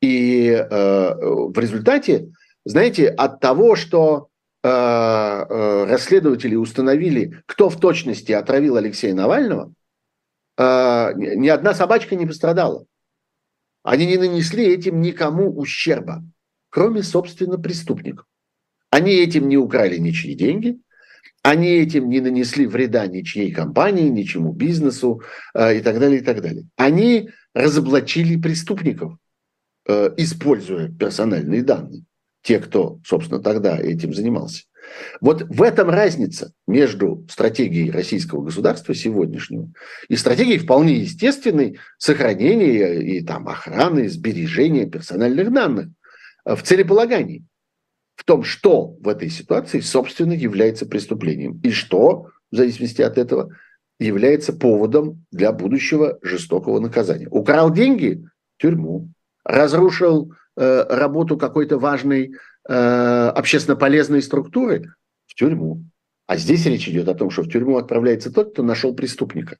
И 0.00 0.48
э, 0.48 1.14
в 1.14 1.58
результате, 1.58 2.30
знаете, 2.64 3.08
от 3.08 3.40
того, 3.40 3.74
что 3.74 4.28
э, 4.62 4.68
э, 4.68 5.84
расследователи 5.86 6.54
установили, 6.54 7.42
кто 7.46 7.70
в 7.70 7.80
точности 7.80 8.32
отравил 8.32 8.76
Алексея 8.76 9.14
Навального, 9.14 9.72
э, 10.58 11.12
ни 11.14 11.48
одна 11.48 11.74
собачка 11.74 12.16
не 12.16 12.26
пострадала. 12.26 12.84
Они 13.82 14.06
не 14.06 14.16
нанесли 14.16 14.66
этим 14.66 15.00
никому 15.00 15.56
ущерба, 15.56 16.22
кроме, 16.70 17.02
собственно, 17.02 17.58
преступников. 17.58 18.26
Они 18.90 19.12
этим 19.12 19.48
не 19.48 19.56
украли 19.56 19.98
ничьи 19.98 20.34
деньги, 20.34 20.80
они 21.44 21.68
этим 21.68 22.08
не 22.08 22.20
нанесли 22.20 22.66
вреда 22.66 23.06
ничьей 23.06 23.52
компании, 23.52 24.08
ничему 24.08 24.52
бизнесу 24.52 25.22
э, 25.54 25.76
и 25.78 25.80
так 25.82 26.00
далее, 26.00 26.20
и 26.20 26.24
так 26.24 26.40
далее. 26.40 26.66
Они 26.76 27.28
разоблачили 27.52 28.40
преступников. 28.40 29.18
Э, 29.86 30.10
используя 30.16 30.88
персональные 30.88 31.62
данные. 31.62 32.04
Те, 32.42 32.58
кто, 32.58 32.98
собственно, 33.04 33.42
тогда 33.42 33.78
этим 33.78 34.14
занимался. 34.14 34.62
Вот 35.20 35.42
в 35.42 35.62
этом 35.62 35.90
разница 35.90 36.52
между 36.66 37.26
стратегией 37.30 37.90
российского 37.90 38.42
государства 38.42 38.94
сегодняшнего 38.94 39.70
и 40.08 40.16
стратегией 40.16 40.58
вполне 40.58 40.94
естественной 41.00 41.78
сохранения 41.98 43.00
и 43.00 43.22
там, 43.22 43.48
охраны, 43.48 44.08
сбережения 44.08 44.86
персональных 44.86 45.52
данных 45.52 45.88
в 46.46 46.62
целеполагании. 46.62 47.44
В 48.16 48.24
том, 48.24 48.42
что 48.44 48.96
в 49.00 49.08
этой 49.08 49.28
ситуации, 49.28 49.80
собственно, 49.80 50.32
является 50.32 50.86
преступлением. 50.86 51.60
И 51.62 51.70
что, 51.70 52.28
в 52.50 52.56
зависимости 52.56 53.02
от 53.02 53.18
этого, 53.18 53.50
является 53.98 54.52
поводом 54.52 55.24
для 55.30 55.52
будущего 55.52 56.18
жестокого 56.22 56.78
наказания. 56.80 57.28
Украл 57.28 57.72
деньги– 57.72 58.24
тюрьму 58.58 59.10
разрушил 59.44 60.32
э, 60.56 60.84
работу 60.88 61.36
какой-то 61.36 61.78
важной 61.78 62.32
э, 62.68 62.72
общественно 63.34 63.76
полезной 63.76 64.22
структуры 64.22 64.94
в 65.26 65.34
тюрьму. 65.34 65.84
А 66.26 66.36
здесь 66.36 66.64
речь 66.64 66.88
идет 66.88 67.08
о 67.08 67.14
том, 67.14 67.30
что 67.30 67.42
в 67.42 67.50
тюрьму 67.50 67.76
отправляется 67.76 68.32
тот, 68.32 68.52
кто 68.52 68.62
нашел 68.62 68.94
преступника, 68.94 69.58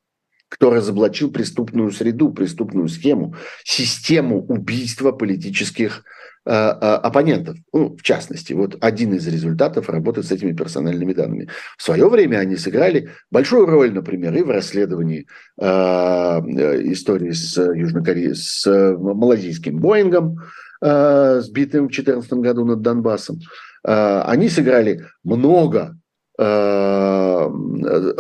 кто 0.49 0.71
разоблачил 0.71 1.31
преступную 1.31 1.91
среду, 1.91 2.33
преступную 2.33 2.89
схему, 2.89 3.35
систему 3.63 4.43
убийства 4.43 5.13
политических 5.13 6.05
оппонентов. 6.45 7.57
Ну, 7.73 7.97
в 7.97 8.03
частности, 8.03 8.53
вот 8.53 8.77
один 8.81 9.15
из 9.15 9.27
результатов 9.27 9.89
работы 9.89 10.23
с 10.23 10.31
этими 10.31 10.53
персональными 10.53 11.13
данными. 11.13 11.49
В 11.79 11.83
свое 11.83 12.09
время 12.09 12.39
они 12.39 12.57
сыграли 12.57 13.11
большую 13.31 13.67
роль, 13.67 13.93
например, 13.93 14.35
и 14.37 14.43
в 14.43 14.51
расследовании 14.51 15.27
э, 15.59 15.65
истории 15.65 17.31
с 17.31 17.57
Южнокореей, 17.57 18.35
с 18.35 18.67
малазийским 18.67 19.79
Боингом, 19.79 20.39
сбитым 20.81 21.87
в 21.87 21.93
2014 21.93 22.33
году 22.35 22.65
над 22.67 22.83
Донбассом. 22.83 23.39
Они 23.83 24.51
сыграли 24.51 25.07
много 25.23 25.97
Э, 25.97 26.04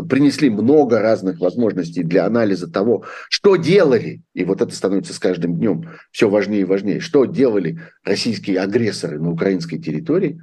принесли 0.08 0.48
много 0.48 1.00
разных 1.00 1.40
возможностей 1.40 2.04
для 2.04 2.26
анализа 2.26 2.70
того, 2.70 3.04
что 3.28 3.56
делали, 3.56 4.22
и 4.34 4.44
вот 4.44 4.62
это 4.62 4.72
становится 4.74 5.12
с 5.12 5.18
каждым 5.18 5.56
днем 5.56 5.90
все 6.12 6.28
важнее 6.28 6.60
и 6.60 6.64
важнее, 6.64 7.00
что 7.00 7.24
делали 7.24 7.80
российские 8.04 8.60
агрессоры 8.60 9.18
на 9.18 9.30
украинской 9.30 9.78
территории, 9.78 10.40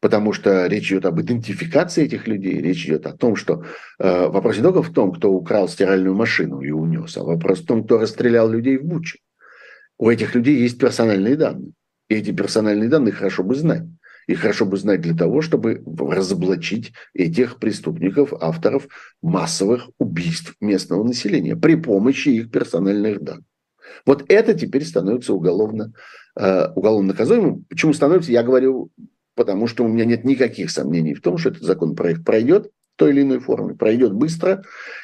потому 0.00 0.34
что 0.34 0.66
речь 0.66 0.92
идет 0.92 1.06
об 1.06 1.20
идентификации 1.20 2.04
этих 2.04 2.26
людей, 2.28 2.60
речь 2.60 2.84
идет 2.84 3.06
о 3.06 3.16
том, 3.16 3.34
что 3.34 3.64
э, 3.98 4.28
вопрос 4.28 4.56
не 4.58 4.62
только 4.62 4.82
в 4.82 4.92
том, 4.92 5.12
кто 5.12 5.32
украл 5.32 5.68
стиральную 5.68 6.14
машину 6.14 6.60
и 6.60 6.70
унес, 6.70 7.16
а 7.16 7.24
вопрос 7.24 7.60
в 7.60 7.66
том, 7.66 7.84
кто 7.84 7.98
расстрелял 7.98 8.50
людей 8.50 8.76
в 8.76 8.84
Буче. 8.84 9.20
У 9.98 10.10
этих 10.10 10.34
людей 10.34 10.58
есть 10.58 10.78
персональные 10.78 11.36
данные, 11.36 11.72
и 12.10 12.16
эти 12.16 12.30
персональные 12.30 12.90
данные 12.90 13.12
хорошо 13.12 13.42
бы 13.42 13.54
знать. 13.54 13.84
И 14.26 14.34
хорошо 14.34 14.66
бы 14.66 14.76
знать 14.76 15.00
для 15.00 15.14
того, 15.14 15.40
чтобы 15.40 15.82
разоблачить 15.86 16.92
этих 17.14 17.58
преступников, 17.58 18.32
авторов 18.32 18.88
массовых 19.22 19.88
убийств 19.98 20.54
местного 20.60 21.04
населения 21.04 21.56
при 21.56 21.76
помощи 21.76 22.30
их 22.30 22.50
персональных 22.50 23.22
данных. 23.22 23.44
Вот 24.04 24.24
это 24.28 24.54
теперь 24.54 24.84
становится 24.84 25.32
уголовно, 25.32 25.92
э, 26.36 26.68
уголовно 26.74 27.08
наказуемым. 27.08 27.64
Почему 27.68 27.92
становится, 27.92 28.32
я 28.32 28.42
говорю, 28.42 28.90
потому 29.36 29.68
что 29.68 29.84
у 29.84 29.88
меня 29.88 30.04
нет 30.04 30.24
никаких 30.24 30.70
сомнений 30.70 31.14
в 31.14 31.20
том, 31.20 31.38
что 31.38 31.50
этот 31.50 31.62
законопроект 31.62 32.24
пройдет 32.24 32.70
той 32.96 33.10
или 33.10 33.22
иной 33.22 33.38
форме, 33.38 33.74
пройдет 33.74 34.12
быстро 34.12 34.62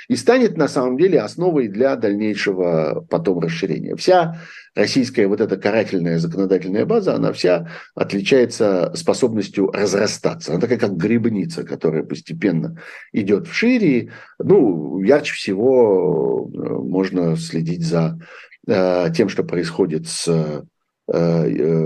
и 0.09 0.17
станет 0.17 0.57
на 0.57 0.69
самом 0.69 0.97
деле 0.97 1.21
основой 1.21 1.69
для 1.69 1.97
дальнейшего 1.97 3.07
потом 3.09 3.39
расширения. 3.39 3.95
Вся 3.97 4.41
российская 4.75 5.27
вот 5.27 5.41
эта 5.41 5.57
карательная 5.57 6.19
законодательная 6.19 6.87
база, 6.87 7.15
она 7.15 7.33
вся 7.33 7.69
отличается 7.95 8.93
способностью 8.95 9.71
разрастаться. 9.71 10.53
Она 10.53 10.61
такая, 10.61 10.79
как 10.79 10.97
грибница, 10.97 11.65
которая 11.65 12.03
постепенно 12.03 12.79
идет 13.13 13.47
в 13.47 13.55
шире. 13.55 14.13
Ну, 14.39 15.01
ярче 15.01 15.35
всего 15.35 16.51
э, 16.53 16.59
можно 16.59 17.37
следить 17.37 17.85
за 17.85 18.19
э, 18.67 19.09
тем, 19.15 19.29
что 19.29 19.45
происходит 19.45 20.09
с 20.09 20.65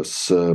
с 0.05 0.31
э, 0.31 0.53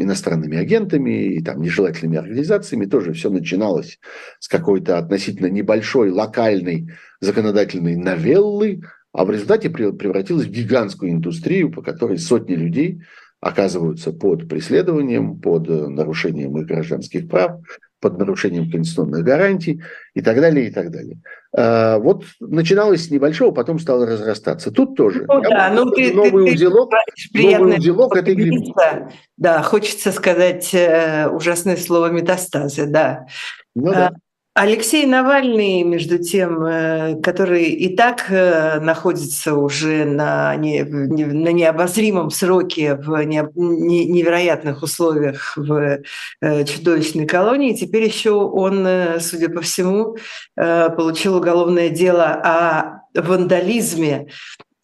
иностранными 0.00 0.56
агентами 0.56 1.34
и 1.34 1.42
там 1.42 1.60
нежелательными 1.60 2.18
организациями. 2.18 2.86
Тоже 2.86 3.12
все 3.12 3.30
начиналось 3.30 3.98
с 4.40 4.48
какой-то 4.48 4.98
относительно 4.98 5.48
небольшой 5.48 6.10
локальной 6.10 6.88
законодательной 7.20 7.96
новеллы, 7.96 8.82
а 9.12 9.24
в 9.24 9.30
результате 9.30 9.70
превратилось 9.70 10.46
в 10.46 10.50
гигантскую 10.50 11.12
индустрию, 11.12 11.70
по 11.70 11.82
которой 11.82 12.18
сотни 12.18 12.54
людей 12.54 13.02
оказываются 13.40 14.10
под 14.10 14.48
преследованием, 14.48 15.38
под 15.38 15.68
э, 15.68 15.88
нарушением 15.88 16.56
их 16.58 16.66
гражданских 16.66 17.28
прав, 17.28 17.60
под 18.04 18.18
нарушением 18.18 18.70
конституционных 18.70 19.24
гарантий 19.24 19.80
и 20.12 20.20
так 20.20 20.38
далее, 20.38 20.68
и 20.68 20.70
так 20.70 20.90
далее. 20.90 21.22
А, 21.56 21.98
вот 21.98 22.24
начиналось 22.38 23.06
с 23.06 23.10
небольшого, 23.10 23.50
потом 23.50 23.78
стало 23.78 24.04
разрастаться. 24.04 24.70
Тут 24.70 24.94
тоже. 24.94 25.24
Ну, 25.26 25.40
да, 25.40 25.70
ну, 25.74 25.90
ты, 25.90 26.12
новый, 26.12 26.48
ты, 26.48 26.52
узелок, 26.52 26.90
ты 27.32 27.56
новый 27.56 27.78
узелок 27.78 28.14
этой 28.14 28.34
грибницы. 28.34 29.08
Да, 29.38 29.62
хочется 29.62 30.12
сказать 30.12 30.74
э, 30.74 31.30
ужасное 31.30 31.78
слово 31.78 32.10
метастазы, 32.10 32.84
да. 32.84 33.26
Ну, 33.74 33.90
да. 33.90 34.12
Алексей 34.56 35.04
Навальный, 35.04 35.82
между 35.82 36.18
тем, 36.18 36.64
э, 36.64 37.20
который 37.20 37.64
и 37.70 37.96
так 37.96 38.26
э, 38.30 38.78
находится 38.78 39.56
уже 39.56 40.04
на, 40.04 40.54
не, 40.54 40.84
на 40.84 41.48
необозримом 41.48 42.30
сроке 42.30 42.94
в 42.94 43.20
невероятных 43.24 44.84
условиях 44.84 45.56
в 45.56 46.02
э, 46.40 46.64
чудовищной 46.66 47.26
колонии, 47.26 47.74
теперь 47.74 48.04
еще 48.04 48.30
он, 48.30 48.86
судя 49.18 49.48
по 49.48 49.60
всему, 49.60 50.18
получил 50.54 51.36
уголовное 51.36 51.88
дело 51.88 52.26
о 52.26 53.00
вандализме, 53.12 54.28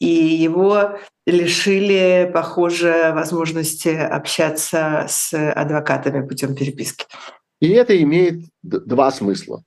и 0.01 0.09
его 0.09 0.99
лишили, 1.27 2.29
похоже, 2.35 3.13
возможности 3.15 3.91
общаться 3.91 5.07
с 5.09 5.33
адвокатами 5.53 6.27
путем 6.27 6.57
переписки. 6.57 7.07
И 7.61 7.69
это 7.69 8.01
имеет 8.03 8.45
два 8.63 9.11
смысла, 9.11 9.63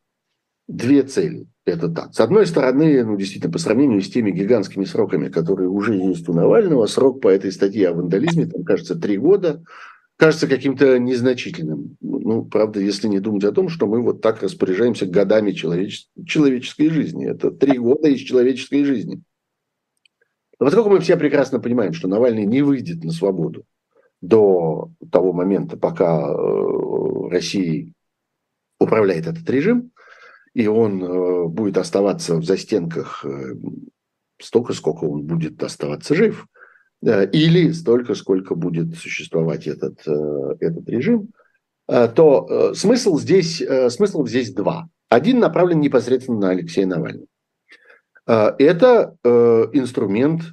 две 0.67 1.03
цели. 1.03 1.47
Это 1.65 1.87
так. 1.87 2.13
С 2.13 2.19
одной 2.19 2.45
стороны, 2.45 3.05
ну, 3.05 3.15
действительно, 3.15 3.53
по 3.53 3.59
сравнению 3.59 4.01
с 4.01 4.09
теми 4.09 4.31
гигантскими 4.31 4.83
сроками, 4.83 5.29
которые 5.29 5.69
уже 5.69 5.95
есть 5.95 6.27
у 6.27 6.33
Навального, 6.33 6.87
срок 6.87 7.21
по 7.21 7.29
этой 7.29 7.51
статье 7.51 7.89
о 7.89 7.93
вандализме, 7.93 8.47
там, 8.47 8.63
кажется, 8.63 8.95
три 8.95 9.17
года, 9.17 9.63
кажется 10.17 10.47
каким-то 10.47 10.99
незначительным. 10.99 11.95
Ну, 12.01 12.43
правда, 12.43 12.81
если 12.81 13.07
не 13.07 13.19
думать 13.19 13.45
о 13.45 13.53
том, 13.53 13.69
что 13.69 13.87
мы 13.87 14.01
вот 14.01 14.21
так 14.21 14.41
распоряжаемся 14.43 15.05
годами 15.05 15.51
человеч... 15.51 16.07
человеческой 16.25 16.89
жизни. 16.89 17.27
Это 17.27 17.49
три 17.51 17.77
года 17.77 18.09
из 18.09 18.19
человеческой 18.19 18.83
жизни. 18.83 19.21
Но 20.59 20.65
поскольку 20.65 20.89
мы 20.89 20.99
все 20.99 21.15
прекрасно 21.15 21.59
понимаем, 21.59 21.93
что 21.93 22.07
Навальный 22.07 22.45
не 22.45 22.61
выйдет 22.61 23.03
на 23.03 23.11
свободу 23.11 23.63
до 24.21 24.91
того 25.11 25.33
момента, 25.33 25.77
пока 25.77 26.33
э, 27.33 27.35
Россией 27.35 27.93
управляет 28.79 29.27
этот 29.27 29.49
режим, 29.49 29.91
и 30.53 30.67
он 30.67 31.03
э, 31.03 31.47
будет 31.47 31.77
оставаться 31.77 32.35
в 32.35 32.45
застенках 32.45 33.25
э, 33.25 33.55
столько, 34.39 34.73
сколько 34.73 35.05
он 35.05 35.23
будет 35.23 35.61
оставаться 35.63 36.15
жив, 36.15 36.45
или 37.01 37.71
столько, 37.71 38.15
сколько 38.15 38.55
будет 38.55 38.95
существовать 38.95 39.67
этот, 39.67 40.07
э, 40.07 40.55
этот 40.59 40.87
режим, 40.87 41.29
то 41.85 42.73
смысл 42.73 43.19
здесь, 43.19 43.61
смысл 43.89 44.25
здесь 44.25 44.53
два. 44.53 44.87
Один 45.09 45.39
направлен 45.39 45.81
непосредственно 45.81 46.39
на 46.39 46.49
Алексея 46.51 46.85
Навального. 46.85 47.27
Это 48.25 49.17
инструмент 49.73 50.43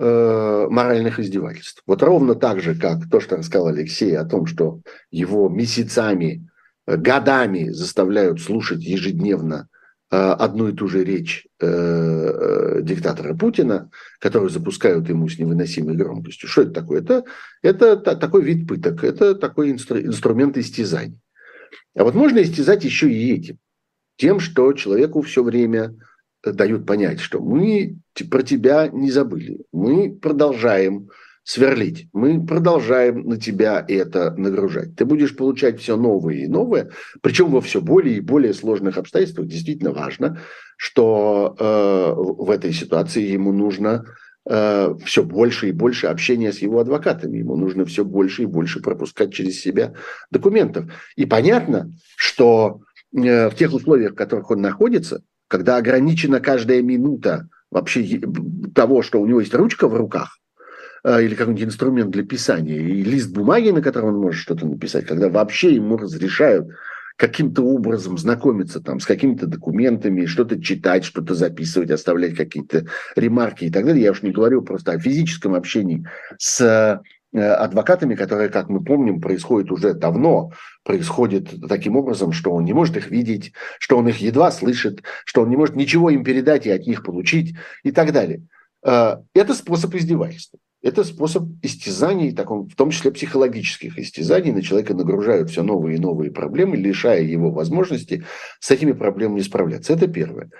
моральных 0.00 1.20
издевательств. 1.20 1.82
Вот 1.86 2.02
ровно 2.02 2.34
так 2.34 2.60
же, 2.60 2.74
как 2.74 3.10
то, 3.10 3.20
что 3.20 3.36
рассказал 3.36 3.68
Алексей 3.68 4.16
о 4.16 4.24
том, 4.24 4.46
что 4.46 4.80
его 5.10 5.48
месяцами 5.48 6.50
годами 6.96 7.68
заставляют 7.70 8.40
слушать 8.40 8.82
ежедневно 8.82 9.68
э, 10.10 10.16
одну 10.16 10.68
и 10.68 10.72
ту 10.72 10.88
же 10.88 11.04
речь 11.04 11.46
э, 11.60 11.66
э, 11.66 12.82
диктатора 12.82 13.34
Путина, 13.34 13.90
которую 14.18 14.50
запускают 14.50 15.08
ему 15.08 15.28
с 15.28 15.38
невыносимой 15.38 15.96
громкостью. 15.96 16.48
Что 16.48 16.62
это 16.62 16.72
такое? 16.72 17.00
Это, 17.00 17.24
это 17.62 18.16
такой 18.16 18.42
вид 18.42 18.66
пыток, 18.66 19.04
это 19.04 19.34
такой 19.34 19.70
инстру, 19.70 20.00
инструмент 20.00 20.56
истязаний. 20.56 21.20
А 21.96 22.04
вот 22.04 22.14
можно 22.14 22.42
истязать 22.42 22.84
еще 22.84 23.10
и 23.10 23.34
этим. 23.34 23.58
Тем, 24.16 24.40
что 24.40 24.72
человеку 24.72 25.22
все 25.22 25.42
время 25.42 25.96
дают 26.44 26.86
понять, 26.86 27.20
что 27.20 27.40
мы 27.40 27.96
про 28.30 28.42
тебя 28.42 28.88
не 28.88 29.10
забыли, 29.10 29.64
мы 29.72 30.12
продолжаем 30.12 31.08
сверлить. 31.42 32.08
Мы 32.12 32.44
продолжаем 32.44 33.26
на 33.26 33.36
тебя 33.36 33.84
это 33.86 34.32
нагружать. 34.36 34.94
Ты 34.96 35.04
будешь 35.04 35.34
получать 35.34 35.80
все 35.80 35.96
новое 35.96 36.34
и 36.34 36.46
новое, 36.46 36.90
причем 37.22 37.50
во 37.50 37.60
все 37.60 37.80
более 37.80 38.18
и 38.18 38.20
более 38.20 38.54
сложных 38.54 38.98
обстоятельствах. 38.98 39.48
Действительно 39.48 39.92
важно, 39.92 40.40
что 40.76 41.56
э, 41.58 42.14
в 42.14 42.50
этой 42.50 42.72
ситуации 42.72 43.22
ему 43.22 43.52
нужно 43.52 44.04
э, 44.48 44.94
все 45.04 45.24
больше 45.24 45.70
и 45.70 45.72
больше 45.72 46.06
общения 46.06 46.52
с 46.52 46.58
его 46.58 46.78
адвокатами. 46.78 47.38
Ему 47.38 47.56
нужно 47.56 47.84
все 47.84 48.04
больше 48.04 48.42
и 48.42 48.46
больше 48.46 48.80
пропускать 48.80 49.32
через 49.32 49.60
себя 49.60 49.94
документов. 50.30 50.92
И 51.16 51.26
понятно, 51.26 51.90
что 52.16 52.82
э, 53.12 53.48
в 53.48 53.54
тех 53.56 53.72
условиях, 53.72 54.12
в 54.12 54.16
которых 54.16 54.50
он 54.50 54.60
находится, 54.60 55.22
когда 55.50 55.78
ограничена 55.78 56.38
каждая 56.38 56.80
минута 56.80 57.48
вообще 57.72 58.20
того, 58.72 59.02
что 59.02 59.20
у 59.20 59.26
него 59.26 59.40
есть 59.40 59.52
ручка 59.52 59.88
в 59.88 59.96
руках, 59.96 60.38
а, 61.02 61.20
или 61.20 61.34
какой-нибудь 61.34 61.66
инструмент 61.66 62.10
для 62.10 62.24
писания, 62.24 62.78
и 62.78 63.02
лист 63.02 63.32
бумаги, 63.32 63.70
на 63.70 63.82
котором 63.82 64.10
он 64.10 64.20
может 64.20 64.40
что-то 64.40 64.64
написать, 64.64 65.06
когда 65.06 65.28
вообще 65.28 65.74
ему 65.74 65.96
разрешают 65.96 66.68
каким-то 67.16 67.62
образом 67.62 68.16
знакомиться 68.16 68.80
там 68.80 69.00
с 69.00 69.06
какими-то 69.06 69.46
документами, 69.46 70.24
что-то 70.24 70.62
читать, 70.62 71.04
что-то 71.04 71.34
записывать, 71.34 71.90
оставлять 71.90 72.36
какие-то 72.36 72.86
ремарки 73.16 73.64
и 73.64 73.70
так 73.70 73.84
далее. 73.84 74.04
Я 74.04 74.12
уж 74.12 74.22
не 74.22 74.30
говорю 74.30 74.62
просто 74.62 74.92
о 74.92 75.00
физическом 75.00 75.54
общении 75.54 76.06
с 76.38 76.60
э, 76.60 77.00
адвокатами, 77.32 78.14
которые, 78.14 78.48
как 78.48 78.68
мы 78.68 78.82
помним, 78.82 79.20
происходит 79.20 79.70
уже 79.70 79.94
давно, 79.94 80.50
происходит 80.84 81.48
таким 81.68 81.96
образом, 81.96 82.32
что 82.32 82.52
он 82.52 82.64
не 82.64 82.72
может 82.72 82.96
их 82.96 83.10
видеть, 83.10 83.52
что 83.78 83.96
он 83.98 84.08
их 84.08 84.18
едва 84.18 84.50
слышит, 84.50 85.02
что 85.24 85.42
он 85.42 85.50
не 85.50 85.56
может 85.56 85.76
ничего 85.76 86.10
им 86.10 86.24
передать 86.24 86.66
и 86.66 86.70
от 86.70 86.86
них 86.86 87.04
получить 87.04 87.54
и 87.84 87.92
так 87.92 88.12
далее. 88.12 88.42
Э, 88.84 89.18
это 89.34 89.54
способ 89.54 89.94
издевательства. 89.94 90.58
Это 90.82 91.04
способ 91.04 91.44
истязаний, 91.62 92.34
в 92.34 92.74
том 92.74 92.90
числе 92.90 93.10
психологических 93.10 93.98
истязаний. 93.98 94.50
На 94.50 94.62
человека 94.62 94.94
нагружают 94.94 95.50
все 95.50 95.62
новые 95.62 95.98
и 95.98 96.00
новые 96.00 96.30
проблемы, 96.30 96.76
лишая 96.76 97.22
его 97.22 97.50
возможности 97.50 98.24
с 98.60 98.70
этими 98.70 98.92
проблемами 98.92 99.40
справляться. 99.40 99.92
Это 99.92 100.08
первое. 100.08 100.50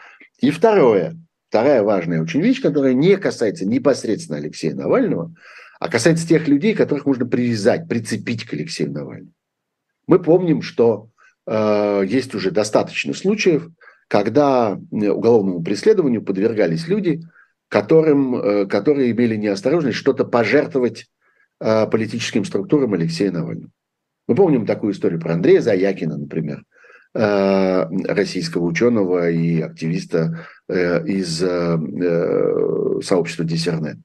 И 0.41 0.51
второе, 0.51 1.17
вторая 1.49 1.83
важная 1.83 2.23
очень 2.23 2.43
вещь, 2.43 2.61
которая 2.61 2.93
не 2.93 3.17
касается 3.17 3.65
непосредственно 3.65 4.39
Алексея 4.39 4.75
Навального, 4.75 5.35
а 5.81 5.89
касается 5.89 6.29
тех 6.29 6.47
людей, 6.47 6.75
которых 6.75 7.07
можно 7.07 7.27
привязать, 7.27 7.89
прицепить 7.89 8.45
к 8.45 8.53
Алексею 8.53 8.93
Навальному. 8.93 9.33
Мы 10.07 10.21
помним, 10.21 10.63
что 10.63 11.09
э, 11.47 12.05
есть 12.07 12.33
уже 12.37 12.53
достаточно 12.53 13.15
случаев, 13.15 13.69
когда 14.07 14.79
уголовному 14.93 15.65
преследованию 15.65 16.23
подвергались 16.23 16.87
люди– 16.87 17.23
которым, 17.71 18.35
э, 18.35 18.67
которые 18.67 19.13
имели 19.13 19.37
неосторожность 19.37 19.97
что-то 19.97 20.25
пожертвовать 20.25 21.07
э, 21.61 21.87
политическим 21.87 22.45
структурам 22.45 22.93
Алексея 22.95 23.31
Навального. 23.31 23.71
Мы 24.27 24.35
помним 24.35 24.67
такую 24.67 24.93
историю 24.93 25.21
про 25.21 25.35
Андрея 25.35 25.61
Заякина, 25.61 26.19
например, 26.19 26.65
э, 27.15 27.85
российского 28.09 28.65
ученого 28.65 29.31
и 29.31 29.61
активиста 29.61 30.47
из 30.69 31.39
сообщества 33.05 33.45
Диссернет, 33.45 33.97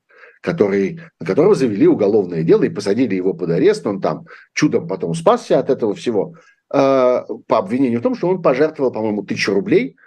который, 0.46 1.02
на 1.20 1.26
которого 1.26 1.56
завели 1.56 1.88
уголовное 1.88 2.44
дело 2.44 2.64
и 2.64 2.70
посадили 2.70 3.16
его 3.16 3.34
под 3.34 3.50
арест. 3.50 3.86
Он 3.88 4.00
там 4.00 4.26
чудом 4.54 4.88
потом 4.88 5.14
спасся 5.14 5.60
от 5.60 5.70
этого 5.70 5.94
всего 5.94 6.36
по 6.70 7.36
обвинению 7.50 8.00
в 8.00 8.04
том, 8.04 8.16
что 8.16 8.28
он 8.28 8.42
пожертвовал, 8.42 8.92
по-моему, 8.92 9.24
тысячу 9.24 9.54
рублей 9.54 9.98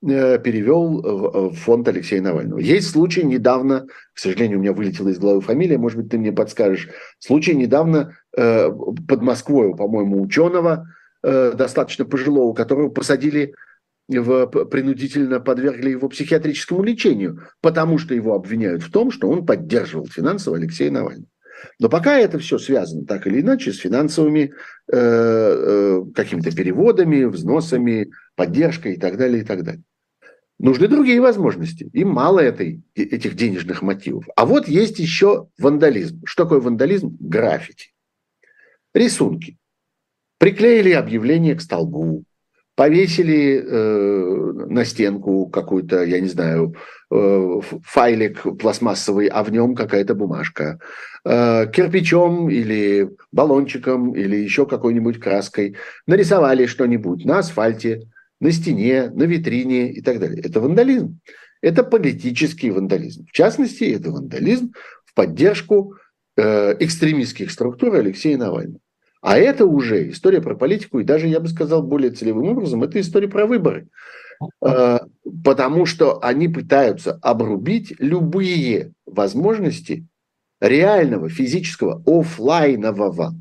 Э, 0.00 0.38
перевел 0.38 1.02
в 1.50 1.54
фонд 1.54 1.88
Алексея 1.88 2.22
Навального. 2.22 2.60
Есть 2.60 2.90
случай 2.90 3.24
недавно, 3.24 3.86
к 4.14 4.18
сожалению, 4.18 4.58
у 4.58 4.60
меня 4.60 4.72
вылетела 4.72 5.08
из 5.08 5.18
головы 5.18 5.40
фамилия, 5.40 5.76
может 5.76 5.98
быть, 5.98 6.08
ты 6.08 6.18
мне 6.18 6.30
подскажешь. 6.30 6.88
Случай 7.18 7.56
недавно 7.56 8.16
э, 8.36 8.70
под 8.70 9.22
Москвой, 9.22 9.74
по-моему, 9.74 10.22
ученого, 10.22 10.86
э, 11.24 11.52
достаточно 11.52 12.04
пожилого, 12.04 12.54
которого 12.54 12.90
посадили 12.90 13.54
в, 14.08 14.46
принудительно 14.46 15.40
подвергли 15.40 15.90
его 15.90 16.08
психиатрическому 16.08 16.82
лечению, 16.82 17.42
потому 17.60 17.98
что 17.98 18.14
его 18.14 18.34
обвиняют 18.34 18.82
в 18.82 18.90
том, 18.90 19.10
что 19.10 19.28
он 19.28 19.44
поддерживал 19.44 20.06
финансово 20.06 20.56
Алексея 20.56 20.90
Навального. 20.90 21.28
Но 21.78 21.88
пока 21.88 22.18
это 22.18 22.38
все 22.38 22.58
связано 22.58 23.04
так 23.04 23.26
или 23.26 23.40
иначе 23.40 23.72
с 23.72 23.78
финансовыми 23.78 24.52
э, 24.90 24.96
э, 24.96 26.02
какими-то 26.14 26.54
переводами, 26.54 27.24
взносами, 27.24 28.10
поддержкой 28.36 28.94
и 28.94 28.98
так 28.98 29.16
далее, 29.16 29.42
и 29.42 29.44
так 29.44 29.64
далее. 29.64 29.82
Нужны 30.58 30.88
другие 30.88 31.20
возможности. 31.20 31.88
Им 31.92 32.08
мало 32.08 32.40
этой, 32.40 32.82
этих 32.94 33.34
денежных 33.36 33.82
мотивов. 33.82 34.26
А 34.34 34.44
вот 34.44 34.66
есть 34.66 34.98
еще 34.98 35.48
вандализм. 35.58 36.20
Что 36.24 36.44
такое 36.44 36.60
вандализм? 36.60 37.16
Граффити. 37.20 37.92
Рисунки. 38.92 39.56
Приклеили 40.38 40.90
объявление 40.92 41.54
к 41.54 41.60
столбу, 41.60 42.24
повесили 42.78 43.60
э, 43.60 44.52
на 44.68 44.84
стенку 44.84 45.48
какой-то, 45.48 46.04
я 46.04 46.20
не 46.20 46.28
знаю, 46.28 46.76
э, 47.10 47.60
файлик 47.82 48.44
пластмассовый, 48.56 49.26
а 49.26 49.42
в 49.42 49.50
нем 49.50 49.74
какая-то 49.74 50.14
бумажка. 50.14 50.78
Э, 51.24 51.66
кирпичом 51.66 52.48
или 52.48 53.10
баллончиком 53.32 54.14
или 54.14 54.36
еще 54.36 54.64
какой-нибудь 54.64 55.18
краской 55.18 55.74
нарисовали 56.06 56.66
что-нибудь 56.66 57.24
на 57.24 57.40
асфальте, 57.40 58.02
на 58.38 58.52
стене, 58.52 59.10
на 59.12 59.24
витрине 59.24 59.90
и 59.90 60.00
так 60.00 60.20
далее. 60.20 60.40
Это 60.40 60.60
вандализм. 60.60 61.18
Это 61.60 61.82
политический 61.82 62.70
вандализм. 62.70 63.26
В 63.26 63.32
частности, 63.32 63.92
это 63.92 64.12
вандализм 64.12 64.72
в 65.04 65.14
поддержку 65.14 65.96
э, 66.36 66.76
экстремистских 66.78 67.50
структур 67.50 67.96
Алексея 67.96 68.38
Навального. 68.38 68.78
А 69.20 69.36
это 69.36 69.66
уже 69.66 70.10
история 70.10 70.40
про 70.40 70.54
политику, 70.54 71.00
и 71.00 71.04
даже, 71.04 71.26
я 71.26 71.40
бы 71.40 71.48
сказал, 71.48 71.82
более 71.82 72.10
целевым 72.10 72.48
образом, 72.48 72.82
это 72.84 73.00
история 73.00 73.28
про 73.28 73.46
выборы. 73.46 73.88
Э, 74.64 75.00
потому 75.44 75.86
что 75.86 76.22
они 76.22 76.48
пытаются 76.48 77.18
обрубить 77.22 77.94
любые 77.98 78.92
возможности 79.06 80.06
реального 80.60 81.28
физического 81.28 82.02
офлайнового 82.06 83.34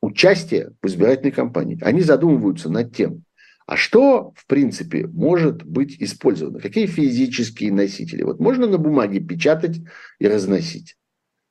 участия 0.00 0.72
в 0.82 0.86
избирательной 0.86 1.32
кампании. 1.32 1.78
Они 1.82 2.00
задумываются 2.00 2.70
над 2.70 2.94
тем, 2.94 3.24
а 3.66 3.76
что, 3.76 4.32
в 4.36 4.46
принципе, 4.46 5.06
может 5.06 5.64
быть 5.64 5.96
использовано? 6.00 6.60
Какие 6.60 6.86
физические 6.86 7.72
носители? 7.72 8.22
Вот 8.22 8.38
можно 8.38 8.66
на 8.66 8.76
бумаге 8.76 9.20
печатать 9.20 9.80
и 10.18 10.28
разносить, 10.28 10.96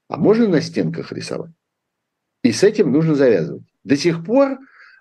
а 0.09 0.17
можно 0.17 0.47
на 0.47 0.61
стенках 0.61 1.11
рисовать. 1.11 1.51
И 2.43 2.51
с 2.51 2.63
этим 2.63 2.91
нужно 2.91 3.15
завязывать. 3.15 3.63
До 3.83 3.95
сих 3.95 4.23
пор 4.25 4.57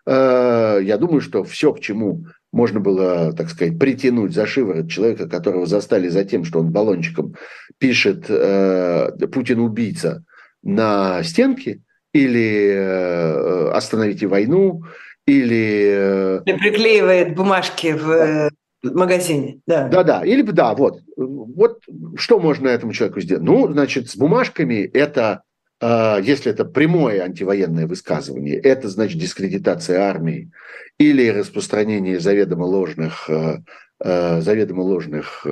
э, 0.07 0.79
я 0.83 0.97
думаю, 0.97 1.21
что 1.21 1.45
все, 1.45 1.73
к 1.73 1.81
чему 1.81 2.25
можно 2.53 2.81
было, 2.81 3.33
так 3.33 3.49
сказать, 3.49 3.79
притянуть 3.79 4.35
за 4.35 4.47
шиворот 4.47 4.91
человека, 4.91 5.29
которого 5.29 5.67
застали 5.67 6.09
за 6.09 6.25
тем, 6.25 6.45
что 6.45 6.61
он 6.61 6.71
баллончиком 6.71 7.35
пишет 7.79 8.27
э, 8.29 9.11
«Путин 9.33 9.61
убийца» 9.61 10.23
на 10.63 11.23
стенке, 11.23 11.81
или 12.13 12.73
э, 12.75 13.71
«Остановите 13.71 14.27
войну», 14.27 14.83
или... 15.27 16.43
Или 16.45 16.59
приклеивает 16.59 17.35
бумажки 17.35 17.93
в 17.93 18.51
магазине, 18.83 19.61
да. 19.67 19.89
Да-да, 19.89 20.25
или 20.25 20.43
да, 20.43 20.75
вот. 20.75 21.01
Вот 21.17 21.81
что 22.17 22.41
можно 22.41 22.69
этому 22.69 22.93
человеку 22.93 23.21
сделать? 23.21 23.45
Ну, 23.45 23.73
значит, 23.73 24.11
с 24.11 24.17
бумажками 24.17 24.83
это, 24.93 25.43
э, 25.49 25.52
если 25.83 26.53
это 26.53 26.65
прямое 26.65 27.23
антивоенное 27.23 27.87
высказывание, 27.87 28.57
это 28.57 28.89
значит 28.89 29.21
дискредитация 29.21 30.01
армии 30.01 30.53
или 30.99 31.29
распространение 31.29 32.21
заведомо 32.21 32.65
ложных, 32.65 33.29
э, 33.29 33.59
э, 33.99 34.41
заведомо 34.41 34.83
ложных 34.83 35.47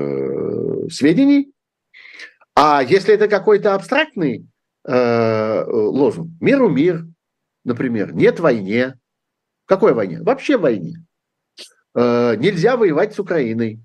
сведений. 0.91 1.53
А 2.55 2.83
если 2.83 3.14
это 3.14 3.26
какой-то 3.28 3.74
абстрактный 3.74 4.47
лозунг, 4.85 6.31
миру 6.41 6.68
мир, 6.68 7.05
например, 7.64 8.14
нет 8.14 8.41
войне. 8.41 8.99
Какой 9.66 9.93
войне? 9.93 10.22
Вообще 10.22 10.57
войне. 10.57 11.05
Э, 11.95 12.37
нельзя 12.37 12.76
воевать 12.76 13.14
с 13.14 13.18
Украиной. 13.18 13.81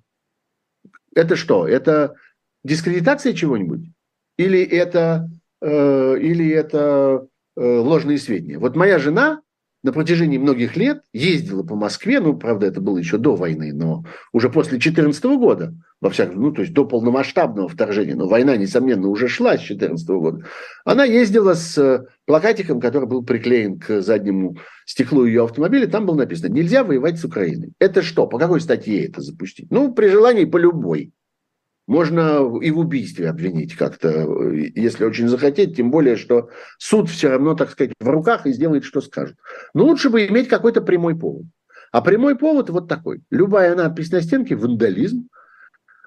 Это 1.15 1.35
что? 1.35 1.67
Это 1.67 2.15
дискредитация 2.63 3.33
чего-нибудь? 3.33 3.89
Или 4.37 4.61
это, 4.63 5.29
э, 5.66 6.20
или 6.20 6.49
это 6.49 7.28
э, 7.55 7.78
ложные 7.78 8.18
сведения? 8.18 8.59
Вот 8.59 8.76
моя 8.76 8.99
жена 8.99 9.41
на 9.86 9.93
протяжении 9.93 10.39
многих 10.39 10.76
лет 10.76 11.03
ездила 11.13 11.61
по 11.61 11.76
Москве, 11.76 12.20
ну, 12.20 12.36
правда, 12.36 12.66
это 12.66 12.82
было 12.82 12.97
еще 12.97 13.18
до 13.20 13.36
войны, 13.36 13.72
но 13.72 14.03
уже 14.34 14.49
после 14.49 14.80
2014 14.80 15.24
года, 15.38 15.76
во 16.01 16.09
всяком, 16.09 16.41
ну, 16.41 16.51
то 16.51 16.61
есть 16.61 16.74
до 16.74 16.86
полномасштабного 16.86 17.70
вторжения, 17.70 18.16
но 18.16 18.28
война, 18.28 18.57
несомненно, 18.57 19.07
уже 19.07 19.28
шла 19.28 19.57
с 19.57 19.59
2014 19.59 20.07
года, 20.09 20.45
она 20.86 21.03
ездила 21.03 21.53
с 21.53 22.07
плакатиком, 22.26 22.80
который 22.80 23.07
был 23.07 23.24
приклеен 23.24 23.78
к 23.80 24.01
заднему 24.01 24.57
стеклу 24.86 25.26
ее 25.26 25.43
автомобиля, 25.43 25.86
там 25.86 26.07
было 26.07 26.16
написано 26.16 26.51
«Нельзя 26.51 26.84
воевать 26.84 27.20
с 27.20 27.24
Украиной». 27.24 27.74
Это 27.78 28.01
что? 28.01 28.26
По 28.26 28.39
какой 28.39 28.61
статье 28.61 29.05
это 29.05 29.22
запустить? 29.22 29.68
Ну, 29.70 29.93
при 29.93 30.07
желании 30.07 30.45
по 30.45 30.57
любой. 30.57 31.11
Можно 31.88 32.59
и 32.61 32.71
в 32.71 32.79
убийстве 32.79 33.29
обвинить 33.29 33.75
как-то, 33.75 34.27
если 34.51 35.05
очень 35.05 35.27
захотеть, 35.27 35.77
тем 35.77 35.91
более, 35.91 36.15
что 36.15 36.49
суд 36.79 37.09
все 37.09 37.29
равно, 37.29 37.53
так 37.53 37.69
сказать, 37.69 37.93
в 37.99 38.07
руках 38.07 38.47
и 38.47 38.53
сделает, 38.53 38.86
что 38.86 39.01
скажет. 39.01 39.38
Но 39.75 39.86
лучше 39.86 40.09
бы 40.09 40.25
иметь 40.25 40.47
какой-то 40.47 40.81
прямой 40.81 41.15
повод. 41.15 41.45
А 41.91 42.01
прямой 42.01 42.36
повод 42.36 42.69
вот 42.71 42.89
такой. 42.89 43.21
Любая 43.29 43.75
надпись 43.75 44.11
на 44.11 44.21
стенке– 44.21 44.55
вандализм, 44.57 45.29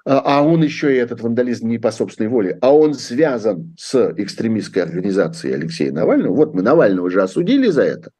а, 0.05 0.39
а 0.39 0.43
он 0.43 0.63
еще 0.63 0.93
и 0.93 0.97
этот 0.97 1.21
вандализм 1.21 1.67
не 1.67 1.77
по 1.77 1.91
собственной 1.91 2.29
воле, 2.29 2.57
а 2.61 2.75
он 2.75 2.93
связан 2.93 3.75
с 3.77 4.13
экстремистской 4.17 4.83
организацией 4.83 5.53
Алексея 5.53 5.91
Навального. 5.91 6.35
Вот 6.35 6.53
мы 6.53 6.61
Навального 6.61 7.07
уже 7.07 7.21
осудили 7.21 7.69
за 7.69 7.83
это, 7.83 8.11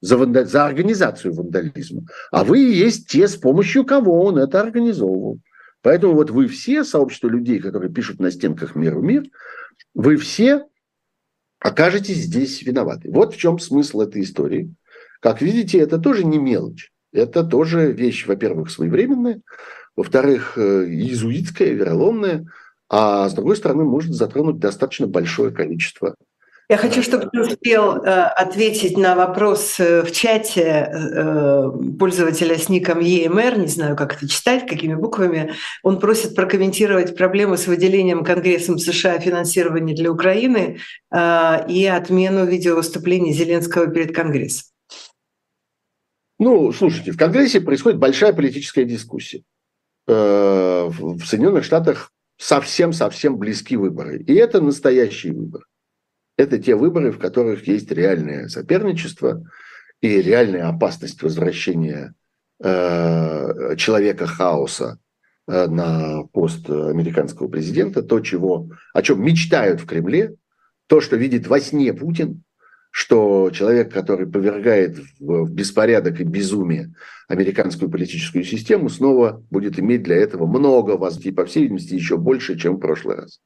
за, 0.00 0.16
ванда... 0.16 0.44
за 0.44 0.64
организацию 0.64 1.34
вандализма. 1.34 2.02
А 2.32 2.42
вы 2.42 2.60
и 2.60 2.72
есть 2.72 3.08
те, 3.08 3.28
с 3.28 3.36
помощью 3.36 3.84
кого 3.84 4.24
он 4.24 4.38
это 4.38 4.60
организовывал. 4.60 5.38
Поэтому 5.86 6.14
вот 6.14 6.32
вы 6.32 6.48
все, 6.48 6.82
сообщество 6.82 7.28
людей, 7.28 7.60
которые 7.60 7.92
пишут 7.92 8.18
на 8.18 8.32
стенках 8.32 8.74
«Мир 8.74 8.96
в 8.98 9.04
мир», 9.04 9.22
вы 9.94 10.16
все 10.16 10.66
окажетесь 11.60 12.24
здесь 12.24 12.60
виноваты. 12.62 13.08
Вот 13.08 13.34
в 13.34 13.36
чем 13.36 13.60
смысл 13.60 14.00
этой 14.00 14.22
истории. 14.22 14.74
Как 15.20 15.40
видите, 15.40 15.78
это 15.78 15.98
тоже 15.98 16.24
не 16.24 16.38
мелочь. 16.38 16.90
Это 17.12 17.44
тоже 17.44 17.92
вещь, 17.92 18.26
во-первых, 18.26 18.68
своевременная, 18.72 19.42
во-вторых, 19.94 20.58
э, 20.58 20.86
иезуитская, 20.88 21.70
вероломная, 21.70 22.46
а 22.88 23.28
с 23.28 23.34
другой 23.34 23.54
стороны, 23.54 23.84
может 23.84 24.12
затронуть 24.12 24.58
достаточно 24.58 25.06
большое 25.06 25.52
количество 25.52 26.16
я 26.68 26.78
хочу, 26.78 27.00
чтобы 27.00 27.28
ты 27.32 27.40
успел 27.40 27.96
э, 27.96 28.22
ответить 28.22 28.98
на 28.98 29.14
вопрос 29.14 29.78
э, 29.78 30.02
в 30.02 30.10
чате 30.10 30.90
э, 30.90 31.70
пользователя 31.96 32.58
с 32.58 32.68
ником 32.68 32.98
EMR, 32.98 33.56
не 33.60 33.68
знаю, 33.68 33.94
как 33.94 34.16
это 34.16 34.28
читать, 34.28 34.66
какими 34.66 34.94
буквами. 34.94 35.52
Он 35.84 36.00
просит 36.00 36.34
прокомментировать 36.34 37.16
проблемы 37.16 37.56
с 37.56 37.68
выделением 37.68 38.24
Конгрессом 38.24 38.78
США 38.78 39.20
финансирования 39.20 39.94
для 39.94 40.10
Украины 40.10 40.78
и 41.14 41.86
отмену 41.86 42.44
видеовыступлений 42.44 43.32
Зеленского 43.32 43.86
перед 43.86 44.14
Конгрессом. 44.14 44.66
Ну, 46.38 46.72
слушайте, 46.72 47.12
в 47.12 47.16
Конгрессе 47.16 47.60
происходит 47.60 47.98
большая 47.98 48.32
политическая 48.32 48.84
дискуссия. 48.84 49.42
В 50.06 51.20
Соединенных 51.24 51.64
Штатах 51.64 52.10
совсем-совсем 52.38 53.38
близки 53.38 53.76
выборы. 53.76 54.18
И 54.18 54.34
это 54.34 54.60
настоящий 54.60 55.30
выбор 55.30 55.62
это 56.36 56.58
те 56.58 56.74
выборы, 56.74 57.12
в 57.12 57.18
которых 57.18 57.66
есть 57.66 57.90
реальное 57.90 58.48
соперничество 58.48 59.44
и 60.00 60.20
реальная 60.20 60.68
опасность 60.68 61.22
возвращения 61.22 62.14
э, 62.62 63.76
человека 63.76 64.26
хаоса 64.26 64.98
э, 65.48 65.66
на 65.66 66.24
пост 66.32 66.68
американского 66.68 67.48
президента, 67.48 68.02
то, 68.02 68.20
чего, 68.20 68.68
о 68.92 69.02
чем 69.02 69.22
мечтают 69.22 69.80
в 69.80 69.86
Кремле, 69.86 70.34
то, 70.86 71.00
что 71.00 71.16
видит 71.16 71.46
во 71.46 71.60
сне 71.60 71.92
Путин, 71.92 72.42
что 72.90 73.50
человек, 73.50 73.92
который 73.92 74.26
повергает 74.26 74.98
в 75.18 75.52
беспорядок 75.52 76.20
и 76.20 76.24
безумие 76.24 76.94
американскую 77.28 77.90
политическую 77.90 78.44
систему, 78.44 78.88
снова 78.88 79.44
будет 79.50 79.78
иметь 79.78 80.02
для 80.02 80.16
этого 80.16 80.46
много 80.46 80.92
возможностей, 80.92 81.32
по 81.32 81.44
всей 81.44 81.64
видимости, 81.64 81.94
еще 81.94 82.16
больше, 82.16 82.58
чем 82.58 82.76
в 82.76 82.80
прошлый 82.80 83.16
раз. 83.16 83.40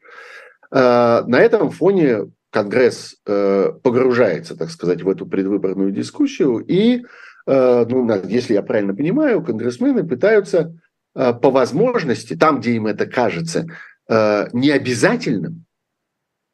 Э, 0.73 1.25
на 1.27 1.41
этом 1.41 1.71
фоне 1.71 2.31
Конгресс 2.51 3.17
э, 3.27 3.73
погружается, 3.83 4.57
так 4.57 4.71
сказать, 4.71 5.03
в 5.03 5.09
эту 5.09 5.27
предвыборную 5.27 5.93
дискуссию, 5.93 6.59
и, 6.59 7.05
э, 7.47 7.87
ну, 7.89 8.11
если 8.25 8.55
я 8.55 8.63
правильно 8.63 8.95
понимаю, 8.95 9.43
конгрессмены 9.43 10.07
пытаются 10.07 10.77
э, 11.15 11.33
по 11.33 11.51
возможности, 11.51 12.35
там, 12.35 12.61
где 12.61 12.73
им 12.73 12.87
это 12.87 13.07
кажется 13.07 13.67
необязательным, 14.53 15.65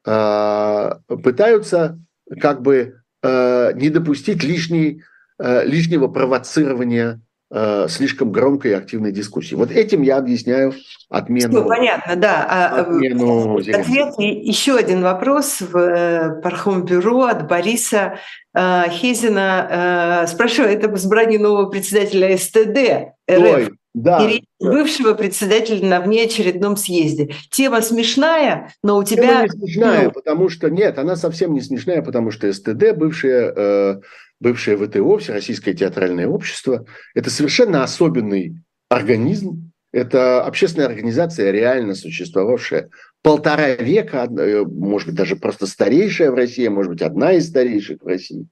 пытаются 0.05 1.99
как 2.39 2.61
бы 2.61 3.01
не 3.23 3.89
допустить 3.89 4.45
лишней, 4.45 5.03
лишнего 5.39 6.09
провоцирования 6.09 7.23
Э, 7.49 7.87
слишком 7.89 8.33
громкой 8.33 8.73
и 8.73 8.75
активной 8.75 9.13
дискуссии. 9.13 9.55
Вот 9.55 9.71
этим 9.71 10.03
я 10.03 10.17
объясняю 10.17 10.75
отмену. 11.09 11.51
Все 11.51 11.65
понятно, 11.65 12.17
да. 12.17 12.45
А, 12.49 12.81
отмену 12.81 13.59
Ответ, 13.59 14.15
еще 14.19 14.75
один 14.75 15.03
вопрос 15.03 15.61
в 15.61 15.77
э, 15.77 16.41
Пархом-бюро 16.43 17.23
от 17.27 17.47
Бориса 17.47 18.19
э, 18.53 18.89
Хезина. 18.91 20.25
Спрашиваю, 20.27 20.73
это 20.73 20.89
в 20.89 20.97
избрании 20.97 21.37
нового 21.37 21.67
председателя 21.67 22.37
СТД 22.37 23.15
РФ. 23.31 23.55
Ой, 23.55 23.69
да. 23.95 24.29
И 24.29 24.43
бывшего 24.59 25.15
председателя 25.15 25.87
на 25.87 26.01
внеочередном 26.01 26.77
съезде. 26.77 27.31
Тема 27.53 27.81
смешная, 27.81 28.73
но 28.83 28.99
у 28.99 29.05
тебя... 29.05 29.23
Тема 29.23 29.43
не 29.43 29.49
смешная, 29.51 30.05
ну... 30.07 30.11
потому 30.11 30.49
что... 30.49 30.69
Нет, 30.69 30.99
она 30.99 31.15
совсем 31.15 31.55
не 31.55 31.61
смешная, 31.61 32.03
потому 32.03 32.33
что 32.33 32.53
СТД, 32.53 32.97
бывшая 32.97 34.01
бывшее 34.41 34.77
ВТО, 34.77 35.19
Всероссийское 35.19 35.75
театральное 35.75 36.29
общество, 36.29 36.87
это 37.15 37.31
совершенно 37.31 37.83
особенный 37.83 38.57
организм, 38.89 39.73
это 39.93 40.45
общественная 40.45 40.89
организация, 40.89 41.51
реально 41.51 41.95
существовавшая 41.95 42.91
полтора 43.23 43.71
века, 43.71 44.29
э, 44.39 44.63
может 44.65 45.09
быть, 45.09 45.17
даже 45.17 45.37
просто 45.37 45.67
старейшая 45.67 46.31
в 46.31 46.35
России, 46.35 46.69
может 46.69 46.93
быть, 46.93 47.03
одна 47.03 47.33
из 47.33 47.49
старейших 47.49 48.03
в 48.03 48.07
России. 48.07 48.47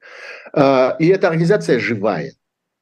А, 0.53 0.97
и 0.99 1.07
эта 1.07 1.29
организация 1.29 1.79
живая. 1.79 2.33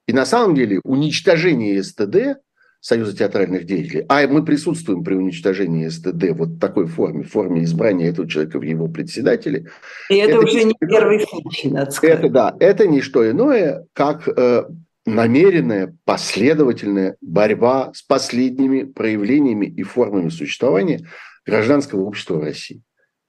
И 0.06 0.12
на 0.12 0.24
самом 0.24 0.54
деле 0.54 0.80
уничтожение 0.84 1.82
СТД 1.82 2.40
Союза 2.82 3.16
театральных 3.16 3.64
деятелей, 3.64 4.04
а 4.08 4.26
мы 4.26 4.44
присутствуем 4.44 5.04
при 5.04 5.14
уничтожении 5.14 5.86
СТД 5.86 6.30
вот 6.32 6.48
в 6.48 6.58
такой 6.58 6.88
форме, 6.88 7.22
в 7.22 7.30
форме 7.30 7.62
избрания 7.62 8.10
этого 8.10 8.28
человека 8.28 8.58
в 8.58 8.62
его 8.62 8.88
председателе. 8.88 9.70
И 10.10 10.16
это, 10.16 10.32
это 10.32 10.40
уже 10.40 10.64
не 10.64 10.74
первый 10.80 11.20
случай, 11.20 11.70
надо 11.70 11.92
сказать. 11.92 12.18
Это, 12.18 12.28
да, 12.28 12.56
это 12.58 12.88
не 12.88 13.00
что 13.00 13.30
иное, 13.30 13.86
как 13.92 14.26
э, 14.26 14.64
намеренная, 15.06 15.96
последовательная 16.04 17.14
борьба 17.20 17.92
с 17.94 18.02
последними 18.02 18.82
проявлениями 18.82 19.66
и 19.66 19.84
формами 19.84 20.30
существования 20.30 21.06
гражданского 21.46 22.00
общества 22.00 22.34
в 22.34 22.42
России. 22.42 22.82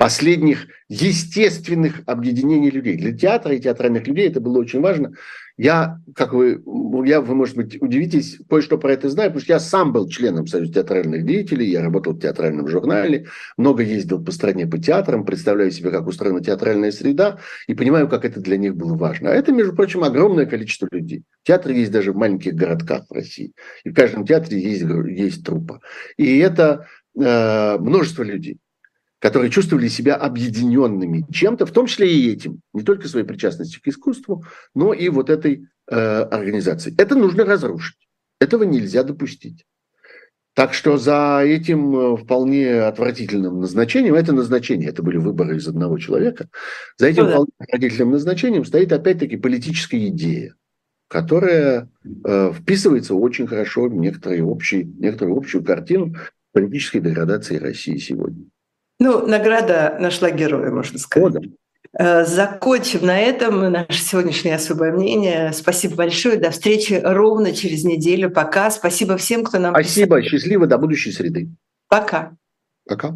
Последних 0.03 0.67
естественных 0.89 2.01
объединений 2.07 2.69
людей. 2.69 2.97
Для 2.97 3.17
театра 3.17 3.55
и 3.55 3.61
театральных 3.61 4.05
людей 4.05 4.27
это 4.27 4.41
было 4.41 4.59
очень 4.59 4.81
важно. 4.81 5.13
Я, 5.55 6.01
как 6.13 6.33
вы, 6.33 6.61
я, 7.05 7.21
вы, 7.21 7.35
может 7.35 7.55
быть, 7.55 7.81
удивитесь, 7.81 8.37
кое-что 8.49 8.77
про 8.77 8.91
это 8.91 9.09
знаю, 9.09 9.29
потому 9.29 9.43
что 9.43 9.53
я 9.53 9.61
сам 9.61 9.93
был 9.93 10.09
членом 10.09 10.45
Союза 10.45 10.73
театральных 10.73 11.25
деятелей, 11.25 11.69
я 11.69 11.81
работал 11.81 12.11
в 12.11 12.19
театральном 12.19 12.67
журнале, 12.67 13.27
много 13.55 13.81
ездил 13.81 14.21
по 14.21 14.33
стране 14.33 14.67
по 14.67 14.77
театрам, 14.77 15.23
представляю 15.23 15.71
себе, 15.71 15.89
как 15.89 16.05
устроена 16.05 16.43
театральная 16.43 16.91
среда, 16.91 17.39
и 17.67 17.73
понимаю, 17.73 18.09
как 18.09 18.25
это 18.25 18.41
для 18.41 18.57
них 18.57 18.75
было 18.75 18.97
важно. 18.97 19.29
А 19.29 19.33
это, 19.33 19.53
между 19.53 19.73
прочим, 19.73 20.03
огромное 20.03 20.45
количество 20.45 20.89
людей. 20.91 21.23
Театры 21.43 21.75
есть 21.75 21.93
даже 21.93 22.11
в 22.11 22.17
маленьких 22.17 22.55
городках 22.55 23.05
в 23.09 23.13
России. 23.13 23.53
И 23.85 23.89
в 23.91 23.93
каждом 23.93 24.25
театре 24.25 24.59
есть, 24.59 24.83
есть 24.83 25.45
трупа. 25.45 25.79
И 26.17 26.39
это 26.39 26.87
э, 27.17 27.77
множество 27.77 28.23
людей 28.23 28.59
которые 29.23 29.49
чувствовали 29.49 29.87
себя 29.87 30.15
объединенными 30.15 31.25
чем-то, 31.31 31.65
в 31.65 31.71
том 31.71 31.85
числе 31.85 32.13
и 32.13 32.29
этим, 32.29 32.59
не 32.73 32.83
только 32.83 33.07
своей 33.07 33.25
причастностью 33.25 33.81
к 33.81 33.87
искусству, 33.87 34.43
но 34.75 34.93
и 34.93 35.07
вот 35.07 35.29
этой 35.29 35.65
э, 35.89 35.95
организацией. 35.95 36.93
Это 36.97 37.15
нужно 37.15 37.45
разрушить. 37.45 37.95
Этого 38.41 38.63
нельзя 38.63 39.01
допустить. 39.03 39.63
Так 40.53 40.73
что 40.73 40.97
за 40.97 41.39
этим 41.41 41.95
э, 41.95 42.17
вполне 42.17 42.81
отвратительным 42.81 43.61
назначением, 43.61 44.15
это 44.15 44.33
назначение, 44.33 44.89
это 44.89 45.03
были 45.03 45.15
выборы 45.15 45.55
из 45.55 45.69
одного 45.69 45.97
человека, 45.99 46.49
за 46.97 47.07
этим 47.07 47.23
ну, 47.23 47.27
да. 47.27 47.33
вполне 47.35 47.51
отвратительным 47.59 48.11
назначением 48.11 48.65
стоит 48.65 48.91
опять-таки 48.91 49.37
политическая 49.37 50.05
идея, 50.09 50.55
которая 51.07 51.89
э, 52.25 52.51
вписывается 52.53 53.15
очень 53.15 53.47
хорошо 53.47 53.87
в 53.87 53.95
некоторые 53.95 54.43
общие, 54.43 54.83
некоторую 54.83 55.37
общую 55.37 55.63
картину 55.63 56.13
политической 56.51 56.99
деградации 56.99 57.55
России 57.55 57.95
сегодня. 57.95 58.47
Ну, 58.99 59.25
награда 59.25 59.97
нашла 59.99 60.31
героя, 60.31 60.71
можно 60.71 60.97
сказать. 60.99 61.35
О, 61.35 62.25
Закончим 62.25 63.05
на 63.05 63.19
этом 63.19 63.71
наше 63.71 64.01
сегодняшнее 64.01 64.55
особое 64.55 64.91
мнение. 64.91 65.51
Спасибо 65.53 65.95
большое. 65.95 66.37
До 66.37 66.49
встречи 66.49 66.99
ровно 67.03 67.53
через 67.53 67.83
неделю. 67.83 68.31
Пока. 68.31 68.71
Спасибо 68.71 69.17
всем, 69.17 69.43
кто 69.43 69.59
нам... 69.59 69.73
Спасибо. 69.73 70.17
Писал. 70.17 70.31
Счастливо. 70.31 70.65
До 70.65 70.79
будущей 70.79 71.11
среды. 71.11 71.49
Пока. 71.87 72.35
Пока. 72.87 73.15